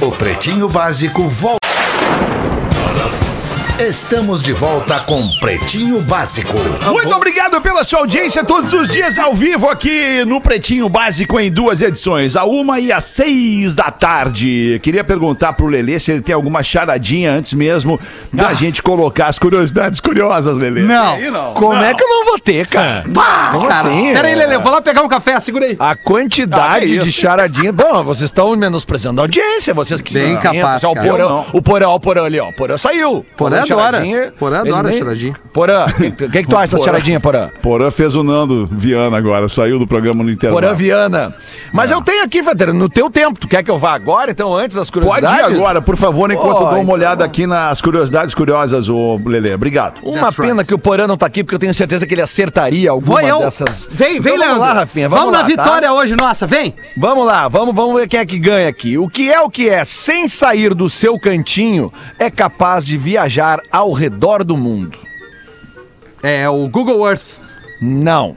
O 0.01 0.11
Pretinho 0.11 0.69
Básico 0.69 1.29
volta. 1.29 1.66
Estamos 3.79 4.43
de 4.43 4.55
volta 4.55 4.99
com 5.01 5.29
Pretinho 5.39 6.01
Básico. 6.01 6.55
Muito 6.91 7.15
obrigado 7.15 7.61
pela 7.61 7.85
sua 7.85 7.99
audiência 7.99 8.43
todos 8.43 8.73
os 8.73 8.89
dias 8.89 9.19
ao 9.19 9.35
vivo 9.35 9.69
aqui 9.69 10.25
no 10.25 10.41
Pretinho 10.41 10.89
Básico 10.89 11.39
em 11.39 11.51
duas 11.53 11.83
edições, 11.83 12.37
a 12.37 12.45
uma 12.47 12.81
e 12.81 12.91
às 12.91 13.05
seis 13.05 13.75
da 13.75 13.91
tarde. 13.91 14.81
Queria 14.83 15.05
perguntar 15.05 15.53
pro 15.53 15.67
Lelê 15.67 15.99
se 16.01 16.11
ele 16.11 16.23
tem 16.23 16.35
alguma 16.35 16.63
charadinha 16.63 17.31
antes 17.31 17.53
mesmo 17.53 18.01
da 18.33 18.55
gente 18.55 18.83
colocar 18.83 19.27
as 19.27 19.39
curiosidades 19.39 20.01
curiosas, 20.01 20.57
Lelê. 20.57 20.81
Não. 20.81 21.21
Não. 21.31 21.53
Como 21.53 21.75
Não. 21.75 21.85
é 21.85 21.93
que 21.93 22.03
eu 22.03 22.09
não 22.09 22.25
vou 22.25 22.39
ter, 22.39 22.67
cara? 22.69 23.05
Pá, 23.15 23.51
Como 23.53 23.69
cara. 23.69 23.91
assim? 23.91 24.13
Pera 24.15 24.29
aí, 24.29 24.35
Lele, 24.35 24.55
eu 24.55 24.61
vou 24.63 24.73
lá 24.73 24.81
pegar 24.81 25.03
um 25.03 25.09
café, 25.09 25.39
segura 25.39 25.67
aí. 25.67 25.77
A 25.79 25.91
Ah, 25.91 25.97
quantidade 25.97 26.87
que 26.87 26.99
de 26.99 27.09
isso. 27.11 27.21
charadinha. 27.21 27.73
Bom, 27.75 28.03
vocês 28.05 28.31
estão 28.31 28.57
menosprezando 28.57 29.21
a 29.21 29.25
audiência, 29.25 29.75
vocês 29.75 30.01
que 30.01 30.15
Bem 30.15 30.35
se 30.37 30.43
capaz, 30.43 30.83
o 30.83 30.95
porão, 30.95 31.45
o 31.53 31.61
porão, 31.61 31.95
o 31.95 32.01
porão 32.01 32.25
ali, 32.25 32.41
ó. 32.41 32.49
O 32.49 32.53
porão 32.55 32.79
saiu. 32.79 33.25
Porã 33.37 33.66
adora. 33.73 34.33
Porã 34.39 34.61
adora 34.61 34.89
nem- 34.89 34.99
charadinha. 34.99 35.35
Porã, 35.53 35.87
o 35.87 35.93
que, 35.95 36.11
que, 36.11 36.29
que 36.29 36.47
tu 36.49 36.57
acha 36.57 36.69
da 36.73 36.77
Porã. 36.79 36.85
charadinha, 36.85 37.21
Porã? 37.21 37.49
Porã 37.63 37.91
fez 37.91 38.15
o 38.15 38.23
Nando 38.23 38.67
Viana 38.71 39.17
agora, 39.17 39.49
saiu 39.49 39.79
do 39.79 39.87
programa 39.87 40.23
no 40.23 40.31
intervalo. 40.31 40.61
Porã 40.61 40.75
Viana. 40.75 41.35
Mas 41.73 41.91
eu 41.91 42.01
tenho 42.03 42.23
aqui, 42.25 42.43
Fetter, 42.43 42.73
no 42.73 42.89
teu 42.89 43.11
tempo. 43.11 43.39
Tu 43.41 43.49
quer 43.49 43.63
que 43.63 43.71
eu 43.71 43.79
vá 43.79 43.95
agora, 43.95 44.31
então, 44.31 44.55
antes 44.55 44.77
das 44.77 44.91
Pode 44.91 45.07
curiosidades? 45.07 45.51
ir 45.51 45.55
agora, 45.57 45.83
por 45.83 45.97
favor, 45.97 46.31
enquanto 46.31 46.49
eu 46.49 46.67
dou 46.69 46.69
uma 46.69 46.77
Pode. 46.77 46.91
olhada 46.93 47.25
aqui 47.25 47.47
nas 47.47 47.81
curiosidades 47.81 48.35
curiosas, 48.35 48.89
ô 48.89 49.21
Lelê. 49.25 49.55
Obrigado. 49.55 50.01
Uma 50.03 50.21
That's 50.21 50.37
pena 50.37 50.53
right. 50.55 50.67
que 50.69 50.75
o 50.75 50.79
Porã 50.79 51.07
não 51.07 51.17
tá 51.17 51.27
aqui, 51.27 51.43
porque 51.43 51.55
eu 51.55 51.59
tenho 51.59 51.75
certeza 51.75 52.07
que 52.07 52.15
ele 52.15 52.23
acertaria 52.23 52.91
alguma 52.91 53.21
Vou 53.21 53.29
eu. 53.29 53.39
dessas. 53.41 53.89
Vem, 53.91 54.21
vem, 54.21 54.35
Então 54.35 54.37
Leandro. 54.37 54.47
Vamos 54.61 54.61
lá, 54.61 54.73
Rafinha. 54.81 55.09
Vamos, 55.09 55.25
Vamos, 55.25 55.37
na 55.37 55.43
lá, 55.43 55.47
vitória 55.49 55.89
tá? 55.89 55.95
hoje, 55.95 56.17
nossa, 56.17 56.47
vem. 56.47 56.75
Vamos 56.97 57.27
lá, 57.27 57.49
vamos, 57.49 57.75
vamos 57.75 58.01
ver 58.01 58.09
quem 58.09 58.21
é 58.21 58.27
que 58.27 58.39
ganha 58.39 58.69
aqui. 58.69 58.97
O 58.99 59.09
que 59.09 59.31
é 59.33 59.41
o 59.41 59.51
que 59.51 59.69
é? 59.69 59.85
Sem 59.85 60.29
sair 60.29 60.75
do 60.75 60.89
seu 60.91 61.19
cantinho, 61.19 61.93
é 62.19 62.31
capaz 62.31 62.85
de 62.85 62.97
viajar 62.97 63.56
ao 63.71 63.93
redor 63.93 64.45
do 64.45 64.57
mundo. 64.57 64.99
É 66.23 66.49
o 66.49 66.69
Google 66.69 67.09
Earth. 67.09 67.45
Não. 67.81 68.37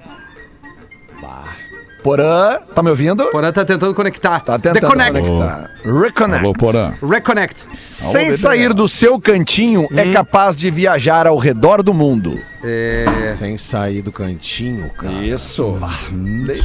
Porã, 2.03 2.57
tá 2.73 2.81
me 2.81 2.89
ouvindo? 2.89 3.25
Porã 3.25 3.51
tá 3.51 3.65
tentando 3.65 3.93
conectar. 3.93 4.39
Tá 4.39 4.57
tentando 4.57 4.79
The 4.81 4.87
Connect. 4.87 5.21
conectar. 5.29 5.69
Reconnect. 5.83 6.53
Porã. 6.59 6.93
Reconnect. 7.01 7.65
Sem 7.89 8.37
sair 8.37 8.73
do 8.73 8.87
seu 8.87 9.19
cantinho, 9.19 9.87
é 9.91 10.11
capaz 10.11 10.55
de 10.55 10.71
viajar 10.71 11.27
ao 11.27 11.37
redor 11.37 11.83
do 11.83 11.93
mundo. 11.93 12.39
É... 12.61 13.33
Sem 13.37 13.55
sair 13.57 14.01
do 14.01 14.11
cantinho, 14.11 14.89
cara. 14.97 15.13
Isso. 15.23 15.77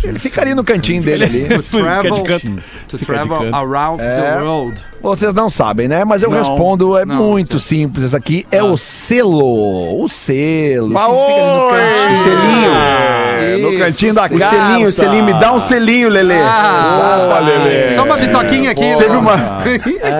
Ele 0.02 0.18
ficaria 0.18 0.54
no 0.54 0.64
cantinho 0.64 1.02
dele 1.02 1.24
ali. 1.24 1.48
To 1.64 1.78
travel, 1.78 2.24
to 2.88 2.98
travel 2.98 3.54
around 3.54 4.02
É. 4.02 4.36
the 4.38 4.42
world. 4.42 4.80
Vocês 5.00 5.32
não 5.34 5.48
sabem, 5.50 5.86
né? 5.86 6.04
Mas 6.04 6.22
eu 6.22 6.30
Não. 6.30 6.38
respondo, 6.38 6.96
é 6.96 7.04
Não, 7.04 7.16
muito 7.16 7.58
simples. 7.60 8.06
Esse 8.06 8.16
aqui 8.16 8.46
é 8.50 8.62
o 8.62 8.76
selo. 8.76 10.02
O 10.02 10.08
selo. 10.08 10.96
Ah, 10.98 11.06
Isso 11.06 11.16
fica 11.26 11.32
ali 11.32 11.50
no 11.50 11.60
oi! 11.66 11.80
cantinho. 11.80 12.18
O 12.18 12.22
selinho. 12.24 12.72
É, 13.36 13.56
no 13.58 13.78
cantinho 13.78 14.14
da 14.14 14.24
O 14.26 14.38
carta. 14.38 14.48
selinho, 14.48 14.88
o 14.88 14.92
selinho, 14.92 15.24
me 15.24 15.33
dá 15.40 15.52
um 15.52 15.60
selinho, 15.60 16.08
Lelê. 16.08 16.38
Ah, 16.40 17.26
Opa, 17.26 17.38
Lelê. 17.40 17.94
Só 17.94 18.04
uma 18.04 18.16
bitoquinha 18.16 18.70
aqui. 18.70 18.80
Teve 18.80 19.08
Léo. 19.08 19.18
uma. 19.20 19.34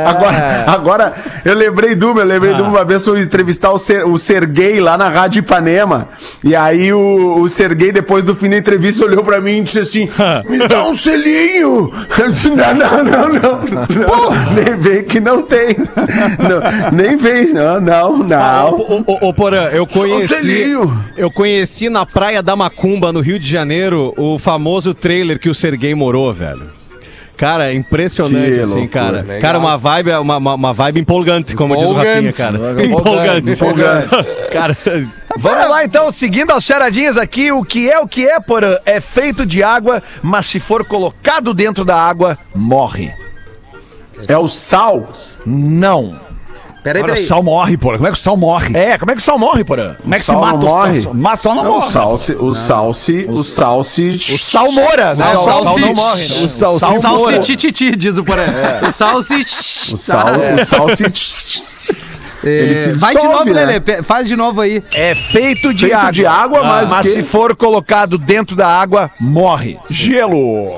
Agora, 0.06 0.64
agora, 0.66 1.12
eu 1.44 1.54
lembrei 1.54 1.94
de 1.94 2.04
uma, 2.04 2.20
eu 2.20 2.26
lembrei 2.26 2.54
de 2.54 2.62
uma 2.62 2.84
vez 2.84 3.06
eu 3.06 3.16
entrevistar 3.18 3.70
o, 3.72 3.78
Ser, 3.78 4.04
o 4.06 4.18
Serguei 4.18 4.80
lá 4.80 4.96
na 4.96 5.08
Rádio 5.08 5.40
Ipanema. 5.40 6.08
E 6.42 6.54
aí 6.54 6.92
o, 6.92 7.40
o 7.40 7.48
Serguei, 7.48 7.92
depois 7.92 8.24
do 8.24 8.34
fim 8.34 8.48
da 8.50 8.56
entrevista, 8.56 9.04
olhou 9.04 9.22
pra 9.24 9.40
mim 9.40 9.58
e 9.58 9.62
disse 9.62 9.78
assim: 9.80 10.08
Me 10.48 10.66
dá 10.66 10.84
um 10.84 10.96
selinho! 10.96 11.90
Eu 12.18 12.28
disse: 12.28 12.50
Não, 12.50 12.74
não, 12.74 13.04
não, 13.04 13.28
não. 13.28 13.60
não. 13.70 14.52
Nem 14.54 14.76
vem 14.78 15.02
que 15.04 15.20
não 15.20 15.42
tem. 15.42 15.74
Não, 16.38 16.90
nem 16.92 17.16
vem, 17.16 17.52
não, 17.52 17.80
não, 17.80 18.18
não. 18.18 18.70
Ô, 18.74 19.02
ô, 19.06 19.12
ô, 19.12 19.28
ô, 19.28 19.34
Porã, 19.34 19.64
eu 19.72 19.86
conheci. 19.86 20.34
selinho. 20.34 21.04
Eu 21.16 21.30
conheci 21.30 21.88
na 21.88 22.04
Praia 22.06 22.42
da 22.42 22.54
Macumba, 22.56 23.12
no 23.12 23.20
Rio 23.20 23.38
de 23.38 23.48
Janeiro, 23.48 24.12
o 24.16 24.38
famoso 24.38 24.93
trailer 24.94 25.38
que 25.38 25.48
o 25.48 25.54
Serguei 25.54 25.94
morou, 25.94 26.32
velho. 26.32 26.72
Cara, 27.36 27.70
é 27.70 27.74
impressionante, 27.74 28.54
Que 28.54 28.60
assim, 28.60 28.80
loucura. 28.80 28.88
cara. 28.88 29.20
Legal. 29.22 29.40
Cara, 29.40 29.58
uma 29.58 29.76
vibe, 29.76 30.12
uma, 30.12 30.36
uma, 30.36 30.72
vibe 30.72 31.00
empolgante, 31.00 31.56
como 31.56 31.76
diz 31.76 31.84
o 31.84 31.92
Rafinha, 31.92 32.30
Empolgante. 32.30 32.36
cara. 32.36 32.84
Empolgante, 32.84 33.50
empolgante. 33.52 34.16
cara, 34.52 34.76
Vamos 35.36 35.68
lá 35.68 35.84
então, 35.84 36.12
seguindo 36.12 36.52
as 36.52 36.62
charadinhas 36.62 37.16
aqui, 37.16 37.50
o 37.50 37.64
que 37.64 37.90
é 37.90 37.98
o 37.98 38.06
que 38.06 38.26
é, 38.28 38.38
Porã? 38.38 38.78
É 38.86 39.00
feito 39.00 39.44
de 39.44 39.64
água, 39.64 40.00
mas 40.22 40.46
se 40.46 40.60
for 40.60 40.84
colocado 40.84 41.52
dentro 41.52 41.84
da 41.84 41.96
água, 41.96 42.38
morre. 42.54 43.12
É 44.28 44.38
o 44.38 44.48
sal. 44.48 45.10
Não. 45.44 46.20
Peraí, 46.84 47.02
Olha, 47.02 47.14
o 47.14 47.16
sal 47.16 47.42
morre, 47.42 47.76
porra. 47.78 47.96
Como 47.96 48.06
é 48.08 48.12
que 48.12 48.18
o 48.18 48.20
sal 48.20 48.36
morre? 48.36 48.76
É, 48.76 48.98
como 48.98 49.10
é 49.10 49.14
que 49.14 49.20
o 49.22 49.24
sal 49.24 49.38
morre, 49.38 49.64
Porã? 49.64 49.94
Como 50.02 50.14
é 50.14 50.18
que 50.18 50.24
se 50.24 50.30
sal 50.30 50.40
mata 50.40 50.56
o 50.58 50.60
morre? 50.68 51.00
sal? 51.00 51.14
Mas 51.14 51.40
sal 51.40 51.54
não 51.54 51.64
Não, 51.64 51.70
o 51.70 51.74
morre. 51.80 51.90
sal 51.92 52.18
se, 52.18 52.32
o 52.34 52.54
sal 52.54 52.92
se, 52.94 53.26
o 53.26 53.42
sal 53.42 53.82
se, 53.82 54.08
O 54.34 54.38
sal 54.38 54.70
mora, 54.70 55.14
né? 55.14 55.24
O 55.34 55.44
sal, 55.46 55.64
não 55.64 55.78
morre, 55.78 55.94
né? 56.28 56.44
o 56.44 56.48
sal- 56.48 56.74
O 56.74 56.78
sal 57.00 57.18
mora. 57.18 57.38
tititi, 57.40 57.96
diz 57.96 58.18
o. 58.18 58.22
O 58.86 58.92
salsi... 58.92 59.34
o 59.94 59.96
sal, 59.96 60.26
o 60.60 60.66
sal 60.66 60.88
se, 60.94 61.04
ele 62.46 62.74
se 62.76 62.88
Vai 62.98 63.16
de 63.16 63.24
novo, 63.26 63.44
né? 63.46 63.52
Lelê. 63.64 63.80
pe- 63.80 64.02
Faz 64.02 64.28
de 64.28 64.36
novo 64.36 64.60
aí. 64.60 64.82
É 64.94 65.14
feito 65.14 65.72
de 65.72 65.86
Feito 65.86 65.96
água. 65.96 66.12
de 66.12 66.26
água, 66.26 66.62
mas 66.64 66.90
o 66.90 67.00
quê? 67.00 67.08
se 67.14 67.22
for 67.22 67.56
colocado 67.56 68.18
dentro 68.18 68.54
da 68.54 68.68
água, 68.68 69.10
morre. 69.18 69.78
Gelo. 69.88 70.70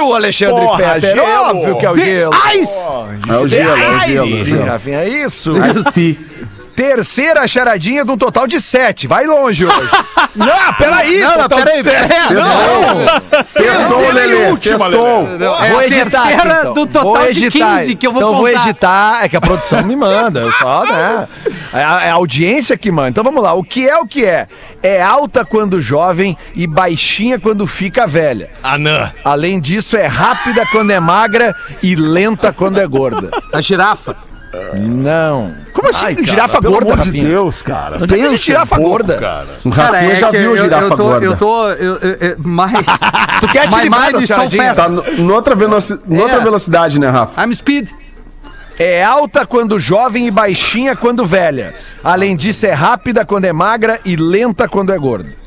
Claro, 0.00 0.14
Alexandre 0.14 0.64
Porra, 0.64 0.78
Fetter. 0.94 1.14
gelo. 1.14 1.50
Óbvio 1.50 1.78
que 1.78 1.86
é 1.86 1.90
o 1.90 1.96
gelo. 1.96 2.32
Ice! 2.54 2.78
É 3.28 3.36
o 3.36 3.46
gelo, 3.48 3.76
é 3.76 3.88
o 3.88 3.98
gelo. 4.00 4.28
é 4.28 4.32
o 4.32 4.44
gelo. 4.44 4.64
Rafinha, 4.64 4.98
é 5.00 5.08
isso. 5.08 5.52
Sim. 5.92 6.16
Terceira 6.74 7.46
charadinha 7.46 8.04
de 8.04 8.10
um 8.10 8.16
total 8.16 8.46
de 8.46 8.60
sete. 8.60 9.06
Vai 9.06 9.26
longe 9.26 9.66
hoje. 9.66 9.90
Não, 10.34 10.72
peraí. 10.78 11.20
Não, 11.20 11.30
não, 11.30 11.42
total 11.42 11.58
peraí. 11.58 11.76
de 11.78 11.82
sete. 11.82 12.08
peraí. 12.08 13.44
Sextou, 13.44 14.12
Lelê, 14.12 14.56
sextou. 14.56 15.26
Não, 15.38 15.64
é 15.64 15.70
vou 15.70 15.78
a 15.80 15.86
editar 15.86 16.22
terceira 16.22 16.58
então. 16.60 16.74
do 16.74 16.86
total 16.86 17.14
Vou 17.16 17.32
de 17.32 17.44
editar. 17.46 17.78
15 17.78 17.94
que 17.96 18.06
eu 18.06 18.12
vou 18.12 18.22
então 18.22 18.34
vou 18.34 18.46
contar. 18.46 18.68
editar. 18.68 19.24
É 19.24 19.28
que 19.28 19.36
a 19.36 19.40
produção 19.40 19.82
me 19.82 19.96
manda. 19.96 20.40
Eu 20.40 20.52
só, 20.52 20.84
né? 20.84 21.28
É 21.74 21.82
a, 21.82 22.02
é 22.04 22.10
a 22.10 22.14
audiência 22.14 22.78
que 22.78 22.92
manda. 22.92 23.08
Então 23.10 23.24
vamos 23.24 23.42
lá. 23.42 23.52
O 23.54 23.64
que 23.64 23.88
é 23.88 23.96
o 23.98 24.06
que 24.06 24.24
é? 24.24 24.46
É 24.82 25.02
alta 25.02 25.44
quando 25.44 25.80
jovem 25.80 26.36
e 26.54 26.66
baixinha 26.66 27.38
quando 27.38 27.66
fica 27.66 28.06
velha. 28.06 28.50
Anã. 28.62 29.12
Além 29.24 29.60
disso, 29.60 29.96
é 29.96 30.06
rápida 30.06 30.64
quando 30.70 30.90
é 30.92 31.00
magra 31.00 31.54
e 31.82 31.96
lenta 31.96 32.52
quando 32.52 32.78
é 32.80 32.86
gorda. 32.86 33.30
A 33.52 33.60
girafa. 33.60 34.29
Não. 34.74 35.54
Como 35.72 35.88
assim? 35.88 36.06
Ai, 36.06 36.14
cara, 36.16 36.26
girafa 36.26 36.60
pelo 36.60 36.72
gorda, 36.74 36.92
amor 36.92 37.02
de 37.04 37.08
Rafinha? 37.10 37.28
Deus, 37.28 37.62
cara. 37.62 37.96
Onde 38.02 38.14
é 38.14 38.18
que 38.18 38.28
tem 38.28 38.36
girafa 38.36 38.74
um 38.74 38.78
pouco, 38.78 38.90
gorda? 38.90 39.16
cara. 39.16 39.46
O 39.64 39.68
Rafinha 39.68 40.16
já 40.16 40.30
que 40.30 40.38
viu 40.38 40.56
eu, 40.56 40.64
girafa 40.64 40.84
eu 40.84 40.90
tô, 40.96 41.04
gorda. 41.04 41.24
eu 41.26 41.36
tô, 41.36 41.68
eu, 41.70 41.96
eu, 41.98 42.12
eu, 42.14 42.36
my, 42.38 42.72
Tu 43.40 43.48
quer 43.48 43.68
te 43.68 43.80
livrar 43.80 44.12
da 44.12 44.18
is 44.18 44.28
so 44.28 44.34
charadinha? 44.34 44.74
Tá 44.74 44.88
no- 44.88 45.04
noutra, 45.18 45.54
veloci 45.54 45.92
É. 46.10 46.40
velocidade, 46.40 46.98
né, 46.98 47.08
Rafa? 47.08 47.42
I'm 47.44 47.54
speed. 47.54 47.90
É 48.78 49.04
alta 49.04 49.44
quando 49.46 49.78
jovem 49.78 50.26
e 50.26 50.30
baixinha 50.30 50.96
quando 50.96 51.24
velha. 51.26 51.74
Além 52.02 52.34
disso, 52.34 52.66
é 52.66 52.72
rápida 52.72 53.24
quando 53.26 53.44
é 53.44 53.52
magra 53.52 54.00
e 54.04 54.16
lenta 54.16 54.66
quando 54.68 54.90
é 54.92 54.98
gorda. 54.98 55.39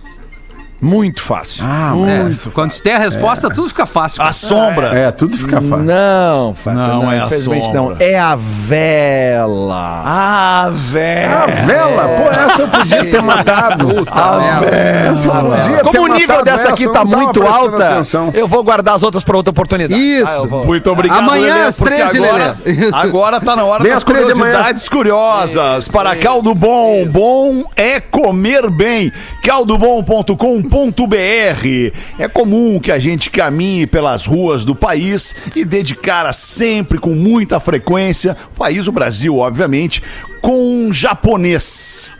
Muito 0.83 1.21
fácil. 1.21 1.63
Ah, 1.65 1.93
É, 2.07 2.49
quando 2.51 2.71
se 2.71 2.83
tem 2.83 2.93
a 2.93 2.99
resposta, 2.99 3.49
tudo 3.49 3.69
fica 3.69 3.85
fácil. 3.85 4.21
A 4.21 4.31
sombra. 4.33 4.87
É, 4.93 5.11
tudo 5.11 5.37
fica 5.37 5.61
fácil. 5.61 5.77
Não, 5.85 6.53
Fábio, 6.55 6.79
Não, 6.79 7.11
é 7.11 7.21
a 7.21 7.25
infelizmente 7.25 7.65
sombra. 7.67 7.81
não. 7.81 7.95
É 7.99 8.19
a 8.19 8.35
vela. 8.37 10.03
Ah, 10.05 10.69
velho. 10.71 11.35
A 11.37 11.45
vela, 11.65 12.03
pô, 12.07 12.29
essa 12.31 12.61
eu 12.63 12.67
podia 12.67 13.05
ter 13.05 13.21
matado. 13.21 13.87
Puta 13.87 14.37
merda. 14.39 14.65
Essa 14.75 15.27
eu 15.27 15.31
podia 15.31 15.77
ter 15.77 15.83
Como 15.83 16.01
o 16.03 16.07
nível 16.13 16.27
matado 16.37 16.43
dessa 16.43 16.61
essa, 16.63 16.69
aqui 16.73 16.87
tá 16.89 17.05
não 17.05 17.17
muito 17.19 17.43
alta, 17.43 17.87
atenção. 17.93 18.31
eu 18.33 18.47
vou 18.47 18.63
guardar 18.63 18.95
as 18.95 19.03
outras 19.03 19.23
para 19.23 19.37
outra 19.37 19.51
oportunidade. 19.51 19.99
Isso. 19.99 20.49
Ah. 20.51 20.65
Muito 20.65 20.91
obrigado, 20.91 21.19
Amanhã 21.19 21.53
Lelê, 21.55 21.67
às 21.67 21.77
porque 21.77 21.95
13, 21.95 22.17
agora, 22.17 22.57
Lelê. 22.65 22.89
agora 22.93 23.39
tá 23.41 23.55
na 23.55 23.63
hora 23.63 23.81
Vem 23.83 23.91
das 23.93 23.99
às 23.99 24.03
13 24.03 24.27
da 24.29 24.35
manhã. 24.35 24.51
curiosidades 24.51 24.89
curiosas. 24.89 25.87
para 25.87 26.15
Caldo 26.17 26.53
Bom, 26.53 27.05
bom 27.07 27.63
é 27.75 27.99
comer 28.01 28.69
bem. 28.69 29.11
caldobom.com.br 29.43 30.72
É 32.17 32.27
comum 32.27 32.79
que 32.79 32.91
a 32.91 32.97
gente 32.97 33.29
caminhe 33.29 33.85
pelas 33.85 34.25
ruas 34.25 34.65
do 34.65 34.73
país 34.73 35.35
e 35.55 35.63
dê 35.63 35.83
de 35.83 35.93
cara 35.93 36.33
sempre 36.33 36.97
com 36.97 37.11
muita 37.13 37.59
frequência, 37.59 38.35
o 38.55 38.57
país, 38.57 38.87
o 38.87 38.91
Brasil, 38.91 39.37
obviamente, 39.37 40.01
com 40.41 40.87
um 40.87 40.93
japonês. 40.93 42.11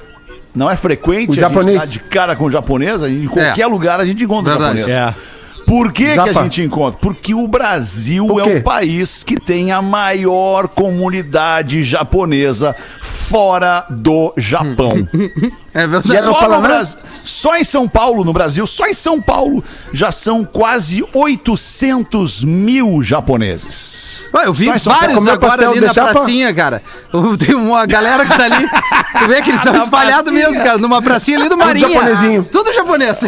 Não 0.56 0.70
é 0.70 0.76
frequente 0.76 1.30
O 1.30 1.32
a 1.32 1.34
gente 1.34 1.39
japonês. 1.39 1.80
dar 1.80 1.88
de 1.88 1.99
cara 1.99 2.36
com 2.36 2.51
japonês, 2.51 3.01
em 3.01 3.28
qualquer 3.28 3.66
lugar 3.66 3.99
a 3.99 4.06
gente 4.06 4.24
encontra 4.24 4.51
Verdade. 4.56 4.82
japonês. 4.82 4.99
É. 4.99 5.32
Por 5.66 5.91
que, 5.91 6.14
que 6.14 6.20
a 6.20 6.34
gente 6.34 6.61
encontra? 6.61 6.99
Porque 6.99 7.34
o 7.34 7.47
Brasil 7.47 8.39
é 8.39 8.43
um 8.43 8.61
país 8.61 9.24
que 9.24 9.39
tem 9.39 9.72
a 9.72 9.82
maior 9.82 10.68
comunidade 10.68 11.84
japonesa 11.84 12.76
fora 13.01 13.86
do 13.89 14.34
Japão. 14.38 15.07
É 15.76 15.88
verdade. 15.88 16.22
não 16.22 16.36
Só, 16.36 16.47
no? 16.49 16.61
Bras- 16.61 16.97
só 17.24 17.55
em 17.55 17.64
São 17.64 17.89
Paulo, 17.89 18.24
no 18.24 18.32
Brasil, 18.32 18.68
só 18.68 18.86
em 18.86 18.93
São 18.93 19.20
Paulo, 19.20 19.64
já 19.91 20.11
são 20.11 20.45
quase 20.45 21.03
800 21.11 22.43
mil 22.43 23.01
japoneses. 23.01 24.26
Ué, 24.36 24.45
eu 24.45 24.53
vi 24.53 24.66
vários 24.66 25.26
agora 25.28 25.68
ali 25.68 25.82
na 25.82 25.91
pracinha, 25.91 26.53
cara. 26.53 26.84
Tem 27.43 27.55
uma 27.55 27.88
galera 27.88 28.24
que 28.24 28.38
tá 28.38 28.45
ali. 28.45 28.70
Tu 28.70 29.28
vê 29.28 29.41
que 29.41 29.49
eles 29.49 29.61
estão 29.66 29.76
espalhados 29.84 30.32
mesmo, 30.32 30.57
cara. 30.57 30.78
Numa 30.78 31.01
pracinha 31.01 31.39
ali 31.39 31.49
do 31.49 31.57
Marinha. 31.57 31.89
japonesinho. 31.89 32.47
Tudo 32.51 32.72
japonês. 32.72 33.22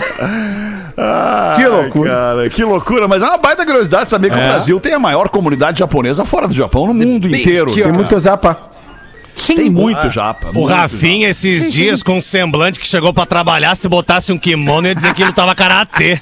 Que 1.55 1.67
loucura. 1.67 2.09
Cara, 2.11 2.49
que 2.49 2.63
loucura. 2.63 3.07
Mas 3.07 3.21
é 3.21 3.25
uma 3.25 3.37
baita 3.37 3.65
curiosidade 3.65 4.09
saber 4.09 4.29
que 4.29 4.37
o 4.37 4.41
Brasil 4.41 4.79
tem 4.79 4.93
a 4.93 4.99
maior 4.99 5.29
comunidade 5.29 5.79
japonesa 5.79 6.25
fora 6.25 6.47
do 6.47 6.53
Japão, 6.53 6.87
no 6.87 6.93
mundo 6.93 7.27
inteiro. 7.27 7.73
Tem 7.73 7.91
muito 7.91 8.17
zapa. 8.19 8.74
Tem 9.45 9.69
muito 9.69 10.09
japa. 10.09 10.49
O 10.49 10.53
muito 10.53 10.73
Rafinha, 10.73 11.29
esses 11.29 11.71
dias, 11.71 12.01
com 12.01 12.17
um 12.17 12.21
semblante 12.21 12.79
que 12.79 12.87
chegou 12.87 13.13
pra 13.13 13.25
trabalhar, 13.25 13.75
se 13.75 13.87
botasse 13.87 14.31
um 14.31 14.37
kimono, 14.37 14.87
ia 14.87 14.95
dizer 14.95 15.13
que 15.13 15.21
ele 15.21 15.33
tava 15.33 15.53
karatê. 15.53 16.19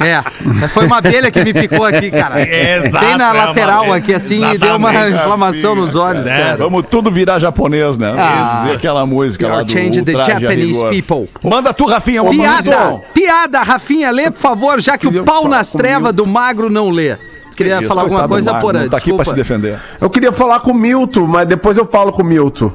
É, 0.00 0.22
foi 0.68 0.86
uma 0.86 0.98
abelha 0.98 1.30
que 1.30 1.42
me 1.42 1.54
picou 1.54 1.84
aqui, 1.84 2.10
cara. 2.10 2.40
Exato, 2.46 3.04
Bem 3.04 3.16
na 3.16 3.28
é 3.28 3.32
uma 3.32 3.44
lateral 3.46 3.92
aqui, 3.92 4.12
assim, 4.14 4.44
e 4.52 4.58
deu 4.58 4.76
uma 4.76 5.08
inflamação 5.08 5.74
nos 5.74 5.94
olhos, 5.94 6.26
É, 6.26 6.28
japa. 6.28 6.42
cara. 6.42 6.56
Vamos 6.58 6.84
tudo 6.90 7.10
virar 7.10 7.38
japonês, 7.38 7.96
né? 7.98 8.10
Ah. 8.16 8.60
Dizer 8.62 8.76
aquela 8.76 9.06
música 9.06 9.48
lá 9.48 9.62
do 9.62 9.72
changing 9.72 10.04
the 10.04 10.12
Japanese 10.22 10.80
people. 10.90 11.28
Manda 11.42 11.72
tu, 11.72 11.86
Rafinha. 11.86 12.22
um 12.22 12.30
Piada! 12.30 13.00
Piada, 13.14 13.62
Rafinha, 13.62 14.10
lê, 14.10 14.30
por 14.30 14.40
favor, 14.40 14.80
já 14.80 14.98
que 14.98 15.06
o 15.06 15.24
pau 15.24 15.48
nas 15.48 15.72
trevas 15.72 16.12
do 16.12 16.26
magro 16.26 16.68
não 16.70 16.90
lê. 16.90 17.16
Queria 17.56 17.78
Isso, 17.78 17.88
falar 17.88 18.02
alguma 18.02 18.28
coisa, 18.28 18.52
Marco, 18.52 18.66
Porã? 18.66 18.82
Não 18.82 18.88
tá 18.90 18.98
aqui 18.98 19.12
pra 19.12 19.24
se 19.24 19.34
defender. 19.34 19.80
Eu 20.00 20.10
queria 20.10 20.30
falar 20.32 20.60
com 20.60 20.72
o 20.72 20.74
Milton, 20.74 21.26
mas 21.26 21.48
depois 21.48 21.78
eu 21.78 21.86
falo 21.86 22.12
com 22.12 22.22
o 22.22 22.24
Milton. 22.24 22.72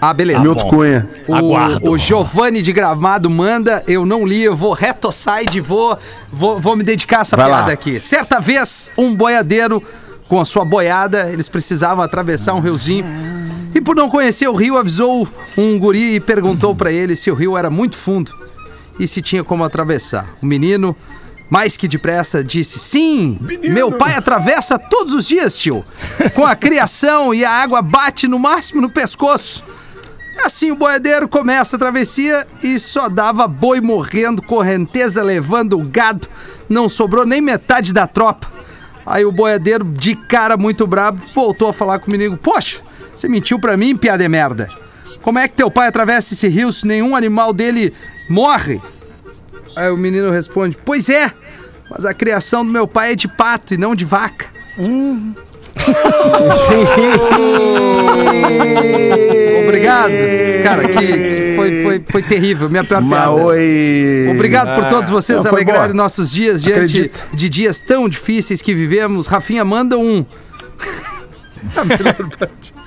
Ah, 0.00 0.12
beleza. 0.12 0.40
Milton 0.40 0.68
Cunha. 0.68 1.08
Aguardo. 1.30 1.90
O, 1.90 1.92
o 1.92 1.98
Giovanni 1.98 2.60
de 2.60 2.72
Gramado 2.72 3.30
manda, 3.30 3.84
eu 3.86 4.04
não 4.04 4.26
li, 4.26 4.42
eu 4.42 4.56
vou 4.56 4.72
retoside, 4.72 5.60
vou, 5.60 5.96
vou, 6.32 6.58
vou 6.60 6.74
me 6.74 6.82
dedicar 6.82 7.18
a 7.18 7.20
essa 7.20 7.36
Vai 7.36 7.46
piada 7.46 7.66
lá. 7.68 7.72
aqui. 7.72 8.00
Certa 8.00 8.40
vez, 8.40 8.90
um 8.98 9.14
boiadeiro 9.14 9.80
com 10.28 10.40
a 10.40 10.44
sua 10.44 10.64
boiada, 10.64 11.28
eles 11.30 11.46
precisavam 11.46 12.02
atravessar 12.02 12.54
um 12.54 12.60
riozinho. 12.60 13.04
E 13.72 13.80
por 13.80 13.94
não 13.94 14.08
conhecer 14.08 14.48
o 14.48 14.54
rio, 14.54 14.76
avisou 14.76 15.28
um 15.56 15.78
guri 15.78 16.16
e 16.16 16.20
perguntou 16.20 16.74
pra 16.74 16.90
ele 16.90 17.14
se 17.14 17.30
o 17.30 17.34
rio 17.34 17.56
era 17.56 17.70
muito 17.70 17.96
fundo 17.96 18.32
e 18.98 19.06
se 19.06 19.22
tinha 19.22 19.44
como 19.44 19.62
atravessar. 19.62 20.30
O 20.42 20.46
menino, 20.46 20.96
mais 21.52 21.76
que 21.76 21.86
depressa, 21.86 22.42
disse: 22.42 22.78
Sim, 22.78 23.38
meu 23.62 23.92
pai 23.92 24.14
atravessa 24.14 24.78
todos 24.78 25.12
os 25.12 25.28
dias, 25.28 25.58
tio. 25.58 25.84
Com 26.34 26.46
a 26.46 26.56
criação 26.56 27.34
e 27.34 27.44
a 27.44 27.50
água 27.50 27.82
bate 27.82 28.26
no 28.26 28.38
máximo 28.38 28.80
no 28.80 28.88
pescoço. 28.88 29.62
Assim 30.42 30.70
o 30.70 30.76
boiadeiro 30.76 31.28
começa 31.28 31.76
a 31.76 31.78
travessia 31.78 32.46
e 32.62 32.78
só 32.78 33.06
dava 33.06 33.46
boi 33.46 33.82
morrendo, 33.82 34.40
correnteza 34.40 35.22
levando 35.22 35.78
o 35.78 35.84
gado, 35.84 36.26
não 36.70 36.88
sobrou 36.88 37.26
nem 37.26 37.42
metade 37.42 37.92
da 37.92 38.06
tropa. 38.06 38.48
Aí 39.04 39.26
o 39.26 39.30
boiadeiro, 39.30 39.84
de 39.84 40.16
cara 40.16 40.56
muito 40.56 40.86
brabo, 40.86 41.20
voltou 41.34 41.68
a 41.68 41.72
falar 41.74 41.98
com 41.98 42.08
o 42.08 42.10
menino: 42.10 42.38
Poxa, 42.38 42.80
você 43.14 43.28
mentiu 43.28 43.60
pra 43.60 43.76
mim, 43.76 43.94
piada 43.94 44.22
de 44.22 44.28
merda. 44.28 44.70
Como 45.20 45.38
é 45.38 45.46
que 45.46 45.54
teu 45.54 45.70
pai 45.70 45.88
atravessa 45.88 46.32
esse 46.32 46.48
rio 46.48 46.72
se 46.72 46.86
nenhum 46.86 47.14
animal 47.14 47.52
dele 47.52 47.92
morre? 48.26 48.80
Aí 49.76 49.90
o 49.90 49.96
menino 49.96 50.30
responde: 50.30 50.78
Pois 50.82 51.08
é, 51.08 51.32
mas 51.92 52.04
a 52.06 52.14
criação 52.14 52.64
do 52.64 52.72
meu 52.72 52.86
pai 52.86 53.12
é 53.12 53.14
de 53.14 53.28
pato 53.28 53.74
e 53.74 53.76
não 53.76 53.94
de 53.94 54.04
vaca. 54.04 54.46
Obrigado. 59.64 60.12
Cara, 60.64 60.88
que, 60.88 60.98
que 60.98 61.52
foi, 61.56 61.82
foi, 61.82 62.04
foi 62.08 62.22
terrível. 62.22 62.68
Minha 62.68 62.84
pior 62.84 63.00
Mas 63.00 63.18
piada. 63.20 63.30
oi. 63.32 64.28
Obrigado 64.30 64.74
por 64.74 64.88
todos 64.88 65.10
vocês 65.10 65.44
alegrarem 65.44 65.94
nossos 65.94 66.30
dias 66.30 66.62
diante 66.62 66.78
Acredito. 66.78 67.22
de 67.32 67.48
dias 67.48 67.80
tão 67.80 68.08
difíceis 68.08 68.62
que 68.62 68.74
vivemos. 68.74 69.26
Rafinha, 69.26 69.64
manda 69.64 69.98
um. 69.98 70.24
A 71.76 71.84
melhor 71.84 72.14
parte. 72.38 72.74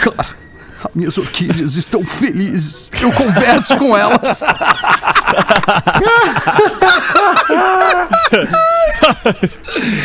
Claro, 0.00 0.28
minhas 0.94 1.16
orquídeas 1.18 1.76
estão 1.76 2.04
felizes. 2.04 2.90
Eu 3.00 3.12
converso 3.12 3.76
com 3.76 3.96
elas. 3.96 4.42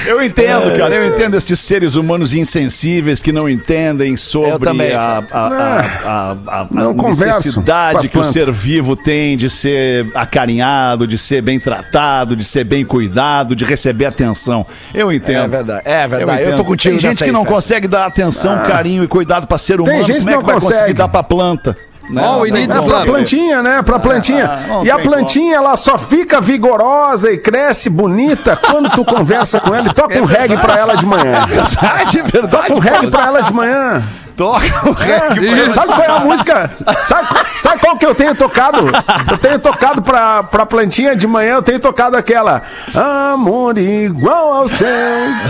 Eu 0.06 0.22
entendo, 0.24 0.78
cara, 0.78 0.96
eu 0.96 1.08
entendo 1.14 1.36
esses 1.38 1.60
seres 1.60 1.96
humanos 1.96 2.34
insensíveis 2.34 3.22
que 3.22 3.32
não 3.32 3.48
entendem 3.50 4.18
sobre 4.18 4.66
também, 4.66 4.92
a, 4.94 5.24
a, 5.32 5.48
a, 5.48 5.82
a, 6.04 6.32
a- 6.48 6.62
a 6.62 6.68
Não 6.72 6.94
converso 6.96 7.32
com 7.34 7.38
necessidade 7.38 8.10
que 8.10 8.18
o 8.18 8.24
ser 8.24 8.52
vivo 8.52 8.96
tem 8.96 9.38
de 9.38 9.50
ser 9.50 10.10
acarinhado, 10.16 11.08
de 11.08 11.18
ser 11.18 11.42
bem 11.42 11.60
tratado, 11.60 12.36
de 12.36 12.44
ser 12.44 12.64
bem 12.64 12.84
cuidado, 12.84 13.56
de 13.56 13.64
receber 13.66 14.06
atenção. 14.06 14.66
Eu 14.94 15.12
entendo. 15.12 15.46
É 15.46 15.48
verdade, 15.48 15.82
é 15.86 16.08
verdade. 16.08 16.42
Eu, 16.42 16.48
entendo. 16.48 16.58
tô 16.58 16.66
contigo 16.66 16.92
Tem 16.98 17.00
gente 17.00 17.24
que 17.24 17.32
não 17.32 17.46
consegue 17.46 17.88
dar 17.88 18.06
atenção, 18.06 18.62
carinho 18.64 19.04
e 19.04 19.08
cuidado 19.08 19.48
pra 19.48 19.58
ser 19.58 19.80
humano. 19.80 20.04
gente 20.04 20.18
Como 20.20 20.28
que 20.28 20.34
é 20.34 20.36
não 20.36 20.44
que 20.44 20.46
vai 20.52 20.56
conseguir 20.72 20.80
consegue. 20.80 20.94
dar 20.94 21.08
pra 21.08 21.24
planta? 21.24 21.78
Né? 22.10 22.22
Ó, 22.26 22.32
o 22.32 22.36
Não 22.38 22.42
tem 22.42 22.64
Inês 22.64 22.70
É 22.76 22.80
como. 22.80 22.92
pra 22.92 23.06
plantinha, 23.06 23.62
né? 23.62 23.82
Pra 23.84 24.00
plantinha. 24.00 24.46
Ah, 24.46 24.68
não 24.68 24.86
e 24.86 24.92
a 24.92 25.00
plantinha, 25.00 25.56
ela 25.56 25.78
só 25.78 25.98
fica 25.98 26.42
vigorosa 26.42 27.32
e 27.32 27.38
cresce 27.38 27.90
bonita 27.90 28.56
quando 28.58 28.90
tu 28.90 29.06
conversa 29.06 29.60
com 29.62 29.74
ela 29.74 29.88
e 29.88 29.94
toca 29.94 30.18
um 30.20 30.26
reggae 30.26 30.58
pra 30.58 30.78
ela 30.78 30.96
de 30.98 31.06
manhã. 31.06 31.46
Verdade, 31.48 32.22
verdade. 32.24 32.50
Toca 32.50 32.74
um 32.74 32.80
reggae 32.80 33.08
pra 33.08 33.28
ela 33.28 33.42
de 33.42 33.54
manhã. 33.54 34.04
Toca 34.36 34.90
o 34.90 34.92
reggae 34.92 35.56
pra 35.56 35.70
Sabe 35.70 35.88
qual 35.88 36.02
é 36.02 36.08
a 36.08 36.20
música? 36.20 36.72
Sabe, 37.06 37.28
sabe 37.58 37.80
qual 37.80 37.98
que 37.98 38.06
eu 38.06 38.16
tenho 38.16 38.36
tocado? 38.36 38.92
Eu 39.30 39.38
tenho 39.38 39.60
tocado 39.60 40.02
pra, 40.02 40.44
pra 40.44 40.66
plantinha 40.66 41.16
de 41.16 41.28
manhã, 41.28 41.56
eu 41.56 41.64
tenho 41.64 41.80
tocado 41.80 42.18
aquela 42.18 42.64
Amor 42.94 43.78
igual 43.78 44.54
ao 44.54 44.68
céu, 44.68 44.90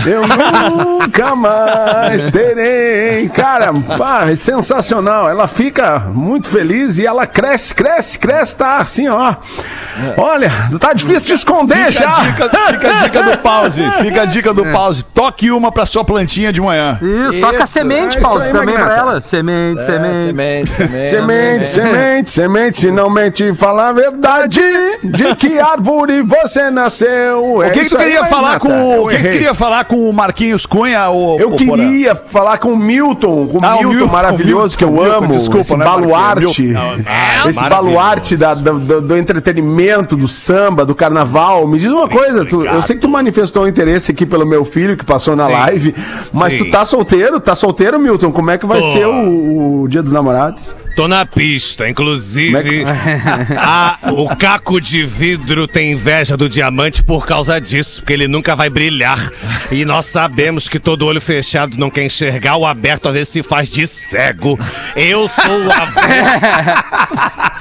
eu 0.06 0.22
nunca 0.26 1.34
mais 1.34 2.26
terei. 2.26 3.28
Cara, 3.28 3.72
pá, 3.98 4.30
é 4.30 4.36
sensacional. 4.36 5.28
Ela 5.28 5.48
fica 5.48 6.00
muito 6.00 6.48
feliz 6.48 6.98
e 6.98 7.06
ela 7.06 7.26
cresce, 7.26 7.74
cresce, 7.74 8.18
cresce, 8.18 8.56
tá 8.56 8.78
assim, 8.78 9.08
ó. 9.08 9.34
Olha, 10.16 10.50
tá 10.78 10.92
difícil 10.92 11.28
de 11.28 11.32
esconder 11.34 11.92
Fica 11.92 12.04
já. 12.04 12.16
a, 12.16 12.20
dica, 12.22 12.50
fica 12.50 12.88
a 12.88 13.02
dica 13.02 13.22
do 13.22 13.38
pause. 13.38 13.90
Fica 14.02 14.22
a 14.22 14.24
dica 14.24 14.54
do 14.54 14.64
pause. 14.66 15.04
Toque 15.04 15.50
uma 15.50 15.70
pra 15.72 15.86
sua 15.86 16.04
plantinha 16.04 16.52
de 16.52 16.60
manhã. 16.60 16.98
Isso, 17.00 17.40
toca 17.40 17.66
semente, 17.66 18.18
é 18.18 18.20
aí, 18.20 18.50
também 18.50 18.76
pra 18.84 18.96
ela. 18.96 19.20
Semente, 19.20 19.84
semente. 19.84 20.24
Semente, 20.26 20.70
semente. 20.70 21.08
Semente, 21.08 21.68
semente, 21.68 22.30
semente, 22.30 22.90
não 22.90 23.08
mente, 23.10 23.52
fala 23.54 23.88
a 23.88 23.92
verdade. 23.92 24.60
De 25.02 25.34
que 25.36 25.58
árvore 25.58 26.22
você 26.22 26.70
nasceu? 26.70 27.58
O 27.58 27.62
que, 27.70 27.80
que 27.80 27.88
tu 27.90 27.96
queria 27.98 28.24
falar 28.24 28.58
com 28.60 29.00
o 29.00 29.08
que, 29.08 29.16
que 29.16 29.22
queria 29.30 29.54
falar 29.54 29.84
com 29.84 30.08
o 30.08 30.12
Marquinhos 30.12 30.66
Cunha? 30.66 31.08
O, 31.10 31.38
Eu 31.40 31.48
o 31.52 31.56
Porã? 31.56 31.82
queria 31.82 32.14
falar 32.14 32.58
com 32.58 32.72
o 32.72 32.76
Milton, 32.76 33.46
com 33.48 33.58
o 33.58 33.64
Ah, 33.64 33.76
o 33.76 33.88
Milton 33.88 34.06
maravilhoso 34.12 34.76
que 34.78 34.84
eu 34.84 34.90
Milton, 34.90 35.12
amo. 35.18 35.32
desculpa, 35.34 35.60
esse 35.60 35.76
né, 35.76 35.84
baluarte. 35.84 36.62
Milton. 36.62 37.02
Ah, 37.06 37.48
esse 37.48 37.60
maravilhoso. 37.60 37.68
baluarte 37.94 38.36
da- 38.36 38.54
do, 38.54 38.78
do- 38.78 39.02
do 39.02 39.16
entretenimento, 39.16 40.16
do 40.16 40.28
samba, 40.28 40.84
do 40.84 40.94
carnaval. 40.94 41.66
Me 41.66 41.78
diz 41.78 41.90
uma 41.90 42.08
coisa, 42.08 42.44
tu- 42.44 42.64
eu 42.64 42.82
sei 42.82 42.96
que 42.96 43.02
tu 43.02 43.08
manifestou 43.08 43.64
um 43.64 43.68
interesse 43.68 44.10
aqui 44.12 44.24
pelo 44.26 44.46
meu 44.46 44.64
filho 44.64 44.96
que 44.96 45.04
passou 45.04 45.34
na 45.36 45.46
Sim. 45.46 45.52
live, 45.52 45.94
mas 46.32 46.52
Sim. 46.52 46.58
tu 46.58 46.70
tá 46.70 46.84
solteiro? 46.84 47.40
Tá 47.40 47.54
solteiro, 47.54 47.98
Milton? 47.98 48.30
Como 48.32 48.50
é 48.50 48.58
que 48.58 48.61
vai 48.66 48.80
Tô. 48.80 48.86
ser 48.88 49.06
o, 49.06 49.82
o 49.82 49.88
Dia 49.88 50.02
dos 50.02 50.12
Namorados? 50.12 50.74
Tô 50.94 51.08
na 51.08 51.24
pista, 51.24 51.88
inclusive. 51.88 52.84
Como 52.84 53.58
a- 53.58 53.98
o 54.12 54.36
caco 54.36 54.80
de 54.80 55.04
vidro 55.04 55.66
tem 55.66 55.92
inveja 55.92 56.36
do 56.36 56.48
diamante 56.48 57.02
por 57.02 57.26
causa 57.26 57.60
disso, 57.60 58.00
porque 58.00 58.12
ele 58.12 58.28
nunca 58.28 58.54
vai 58.54 58.68
brilhar. 58.68 59.30
E 59.70 59.84
nós 59.84 60.06
sabemos 60.06 60.68
que 60.68 60.78
todo 60.78 61.06
olho 61.06 61.20
fechado 61.20 61.78
não 61.78 61.88
quer 61.90 62.04
enxergar, 62.04 62.56
o 62.56 62.66
aberto 62.66 63.08
às 63.08 63.14
vezes 63.14 63.28
se 63.30 63.42
faz 63.42 63.68
de 63.70 63.86
cego. 63.86 64.58
Eu 64.94 65.28
sou 65.28 65.70
avulso. 65.72 67.12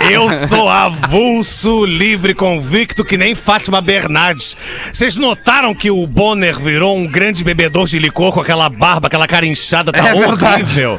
Eu 0.09 0.47
sou 0.47 0.67
avulso, 0.67 1.85
livre, 1.85 2.33
convicto, 2.33 3.05
que 3.05 3.17
nem 3.17 3.35
Fátima 3.35 3.79
Bernardes. 3.81 4.57
Vocês 4.91 5.15
notaram 5.15 5.73
que 5.75 5.89
o 5.91 6.05
Bonner 6.07 6.59
virou 6.59 6.97
um 6.97 7.07
grande 7.07 7.43
bebedor 7.43 7.87
de 7.87 7.99
licor 7.99 8.33
com 8.33 8.41
aquela 8.41 8.67
barba, 8.67 9.07
aquela 9.07 9.27
cara 9.27 9.45
inchada? 9.45 9.91
Tá 9.91 10.09
É 10.09 10.13
verdade. 10.13 10.63
horrível. 10.63 10.97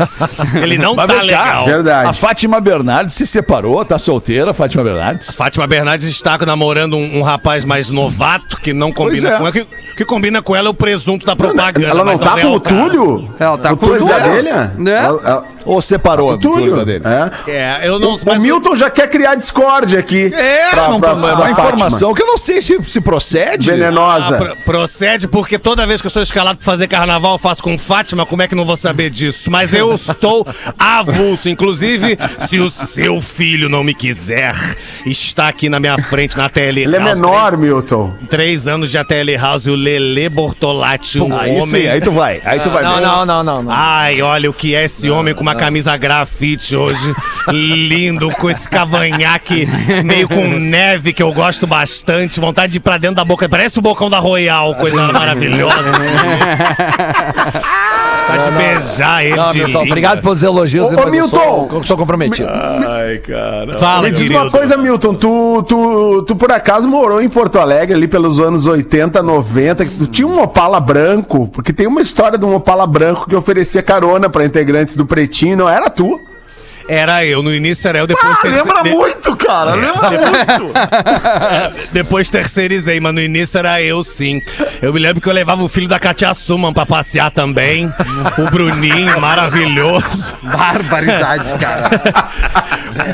Ele 0.62 0.78
não 0.78 0.94
Mas 0.94 1.06
tá 1.08 1.22
legal. 1.22 1.64
Verdade. 1.66 2.08
Fátima 2.22 2.60
Bernardes 2.60 3.16
se 3.16 3.26
separou, 3.26 3.84
tá 3.84 3.98
solteira, 3.98 4.54
Fátima 4.54 4.84
Bernardes? 4.84 5.34
Fátima 5.34 5.66
Bernardes 5.66 6.06
está 6.06 6.38
namorando 6.46 6.96
um, 6.96 7.18
um 7.18 7.22
rapaz 7.22 7.64
mais 7.64 7.90
novato 7.90 8.60
que 8.60 8.72
não 8.72 8.92
combina 8.92 9.28
é. 9.28 9.32
com 9.32 9.42
ela. 9.42 9.50
Que, 9.50 9.66
que 9.96 10.04
combina 10.04 10.40
com 10.40 10.54
ela 10.54 10.68
é 10.68 10.70
o 10.70 10.74
presunto 10.74 11.26
da 11.26 11.34
propaganda. 11.34 11.84
Ela 11.84 12.04
não 12.04 12.12
mas 12.12 12.20
tá 12.20 12.38
é 12.38 12.42
com 12.42 12.52
o. 12.52 12.60
Túlio? 12.60 13.34
Ela 13.40 13.58
tá 13.58 13.72
o 13.72 13.76
com 13.76 13.86
Túlio 13.86 14.04
o 14.04 14.08
Túlio. 14.08 14.20
Gadelha? 14.20 14.72
Né? 14.78 15.04
Ela- 15.04 15.20
ela- 15.24 15.44
Ou 15.64 15.80
separou 15.82 16.36
do 16.36 16.50
Túlio? 16.50 16.84
Dele? 16.84 17.02
É. 17.46 17.50
É, 17.50 17.88
eu 17.88 17.98
não 17.98 18.14
O, 18.14 18.16
o 18.36 18.40
Milton 18.40 18.74
já 18.76 18.90
quer 18.90 19.08
criar 19.08 19.34
discórdia 19.34 19.98
aqui. 19.98 20.30
É, 20.34 20.70
Pra- 20.70 20.88
não, 20.88 21.00
pra- 21.00 21.10
é 21.10 21.12
uma 21.14 21.36
pra 21.36 21.50
informação 21.50 22.14
que 22.14 22.22
eu 22.22 22.26
não 22.26 22.36
sei 22.36 22.60
se, 22.60 22.78
se 22.84 23.00
procede. 23.00 23.70
Venenosa. 23.70 24.36
Ah, 24.36 24.38
pro- 24.38 24.56
procede 24.64 25.26
porque 25.28 25.58
toda 25.58 25.86
vez 25.86 26.00
que 26.00 26.06
eu 26.06 26.10
sou 26.10 26.22
escalado 26.22 26.58
pra 26.58 26.64
fazer 26.64 26.86
carnaval, 26.88 27.32
eu 27.34 27.38
faço 27.38 27.62
com 27.62 27.76
Fátima, 27.78 28.24
como 28.26 28.42
é 28.42 28.48
que 28.48 28.54
não 28.54 28.64
vou 28.64 28.76
saber 28.76 29.10
disso? 29.10 29.50
Mas 29.50 29.72
eu 29.74 29.94
estou 29.96 30.46
avulso. 30.78 31.48
Inclusive, 31.48 32.18
se 32.48 32.58
o 32.60 32.70
seu 32.70 33.20
filho 33.20 33.68
não 33.68 33.82
me 33.84 33.94
quiser, 33.94 34.54
está 35.06 35.48
aqui 35.48 35.68
na 35.68 35.78
minha 35.80 35.96
frente 36.02 36.36
na 36.36 36.48
TL 36.48 36.82
Ele 36.82 36.96
é 36.96 37.00
menor, 37.00 37.56
Milton. 37.56 38.12
Três, 38.28 38.52
três 38.52 38.68
anos 38.68 38.90
de 38.90 38.98
ATL 38.98 39.36
House, 39.40 39.66
o 39.66 39.74
Lele 39.74 40.28
Bortolatti, 40.28 41.20
um 41.20 41.34
Aí 41.36 41.52
homem. 41.60 41.82
sim, 41.82 41.88
aí 41.88 42.00
tu 42.00 42.10
vai. 42.12 42.40
Aí 42.44 42.60
tu 42.60 42.70
vai. 42.70 42.82
Não, 42.82 43.00
não, 43.00 43.24
não, 43.26 43.42
não. 43.44 43.62
não. 43.62 43.72
Ai, 43.72 44.20
olha 44.20 44.50
o 44.50 44.52
que 44.52 44.74
é 44.74 44.84
esse 44.84 45.08
homem 45.10 45.34
com 45.34 45.40
uma 45.42 45.51
camisa 45.54 45.96
grafite 45.96 46.76
hoje. 46.76 47.14
Lindo, 47.50 48.30
com 48.32 48.48
esse 48.50 48.68
cavanhaque 48.68 49.66
meio 50.04 50.28
com 50.28 50.46
neve 50.58 51.12
que 51.12 51.22
eu 51.22 51.32
gosto 51.32 51.66
bastante. 51.66 52.38
Vontade 52.40 52.72
de 52.72 52.78
ir 52.78 52.80
pra 52.80 52.98
dentro 52.98 53.16
da 53.16 53.24
boca. 53.24 53.48
Parece 53.48 53.78
o 53.78 53.82
bocão 53.82 54.08
da 54.10 54.18
Royal, 54.18 54.74
coisa 54.76 55.12
maravilhosa. 55.12 55.92
vontade 58.22 58.50
de 58.50 58.56
beijar 58.56 59.24
ele 59.24 59.36
Não, 59.36 59.50
de 59.50 59.58
Milton, 59.58 59.66
língua. 59.68 59.82
obrigado 59.84 60.22
pelos 60.22 60.42
elogios. 60.42 60.86
Ô, 60.86 60.90
ô, 60.90 60.92
mas 60.96 61.04
eu 61.06 61.10
Milton! 61.10 61.36
sou- 61.68 61.68
Eu 61.78 61.82
sou 61.84 61.96
comprometido. 61.96 62.48
Ai, 62.48 63.18
cara. 63.18 63.78
Fala, 63.78 64.02
Me 64.04 64.10
diz 64.10 64.20
querido. 64.22 64.40
uma 64.40 64.50
coisa, 64.50 64.76
Milton, 64.76 65.14
tu, 65.14 65.62
tu, 65.68 66.22
tu 66.26 66.36
por 66.36 66.52
acaso 66.52 66.86
morou 66.88 67.20
em 67.20 67.28
Porto 67.28 67.58
Alegre 67.58 67.94
ali 67.94 68.06
pelos 68.08 68.38
anos 68.38 68.66
80, 68.66 69.22
90, 69.22 69.84
que 69.84 69.90
tu 69.96 70.06
tinha 70.06 70.26
um 70.26 70.40
Opala 70.42 70.80
branco, 70.80 71.48
porque 71.48 71.72
tem 71.72 71.86
uma 71.86 72.00
história 72.00 72.38
de 72.38 72.44
um 72.44 72.54
Opala 72.54 72.86
branco 72.86 73.28
que 73.28 73.34
oferecia 73.36 73.82
carona 73.82 74.28
pra 74.28 74.44
integrantes 74.44 74.96
do 74.96 75.04
Pretinho, 75.42 75.56
não 75.56 75.68
era 75.68 75.90
tu? 75.90 76.20
Era 76.88 77.24
eu, 77.24 77.42
no 77.42 77.54
início 77.54 77.88
era 77.88 77.98
eu, 77.98 78.06
depois... 78.08 78.32
Ah, 78.32 78.42
terce- 78.42 78.56
lembra 78.58 78.84
muito, 78.84 79.36
cara. 79.36 79.74
Lembra 79.74 80.10
muito. 80.10 80.72
Depois 81.92 82.28
terceirizei, 82.28 82.98
mas 82.98 83.14
no 83.14 83.20
início 83.20 83.56
era 83.56 83.80
eu 83.80 84.02
sim. 84.02 84.42
Eu 84.82 84.92
me 84.92 84.98
lembro 84.98 85.20
que 85.20 85.28
eu 85.28 85.32
levava 85.32 85.62
o 85.62 85.68
filho 85.68 85.86
da 85.86 85.98
Katia 86.00 86.34
Suman 86.34 86.72
pra 86.72 86.84
passear 86.84 87.30
também. 87.30 87.86
O 88.36 88.50
Bruninho, 88.50 89.20
maravilhoso. 89.20 90.34
Barbaridade, 90.42 91.54
cara. 91.58 91.90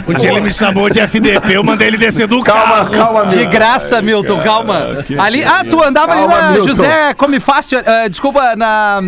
Um 0.08 0.14
dia 0.14 0.30
ele 0.30 0.40
me 0.40 0.52
chamou 0.52 0.90
de 0.90 0.98
FDP, 0.98 1.52
eu 1.56 1.62
mandei 1.62 1.86
ele 1.86 1.96
descer 1.96 2.26
do 2.26 2.42
Calma, 2.42 2.66
carro. 2.78 2.90
calma, 2.90 3.26
De 3.26 3.44
graça, 3.46 4.02
Milton, 4.02 4.40
calma. 4.42 4.88
Ali, 5.20 5.44
ah, 5.44 5.62
tu 5.62 5.80
andava 5.84 6.14
Calma, 6.14 6.34
ali 6.34 6.42
na 6.42 6.50
Milton. 6.50 6.66
José 6.66 7.14
Come 7.14 7.38
Fácil, 7.38 7.78
eh, 7.86 8.08
desculpa, 8.08 8.56
na 8.56 9.00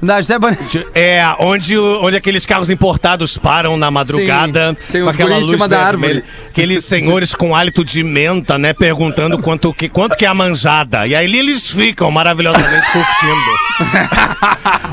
na 0.00 0.20
José 0.20 0.38
Bonito. 0.38 0.84
É, 0.94 1.22
onde, 1.38 1.76
onde 1.78 2.16
aqueles 2.16 2.46
carros 2.46 2.70
importados 2.70 3.36
param 3.38 3.76
na 3.76 3.90
madrugada. 3.90 4.70
Sim, 4.80 4.92
tem 4.92 5.02
com 5.02 5.08
uns 5.08 5.14
aquela 5.14 5.30
guri 5.30 5.40
em 5.40 5.44
luz 5.46 5.52
cima 5.56 5.68
da 5.68 5.84
vermelha. 5.90 6.14
árvore. 6.16 6.24
Aqueles 6.48 6.84
senhores 6.84 7.34
com 7.34 7.54
hálito 7.54 7.84
de 7.84 8.02
menta, 8.02 8.58
né? 8.58 8.72
Perguntando 8.72 9.38
quanto 9.38 9.72
que, 9.74 9.88
quanto 9.88 10.16
que 10.16 10.24
é 10.24 10.28
a 10.28 10.34
manjada. 10.34 11.06
E 11.06 11.14
aí 11.14 11.24
eles 11.36 11.70
ficam 11.70 12.10
maravilhosamente 12.10 12.86
curtindo. 12.90 14.10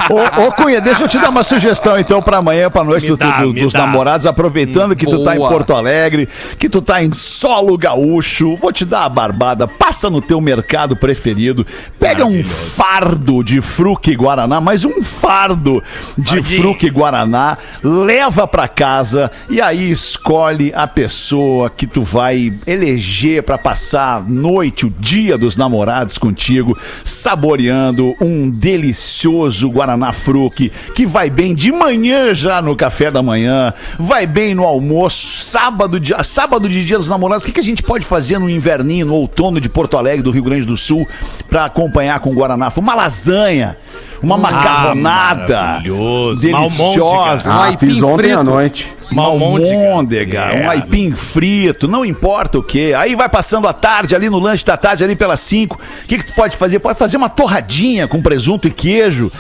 Ô, 0.10 0.48
ô, 0.48 0.52
Cunha, 0.54 0.80
deixa 0.80 1.04
eu 1.04 1.08
te 1.08 1.18
dar 1.20 1.30
uma 1.30 1.44
sugestão 1.44 2.00
então 2.00 2.22
pra 2.22 2.38
amanhã, 2.38 2.70
pra 2.70 2.82
noite 2.84 3.08
do- 3.08 3.18
dá, 3.18 3.42
do- 3.42 3.52
dos 3.52 3.74
dá. 3.74 3.80
namorados, 3.80 4.26
aproveitando 4.26 4.96
que 4.96 5.06
tu 5.06 5.22
tá 5.22 5.36
em 5.36 5.40
Boa. 5.40 5.50
Porto 5.50 5.74
Alegre, 5.74 6.30
que 6.58 6.70
tu 6.70 6.82
tá 6.82 7.04
em 7.04 7.12
solo 7.12 7.78
gaúcho, 7.78 8.56
vou 8.56 8.72
te 8.72 8.86
dar 8.86 9.04
a 9.04 9.10
barbada, 9.10 9.68
passa 9.68 10.10
no 10.10 10.22
teu 10.22 10.40
mercado 10.40 10.96
preferido, 10.96 11.68
pega 12.00 12.26
um 12.26 12.42
fardo 12.44 13.44
de 13.44 13.60
fruque 13.60 14.16
Guaraná, 14.16 14.62
mas 14.62 14.86
um 14.86 14.97
fardo 15.02 15.84
de 16.18 16.42
fruque 16.42 16.90
Guaraná, 16.90 17.58
leva 17.84 18.48
pra 18.48 18.68
casa 18.68 19.32
e 19.50 19.62
aí 19.62 19.92
escolhe 19.92 20.72
a 20.76 20.88
pessoa 20.88 21.70
que 21.70 21.88
tu 21.88 22.04
vai 22.04 22.54
eleger 22.66 23.44
pra 23.44 23.58
passar 23.58 24.18
a 24.18 24.22
noite, 24.22 24.86
o 24.86 24.90
dia 24.90 25.38
dos 25.38 25.58
namorados 25.58 26.18
contigo, 26.18 26.78
saboreando 27.04 28.14
um 28.22 28.50
delicioso 28.50 29.70
Guaraná 29.70 30.12
Fruque 30.14 30.72
que 30.96 31.06
vai 31.06 31.30
bem 31.30 31.54
de 31.54 31.72
manhã 31.72 32.34
já 32.34 32.62
no 32.62 32.76
café 32.76 33.12
da 33.12 33.22
manhã, 33.22 33.74
vai 34.00 34.26
bem 34.26 34.54
no 34.56 34.64
almoço, 34.64 35.44
sábado 35.44 36.00
de, 36.00 36.14
sábado 36.24 36.68
de 36.68 36.86
dia 36.86 36.98
dos 36.98 37.10
namorados. 37.10 37.44
O 37.44 37.48
que, 37.48 37.54
que 37.54 37.60
a 37.60 37.64
gente 37.64 37.84
pode 37.84 38.06
fazer 38.06 38.40
no 38.40 38.50
inverninho, 38.50 39.08
no 39.08 39.14
outono 39.14 39.60
de 39.60 39.70
Porto 39.70 39.98
Alegre, 39.98 40.24
do 40.24 40.32
Rio 40.32 40.44
Grande 40.44 40.66
do 40.66 40.78
Sul, 40.78 41.08
pra 41.50 41.66
acompanhar 41.66 42.20
com 42.20 42.34
Guaraná? 42.34 42.72
Uma 42.78 42.96
lasanha, 42.96 43.78
uma 44.22 44.38
macarronada 44.38 45.54
maravilhoso. 45.54 46.42
deliciosa. 46.42 47.54
Ah, 47.54 47.64
aipim 47.66 47.88
fiz 47.94 48.04
ontem 48.04 48.24
frito. 48.24 48.40
à 48.40 48.44
noite. 48.44 48.94
Uma 49.12 49.24
almôndega, 49.24 50.40
É, 50.40 50.66
um 50.66 50.70
aipim 50.70 51.12
frito, 51.14 51.88
não 51.88 52.04
importa 52.04 52.60
o 52.60 52.64
que. 52.64 52.94
Aí 52.94 53.16
vai 53.16 53.30
passando 53.30 53.66
a 53.68 53.74
tarde 53.74 54.14
ali 54.14 54.30
no 54.30 54.38
lanche 54.38 54.66
da 54.66 54.76
tarde, 54.76 55.04
ali 55.04 55.16
pelas 55.16 55.40
5. 55.40 55.76
O 55.76 56.08
que, 56.08 56.18
que 56.18 56.26
tu 56.26 56.34
pode 56.36 56.58
fazer? 56.58 56.80
Pode 56.80 57.00
fazer 57.00 57.16
uma 57.16 57.30
torradinha 57.30 58.06
com 58.08 58.22
presunto 58.22 58.68
e 58.68 58.72
queijo 58.72 59.32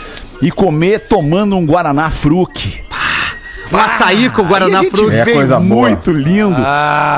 e 0.41 0.49
comer 0.51 1.07
tomando 1.07 1.57
um 1.57 1.65
Guaraná 1.65 2.09
Fruque. 2.09 2.86
Um 3.71 3.77
açaí 3.77 4.29
com 4.29 4.43
Guaraná 4.43 4.83
Fruta. 4.83 5.13
É 5.15 5.25
coisa 5.25 5.59
boa. 5.59 5.89
muito 5.89 6.11
lindo. 6.11 6.61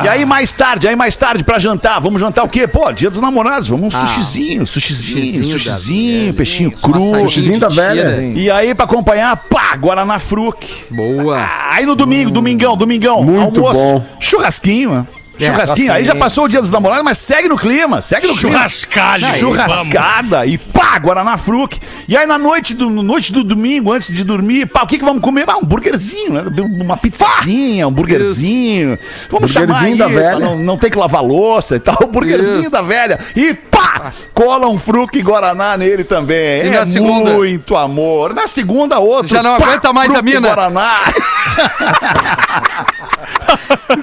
E 0.03 0.07
aí 0.07 0.25
mais 0.25 0.53
tarde, 0.53 0.87
aí 0.87 0.95
mais 0.95 1.15
tarde 1.15 1.43
pra 1.43 1.59
jantar, 1.59 1.99
vamos 1.99 2.19
jantar 2.19 2.43
o 2.43 2.49
quê? 2.49 2.67
Pô, 2.67 2.91
dia 2.91 3.09
dos 3.09 3.19
namorados, 3.21 3.67
vamos 3.67 3.93
um 3.93 3.97
sushizinho, 3.99 4.65
sushizinho, 4.65 5.15
sushizinho 5.43 5.43
da- 5.43 5.49
sushizinho, 5.73 6.33
peixinho 6.33 6.71
cru. 6.71 7.01
sushizinho 7.21 7.59
da 7.59 7.69
velha. 7.69 8.21
E 8.35 8.49
aí 8.49 8.73
pra 8.73 8.85
acompanhar, 8.85 9.35
pá, 9.49 9.75
Guaraná 9.75 10.17
Fruque. 10.19 10.85
Boa. 10.89 11.45
Aí 11.71 11.85
no 11.85 11.95
domingo, 11.95 12.31
domingão, 12.31 12.75
domingão, 12.75 13.23
Muito 13.23 13.61
bom. 13.61 14.03
churrasquinho, 14.19 14.91
né? 14.91 15.05
Churrasquinho, 15.39 15.93
aí 15.93 16.05
já 16.05 16.15
passou 16.15 16.45
o 16.45 16.47
dia 16.47 16.61
dos 16.61 16.69
namorados, 16.69 17.03
mas 17.03 17.17
segue 17.17 17.47
no 17.47 17.57
clima, 17.57 18.01
segue 18.01 18.27
no 18.27 18.35
clima. 18.35 18.51
Churrascagem. 18.51 19.35
Churrascada 19.35 20.45
e 20.45 20.57
pá, 20.57 20.97
Guaraná 20.99 21.37
Fruc. 21.37 21.79
E 22.07 22.17
aí 22.17 22.25
na 22.25 22.37
noite 22.37 22.73
do, 22.73 22.89
no 22.89 23.03
noite 23.03 23.31
do 23.31 23.43
domingo, 23.43 23.91
antes 23.91 24.13
de 24.13 24.23
dormir, 24.23 24.67
pá, 24.67 24.83
o 24.83 24.87
que 24.87 24.97
que 24.97 25.05
vamos 25.05 25.21
comer? 25.21 25.45
Ah, 25.47 25.57
um 25.57 25.65
burgerzinho, 25.65 26.33
né? 26.33 26.43
Uma 26.83 26.97
pizzazinha, 26.97 27.87
um 27.87 27.91
burgerzinho. 27.91 28.97
Vamos 29.29 29.51
chamar 29.51 29.67
Burgerzinho 29.67 29.93
aí, 29.93 29.97
da 29.97 30.07
velha. 30.07 30.39
Não, 30.39 30.57
não 30.57 30.77
ter 30.77 30.89
que 30.89 30.97
lavar 30.97 31.23
louça 31.23 31.75
e 31.75 31.79
tal, 31.79 31.97
o 32.01 32.07
burgerzinho 32.07 32.61
Isso. 32.61 32.71
da 32.71 32.81
velha. 32.81 33.19
E 33.35 33.53
pá, 33.53 34.11
cola 34.33 34.67
um 34.67 34.77
Fruc 34.77 35.17
e 35.17 35.21
Guaraná 35.21 35.77
nele 35.77 36.03
também. 36.03 36.63
E 36.63 36.67
é 36.67 36.71
na 36.71 36.85
segunda? 36.85 37.31
muito 37.31 37.75
amor. 37.75 38.33
Na 38.33 38.47
segunda, 38.47 38.99
outro. 38.99 39.27
Já 39.27 39.43
não 39.43 39.55
aguenta 39.55 39.93
mais 39.93 40.09
a 40.09 40.15
Fruc 40.15 40.25
mina? 40.25 40.47
Guaraná. 40.47 40.99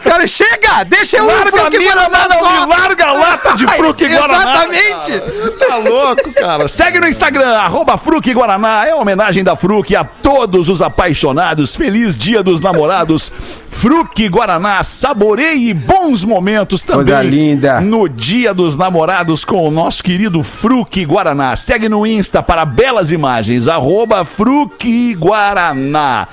Cara, 0.02 0.26
chega! 0.26 0.84
Deixa 0.84 1.18
eu 1.18 1.25
Larga 1.26 1.56
a 1.56 1.60
Fruque 1.60 1.78
mina, 1.78 1.92
Guaraná 1.92 2.28
não, 2.28 2.38
só. 2.38 2.60
me 2.60 2.66
larga 2.66 3.06
a 3.06 3.12
lata 3.12 3.52
de 3.56 3.66
Ai, 3.66 3.76
Fruc 3.78 4.00
e 4.04 4.08
Guaraná. 4.08 4.38
Exatamente! 4.42 5.20
Tá 5.58 5.76
louco, 5.76 6.32
cara. 6.34 6.68
Segue 6.68 7.00
no 7.00 7.08
Instagram, 7.08 7.48
arroba 7.56 7.96
Fruc 7.96 8.26
Guaraná. 8.32 8.86
É 8.86 8.94
uma 8.94 9.02
homenagem 9.02 9.42
da 9.44 9.56
Fruc 9.56 9.94
a 9.94 10.04
todos 10.04 10.68
os 10.68 10.80
apaixonados. 10.82 11.74
Feliz 11.76 12.16
Dia 12.16 12.42
dos 12.42 12.60
Namorados. 12.60 13.32
Fruc 13.68 14.26
Guaraná, 14.28 14.82
saboreie 14.82 15.74
bons 15.74 16.24
momentos 16.24 16.82
também. 16.82 17.04
Coisa 17.04 17.22
linda. 17.22 17.80
No 17.80 18.08
Dia 18.08 18.54
dos 18.54 18.76
Namorados 18.76 19.44
com 19.44 19.66
o 19.66 19.70
nosso 19.70 20.02
querido 20.02 20.42
Fruc 20.42 21.04
Guaraná. 21.04 21.54
Segue 21.56 21.88
no 21.88 22.06
Insta 22.06 22.42
para 22.42 22.64
belas 22.64 23.10
imagens, 23.10 23.68
arroba 23.68 24.24
Fruc 24.24 25.14
Guaraná. 25.14 26.26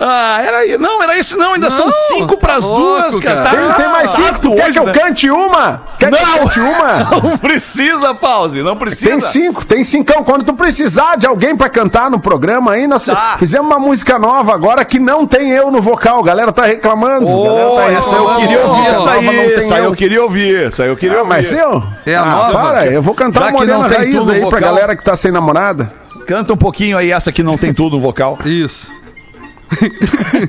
Ah, 0.00 0.42
era 0.42 0.58
aí. 0.58 0.76
Não, 0.78 1.02
era 1.02 1.16
isso 1.16 1.36
não. 1.36 1.54
Ainda 1.54 1.70
são 1.70 1.86
Não, 1.86 1.92
cinco 1.92 2.36
tá 2.36 2.46
pras 2.46 2.64
louco, 2.64 2.80
duas, 2.80 3.18
cara. 3.20 3.42
cara. 3.42 3.56
Tá 3.58 3.74
Tem, 3.74 3.84
tem 3.84 3.92
mais 3.92 4.10
cinco, 4.10 4.40
tu 4.40 4.52
hoje, 4.52 4.60
quer 4.62 4.72
que 4.72 4.78
eu 4.78 4.92
cante 4.92 5.30
uma? 5.30 5.82
Quer 5.98 6.10
que 6.10 6.14
eu 6.16 6.26
Não. 6.26 6.38
cante 6.38 6.60
uma? 6.60 7.20
Não 7.30 7.38
precisa, 7.38 8.14
pause. 8.14 8.62
Não 8.62 8.76
precisa. 8.76 9.10
Tem 9.10 9.20
cinco, 9.20 9.64
tem 9.64 9.84
cincão. 9.84 10.24
Quando 10.24 10.44
tu 10.44 10.54
precisar 10.54 11.16
de 11.16 11.26
alguém 11.26 11.54
pra 11.56 11.68
cantar 11.68 12.10
no 12.10 12.18
programa 12.18 12.72
aí, 12.72 12.86
nós 12.86 13.04
Tá. 13.06 13.36
fizemos 13.38 13.66
uma 13.66 13.78
música 13.78 14.18
nova 14.18 14.52
agora 14.54 14.84
que 14.84 14.98
não 14.98 15.26
tem 15.26 15.50
eu 15.50 15.70
no 15.70 15.80
vocal. 15.80 16.20
A 16.20 16.24
galera 16.24 16.52
tá 16.52 16.64
reclamando. 16.66 17.26
Ô, 17.28 17.44
galera 17.44 17.70
tá 17.76 17.92
essa 17.98 18.14
eu 18.14 18.26
reclamando. 18.26 18.40
queria 18.40 18.66
ouvir, 18.66 18.86
essa 18.88 19.00
não 19.00 19.12
aí. 19.12 19.52
Essa 19.54 19.74
aí 19.76 19.84
eu. 19.84 19.94
queria 19.94 20.22
ouvir. 20.22 20.62
Essa 20.66 20.82
aí 20.84 20.88
eu 20.88 20.96
queria 20.96 21.16
Ah, 21.18 21.20
ouvir. 21.20 21.28
mas 21.30 21.52
eu? 21.52 21.82
É 22.06 22.16
a 22.16 22.22
ah, 22.22 22.26
nova. 22.26 22.52
para, 22.58 22.86
eu 22.86 23.00
vou 23.02 23.14
cantar 23.14 23.44
Já 23.44 23.50
uma 23.50 23.60
que 23.60 23.66
não 23.66 23.84
tem 23.88 23.98
Raiz 23.98 24.28
aí 24.28 24.40
pra 24.40 24.44
vocal. 24.44 24.60
galera 24.60 24.96
que 24.96 25.04
tá 25.04 25.14
sem 25.16 25.30
namorada. 25.30 25.92
Canta 26.26 26.52
um 26.54 26.56
pouquinho 26.56 26.96
aí 26.96 27.10
essa 27.12 27.30
que 27.30 27.42
não 27.42 27.56
tem 27.58 27.72
tudo 27.74 27.96
no 27.96 28.02
vocal. 28.02 28.38
Isso. 28.44 28.90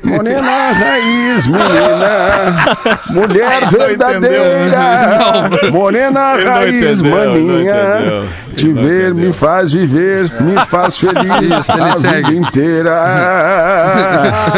Morena 0.03 0.71
Raiz, 0.73 1.47
menina, 1.47 2.77
mulher 3.09 3.61
Não 3.61 3.69
verdadeira. 3.71 5.71
Morena 5.71 6.33
Ele 6.35 6.43
não 6.45 6.51
Raiz, 6.53 6.99
entendeu, 6.99 7.11
não 7.11 7.33
maninha. 7.33 7.75
Te 8.55 8.67
não 8.67 8.83
ver 8.83 9.13
me 9.13 9.33
faz 9.33 9.73
viver, 9.73 10.31
me 10.41 10.57
faz 10.67 10.97
feliz 10.97 11.51
Isso, 11.59 11.71
ele 11.71 11.81
a 11.81 11.95
segue. 11.97 12.29
vida 12.29 12.47
inteira. 12.47 12.93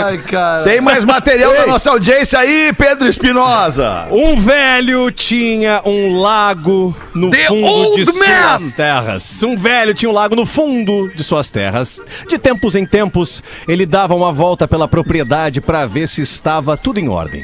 Ai, 0.05 0.17
cara. 0.19 0.63
Tem 0.63 0.81
mais 0.81 1.03
material 1.03 1.53
da 1.53 1.65
nossa 1.67 1.89
audiência 1.91 2.39
aí, 2.39 2.71
Pedro 2.77 3.07
Espinosa. 3.07 4.07
Um 4.11 4.35
velho 4.35 5.09
tinha 5.11 5.81
um 5.85 6.19
lago 6.19 6.95
no 7.13 7.29
The 7.31 7.47
fundo 7.47 7.65
old 7.65 8.05
de 8.05 8.13
man! 8.19 8.57
suas 8.59 8.73
terras. 8.73 9.43
Um 9.43 9.57
velho 9.57 9.93
tinha 9.95 10.09
um 10.09 10.13
lago 10.13 10.35
no 10.35 10.45
fundo 10.45 11.09
de 11.15 11.23
suas 11.23 11.49
terras. 11.49 11.99
De 12.27 12.37
tempos 12.37 12.75
em 12.75 12.85
tempos, 12.85 13.41
ele 13.67 13.85
dava 13.85 14.13
uma 14.13 14.31
volta 14.31 14.46
pela 14.67 14.87
propriedade 14.87 15.59
para 15.59 15.85
ver 15.87 16.07
se 16.07 16.21
estava 16.21 16.77
tudo 16.77 16.99
em 16.99 17.09
ordem. 17.09 17.43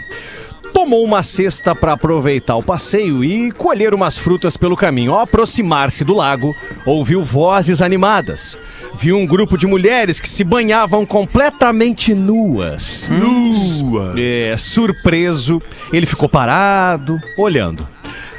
Tomou 0.73 1.03
uma 1.03 1.21
cesta 1.21 1.75
para 1.75 1.93
aproveitar 1.93 2.55
o 2.55 2.63
passeio 2.63 3.23
e 3.23 3.51
colher 3.51 3.93
umas 3.93 4.17
frutas 4.17 4.57
pelo 4.57 4.75
caminho. 4.75 5.13
Ao 5.13 5.21
aproximar-se 5.21 6.03
do 6.03 6.15
lago, 6.15 6.55
ouviu 6.85 7.23
vozes 7.23 7.81
animadas. 7.81 8.57
Viu 8.95 9.17
um 9.17 9.25
grupo 9.25 9.57
de 9.57 9.67
mulheres 9.67 10.19
que 10.19 10.27
se 10.27 10.43
banhavam 10.43 11.05
completamente 11.05 12.13
nuas. 12.13 13.09
Nuas? 13.09 14.17
É, 14.17 14.55
surpreso, 14.57 15.61
ele 15.91 16.05
ficou 16.05 16.27
parado, 16.27 17.19
olhando. 17.37 17.87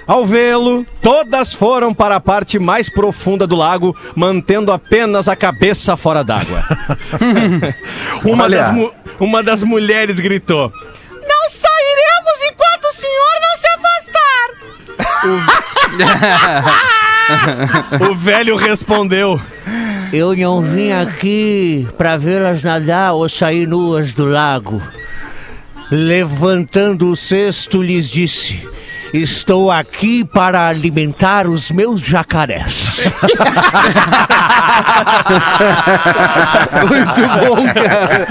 Ao 0.07 0.26
vê-lo, 0.26 0.86
todas 1.00 1.55
foram 1.55 1.94
para 1.94 2.16
a 2.16 2.20
parte 2.20 2.59
mais 2.59 2.90
profunda 2.90 3.46
do 3.46 3.57
lago, 3.57 3.96
mantendo 4.14 4.70
apenas 4.70 5.28
a 5.28 5.36
cabeça 5.36 5.96
fora 5.96 6.22
d'água. 6.22 6.62
uma, 8.22 8.48
das 8.48 8.76
uma 9.18 9.42
das 9.42 9.62
mulheres 9.62 10.20
gritou: 10.20 10.70
Não 11.11 11.48
sairemos 11.48 12.42
enquanto 12.52 12.84
o 12.84 12.92
senhor 12.92 13.40
não 13.40 13.57
se 13.57 13.66
afastar! 13.68 14.50
o... 18.00 18.11
o 18.12 18.14
velho 18.14 18.57
respondeu: 18.57 19.40
Eu 20.12 20.36
não 20.36 20.61
vim 20.61 20.92
aqui 20.92 21.88
pra 21.96 22.18
vê-las 22.18 22.62
nadar 22.62 23.14
ou 23.14 23.26
sair 23.26 23.66
nuas 23.66 24.12
do 24.12 24.26
lago. 24.26 24.82
Levantando 25.90 27.09
o 27.09 27.16
cesto, 27.16 27.82
lhes 27.82 28.11
disse: 28.11 28.62
Estou 29.15 29.71
aqui 29.71 30.25
para 30.25 30.67
alimentar 30.67 31.47
os 31.49 31.71
meus 31.71 32.01
jacarés. 32.01 32.99
Muito 36.89 37.21
bom, 37.47 37.65
cara. 37.73 38.27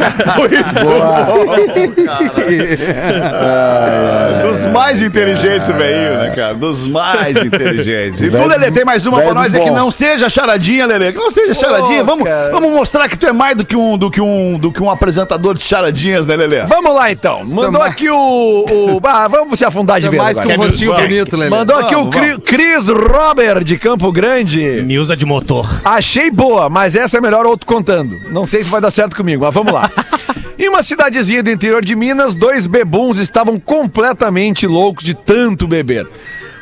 Dos 4.44 4.66
mais 4.68 5.02
inteligentes, 5.02 5.70
o 5.70 5.74
velhinho, 5.74 6.20
né, 6.20 6.34
cara? 6.36 6.54
Dos 6.54 6.86
mais 6.88 7.38
inteligentes. 7.38 8.22
E 8.22 8.26
tu, 8.30 8.32
Velho- 8.34 8.48
Lelê, 8.48 8.72
tem 8.72 8.84
mais 8.86 9.06
uma 9.06 9.18
pra 9.18 9.28
velho 9.28 9.36
nós, 9.40 9.54
é 9.54 9.60
que 9.60 9.70
bom. 9.70 9.76
não 9.76 9.90
seja 9.90 10.30
charadinha, 10.30 10.86
Lelê. 10.86 11.12
Que 11.14 11.18
não 11.18 11.32
seja 11.32 11.54
charadinha. 11.54 12.04
Vamos, 12.04 12.26
cara. 12.26 12.52
vamos 12.52 12.72
mostrar 12.74 13.08
que 13.08 13.18
tu 13.18 13.26
é 13.26 13.32
mais 13.32 13.56
do 13.56 13.64
que 13.66 13.76
um, 13.76 13.98
do 13.98 14.12
que 14.12 14.20
um, 14.22 14.58
do 14.58 14.72
que 14.72 14.82
um 14.84 14.90
apresentador 14.90 15.56
de 15.56 15.64
charadinhas, 15.64 16.26
né, 16.28 16.36
Lelê? 16.36 16.64
Vamos 16.64 16.94
lá 16.94 17.12
então. 17.12 17.46
Mandou 17.46 17.72
Toma. 17.72 17.86
aqui 17.86 18.10
o. 18.10 18.66
o 18.68 19.00
ah, 19.08 19.28
vamos 19.28 19.58
se 19.60 19.66
afundar 19.66 20.02
de 20.02 20.10
vez. 20.10 20.22
mais 20.22 20.40
que 20.40 20.52
agora. 20.52 20.70
um 20.70 20.73
rostinho 20.74 20.94
bonito, 20.94 21.38
Lelê. 21.38 21.50
Mandou 21.50 21.78
aqui 21.78 21.96
o 21.96 22.10
Vamos, 22.10 22.16
Cri- 22.16 22.38
Cris 22.40 22.88
Robert 22.88 23.64
de 23.64 23.78
Campo 23.78 24.12
Grande. 24.12 24.82
Neuza 24.82 25.16
de 25.16 25.26
motor. 25.26 25.68
Achei 25.86 26.30
boa, 26.30 26.70
mas 26.70 26.96
essa 26.96 27.18
é 27.18 27.22
melhor 27.22 27.46
outro 27.46 27.66
contando. 27.66 28.16
Não 28.32 28.46
sei 28.46 28.64
se 28.64 28.70
vai 28.70 28.82
dar 28.82 28.92
certo 28.92 29.16
comigo, 29.16 29.44
mas 29.46 29.54
vamos 29.54 29.72
lá. 29.74 29.90
Em 30.58 30.70
uma 30.70 30.84
cidadezinha 30.84 31.42
do 31.42 31.50
interior 31.50 31.84
de 31.84 31.96
Minas, 31.96 32.36
dois 32.36 32.68
bebuns 32.68 33.18
estavam 33.18 33.60
completamente 33.60 34.68
loucos 34.68 35.04
de 35.04 35.14
tanto 35.14 35.68
beber. 35.68 36.08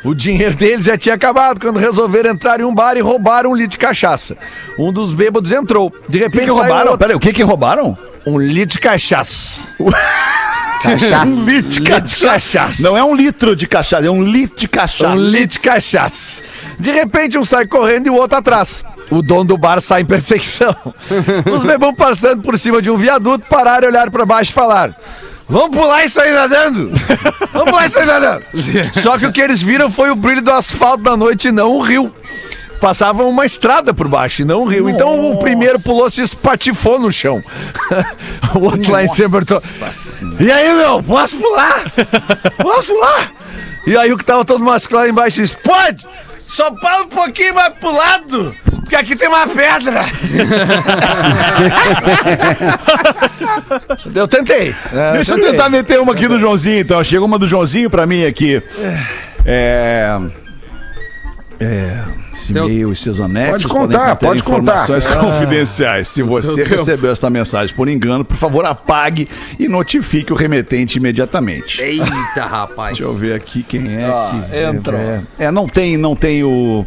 O 0.03 0.15
dinheiro 0.15 0.55
deles 0.55 0.85
já 0.85 0.97
tinha 0.97 1.13
acabado 1.13 1.59
quando 1.59 1.77
resolveram 1.77 2.31
entrar 2.31 2.59
em 2.59 2.63
um 2.63 2.73
bar 2.73 2.97
e 2.97 3.01
roubaram 3.01 3.51
um 3.51 3.55
litro 3.55 3.71
de 3.71 3.77
cachaça. 3.77 4.35
Um 4.79 4.91
dos 4.91 5.13
bêbados 5.13 5.51
entrou. 5.51 5.91
De 6.09 6.17
O 6.17 6.19
que, 6.21 6.25
repente 6.25 6.45
que 6.45 6.49
roubaram? 6.51 6.91
outro. 6.91 6.97
Peraí, 6.97 7.15
o 7.15 7.19
que 7.19 7.31
que 7.33 7.43
roubaram? 7.43 7.95
Um 8.25 8.39
litro 8.39 8.73
de 8.77 8.79
cachaça. 8.79 9.59
Um 11.25 11.45
litro 11.45 11.71
de 12.01 12.15
cachaça. 12.25 12.81
Não 12.81 12.97
é 12.97 13.03
um 13.03 13.15
litro 13.15 13.55
de 13.55 13.67
cachaça, 13.67 14.05
é 14.05 14.09
um 14.09 14.23
litro 14.23 14.57
de 14.57 14.67
cachaça. 14.67 15.13
Um 15.13 15.17
litro 15.17 15.59
de 15.59 15.59
cachaça. 15.59 16.41
De 16.79 16.91
repente, 16.91 17.37
um 17.37 17.45
sai 17.45 17.67
correndo 17.67 18.07
e 18.07 18.09
o 18.09 18.15
outro 18.15 18.37
atrás. 18.37 18.83
O 19.09 19.21
dono 19.21 19.43
do 19.43 19.57
bar 19.57 19.81
sai 19.81 20.01
em 20.01 20.05
perseguição. 20.05 20.75
Os 21.53 21.63
bebão 21.63 21.93
passando 21.93 22.41
por 22.41 22.57
cima 22.57 22.81
de 22.81 22.89
um 22.89 22.97
viaduto 22.97 23.45
pararam, 23.49 23.87
olharam 23.87 24.11
pra 24.11 24.25
baixo 24.25 24.51
e 24.51 24.53
falaram: 24.53 24.95
Vamos 25.51 25.77
pular 25.77 26.05
e 26.05 26.09
sair 26.09 26.33
nadando! 26.33 26.91
Vamos 27.51 27.69
pular 27.69 27.85
e 27.85 27.89
sair 27.89 28.05
nadando! 28.05 28.43
Só 29.03 29.17
que 29.17 29.25
o 29.25 29.31
que 29.33 29.41
eles 29.41 29.61
viram 29.61 29.91
foi 29.91 30.09
o 30.09 30.15
brilho 30.15 30.41
do 30.41 30.51
asfalto 30.51 31.03
da 31.03 31.17
noite 31.17 31.49
e 31.49 31.51
não 31.51 31.71
o 31.71 31.81
rio. 31.81 32.13
Passava 32.81 33.23
uma 33.23 33.45
estrada 33.45 33.93
por 33.93 34.07
baixo 34.07 34.41
e 34.41 34.45
não 34.45 34.63
um 34.63 34.65
rio. 34.65 34.89
Então 34.89 35.31
o 35.31 35.37
primeiro 35.37 35.79
pulou, 35.79 36.09
se 36.09 36.23
espatifou 36.23 36.99
no 36.99 37.11
chão. 37.11 37.43
o 38.55 38.63
outro 38.63 38.91
lá 38.91 39.03
em 39.03 39.07
cima 39.07 39.29
perguntou: 39.29 39.61
E 40.39 40.51
aí, 40.51 40.73
meu, 40.73 41.03
posso 41.03 41.37
pular? 41.37 41.83
Posso 42.57 42.93
pular? 42.93 43.31
E 43.85 43.95
aí 43.95 44.11
o 44.11 44.17
que 44.17 44.25
tava 44.25 44.43
todo 44.43 44.63
masculado 44.63 45.09
embaixo 45.09 45.39
disse: 45.41 45.55
Pode! 45.57 46.05
Só 46.47 46.71
para 46.71 47.03
um 47.03 47.07
pouquinho 47.07 47.53
mais 47.55 47.71
pro 47.75 47.95
lado, 47.95 48.53
porque 48.81 48.95
aqui 48.95 49.15
tem 49.15 49.27
uma 49.29 49.47
pedra. 49.47 50.03
eu 54.13 54.27
tentei. 54.27 54.75
né, 54.91 55.13
Deixa 55.13 55.33
eu 55.33 55.37
tentei. 55.37 55.51
tentar 55.51 55.69
meter 55.69 55.99
uma 55.99 56.13
aqui 56.13 56.27
do 56.27 56.39
Joãozinho, 56.39 56.79
então. 56.79 57.03
Chegou 57.03 57.27
uma 57.27 57.39
do 57.39 57.47
Joãozinho 57.47 57.89
pra 57.89 58.05
mim 58.05 58.25
aqui. 58.25 58.61
É. 59.45 60.17
É. 61.59 62.03
Esse 62.41 62.53
Teu- 62.53 62.65
e-mail 62.65 62.91
e 62.91 62.95
seus 62.95 63.19
anexos 63.21 63.63
Pode 63.71 63.87
contar, 63.87 64.15
pode 64.15 64.41
contar. 64.43 64.83
informações 64.85 65.05
confidenciais. 65.05 66.07
Se 66.07 66.23
você 66.23 66.63
Teu- 66.63 66.77
recebeu 66.77 67.11
esta 67.11 67.29
mensagem 67.29 67.75
por 67.75 67.87
engano, 67.87 68.25
por 68.25 68.37
favor, 68.37 68.65
apague 68.65 69.27
e 69.59 69.67
notifique 69.67 70.33
o 70.33 70.35
remetente 70.35 70.97
imediatamente. 70.97 71.81
Eita, 71.81 72.45
rapaz. 72.45 72.97
Deixa 72.97 73.03
eu 73.11 73.13
ver 73.13 73.35
aqui 73.35 73.61
quem 73.63 73.95
é 74.01 74.09
Ó, 74.09 74.29
que. 74.31 74.57
entrou. 74.57 74.99
É, 74.99 75.21
é, 75.39 75.51
não 75.51 75.67
tem, 75.67 75.97
não 75.97 76.15
tem 76.15 76.43
o. 76.43 76.85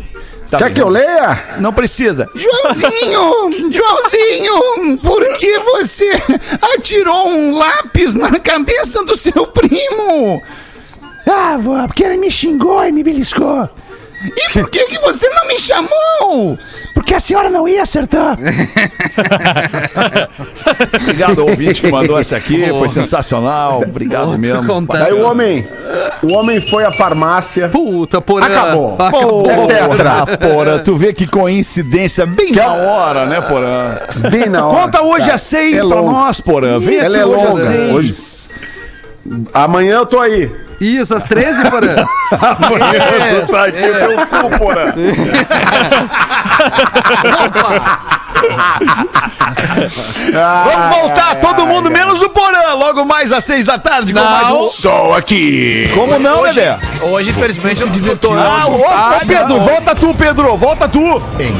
Tá 0.50 0.58
Quer 0.58 0.64
bem. 0.66 0.74
que 0.74 0.82
eu 0.82 0.88
leia? 0.88 1.56
Não 1.58 1.72
precisa. 1.72 2.28
Joãozinho! 2.34 3.72
Joãozinho! 3.72 4.98
Por 5.02 5.24
que 5.38 5.58
você 5.60 6.10
atirou 6.76 7.28
um 7.28 7.56
lápis 7.56 8.14
na 8.14 8.38
cabeça 8.38 9.04
do 9.04 9.16
seu 9.16 9.46
primo? 9.46 10.42
Ah, 11.26 11.56
vó, 11.58 11.86
porque 11.86 12.04
ele 12.04 12.18
me 12.18 12.30
xingou 12.30 12.84
e 12.84 12.92
me 12.92 13.02
beliscou. 13.02 13.68
E 14.24 14.52
por 14.52 14.70
que, 14.70 14.84
que 14.86 14.98
você 14.98 15.28
não 15.30 15.46
me 15.48 15.58
chamou? 15.58 16.58
Porque 16.94 17.14
a 17.14 17.20
senhora 17.20 17.50
não 17.50 17.66
ia 17.68 17.82
acertar. 17.82 18.38
Obrigado 21.02 21.40
ao 21.42 21.48
ouvinte 21.48 21.80
que 21.80 21.90
mandou 21.90 22.18
essa 22.18 22.36
aqui, 22.36 22.68
foi 22.70 22.88
sensacional. 22.88 23.82
Obrigado 23.82 24.26
Outro 24.26 24.40
mesmo. 24.40 24.66
contato. 24.66 25.02
Aí 25.04 25.12
o 25.12 25.22
homem, 25.24 25.66
o 26.22 26.32
homem 26.34 26.60
foi 26.60 26.84
à 26.84 26.92
farmácia. 26.92 27.68
Puta, 27.68 28.20
porra. 28.20 28.46
Acabou. 28.46 28.94
Acabou. 28.98 29.42
Porra, 29.42 30.26
porra, 30.38 30.78
tu 30.78 30.96
vê 30.96 31.12
que 31.12 31.26
coincidência 31.26 32.24
bem 32.26 32.52
na 32.52 32.72
hora, 32.72 33.26
né, 33.26 33.40
Porã? 33.40 33.98
Bem 34.30 34.48
na 34.48 34.66
hora. 34.66 34.82
Conta 34.82 35.02
hoje 35.02 35.20
cara. 35.22 35.34
às 35.34 35.42
seis 35.42 35.76
É 35.76 35.80
pra 35.80 36.00
longo. 36.00 36.12
nós, 36.12 36.40
Porã. 36.40 36.78
Vem 36.78 36.98
Ela 36.98 37.18
é 37.18 37.26
hoje 37.26 37.42
às 37.42 37.48
longa. 37.50 37.66
seis. 37.66 37.92
Hoje- 37.92 38.14
Amanhã 39.52 39.96
eu 39.96 40.06
tô 40.06 40.20
aí. 40.20 40.50
Isso, 40.80 41.14
às 41.14 41.24
13, 41.24 41.62
porra. 41.70 42.06
Tu 43.46 43.52
tá 43.52 43.64
aqui 43.64 43.78
o 43.78 43.98
teu 43.98 44.26
cu, 44.26 44.58
Porã. 44.58 44.94
Vamos 50.32 50.96
voltar, 50.98 51.34
todo 51.40 51.66
mundo, 51.66 51.90
menos 51.90 52.20
o 52.22 52.28
Porã. 52.28 52.74
Logo 52.74 53.04
mais 53.04 53.32
às 53.32 53.44
seis 53.44 53.64
da 53.64 53.78
tarde 53.78 54.12
com 54.12 54.20
mais 54.20 54.50
um... 54.50 54.64
Só 54.64 55.14
aqui. 55.16 55.88
Como 55.94 56.18
não, 56.18 56.42
Lelê? 56.42 56.74
Hoje, 57.02 57.30
infelizmente, 57.30 57.82
eu 57.82 57.88
divertiu. 57.88 58.32
Ah, 58.38 58.66
opa, 58.66 59.20
Pedro, 59.26 59.60
volta 59.60 59.94
tu, 59.94 60.14
Pedro, 60.14 60.56
volta 60.56 60.88
tu. 60.88 61.00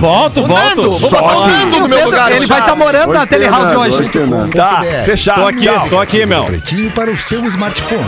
Volto, 0.00 0.44
volto. 0.44 0.90
Vou 0.92 1.10
botar 1.10 1.36
o 1.36 1.46
Nando 1.46 1.80
no 1.80 1.88
meu 1.88 1.98
Pedro, 1.98 2.10
lugar. 2.10 2.32
ele 2.32 2.46
vai 2.46 2.60
estar 2.60 2.76
morando 2.76 3.12
na 3.12 3.20
Hoje 3.20 3.28
Telehouse 3.28 3.76
hoje. 3.76 3.96
hoje. 3.98 4.10
Tá, 4.54 4.82
fechado. 5.04 5.40
Tô 5.42 5.46
aqui, 5.48 5.66
tô 5.88 6.00
aqui, 6.00 6.26
meu. 6.26 6.44
Pretinho 6.44 6.90
para 6.90 7.10
o 7.10 7.18
seu 7.18 7.44
smartphone. 7.46 8.04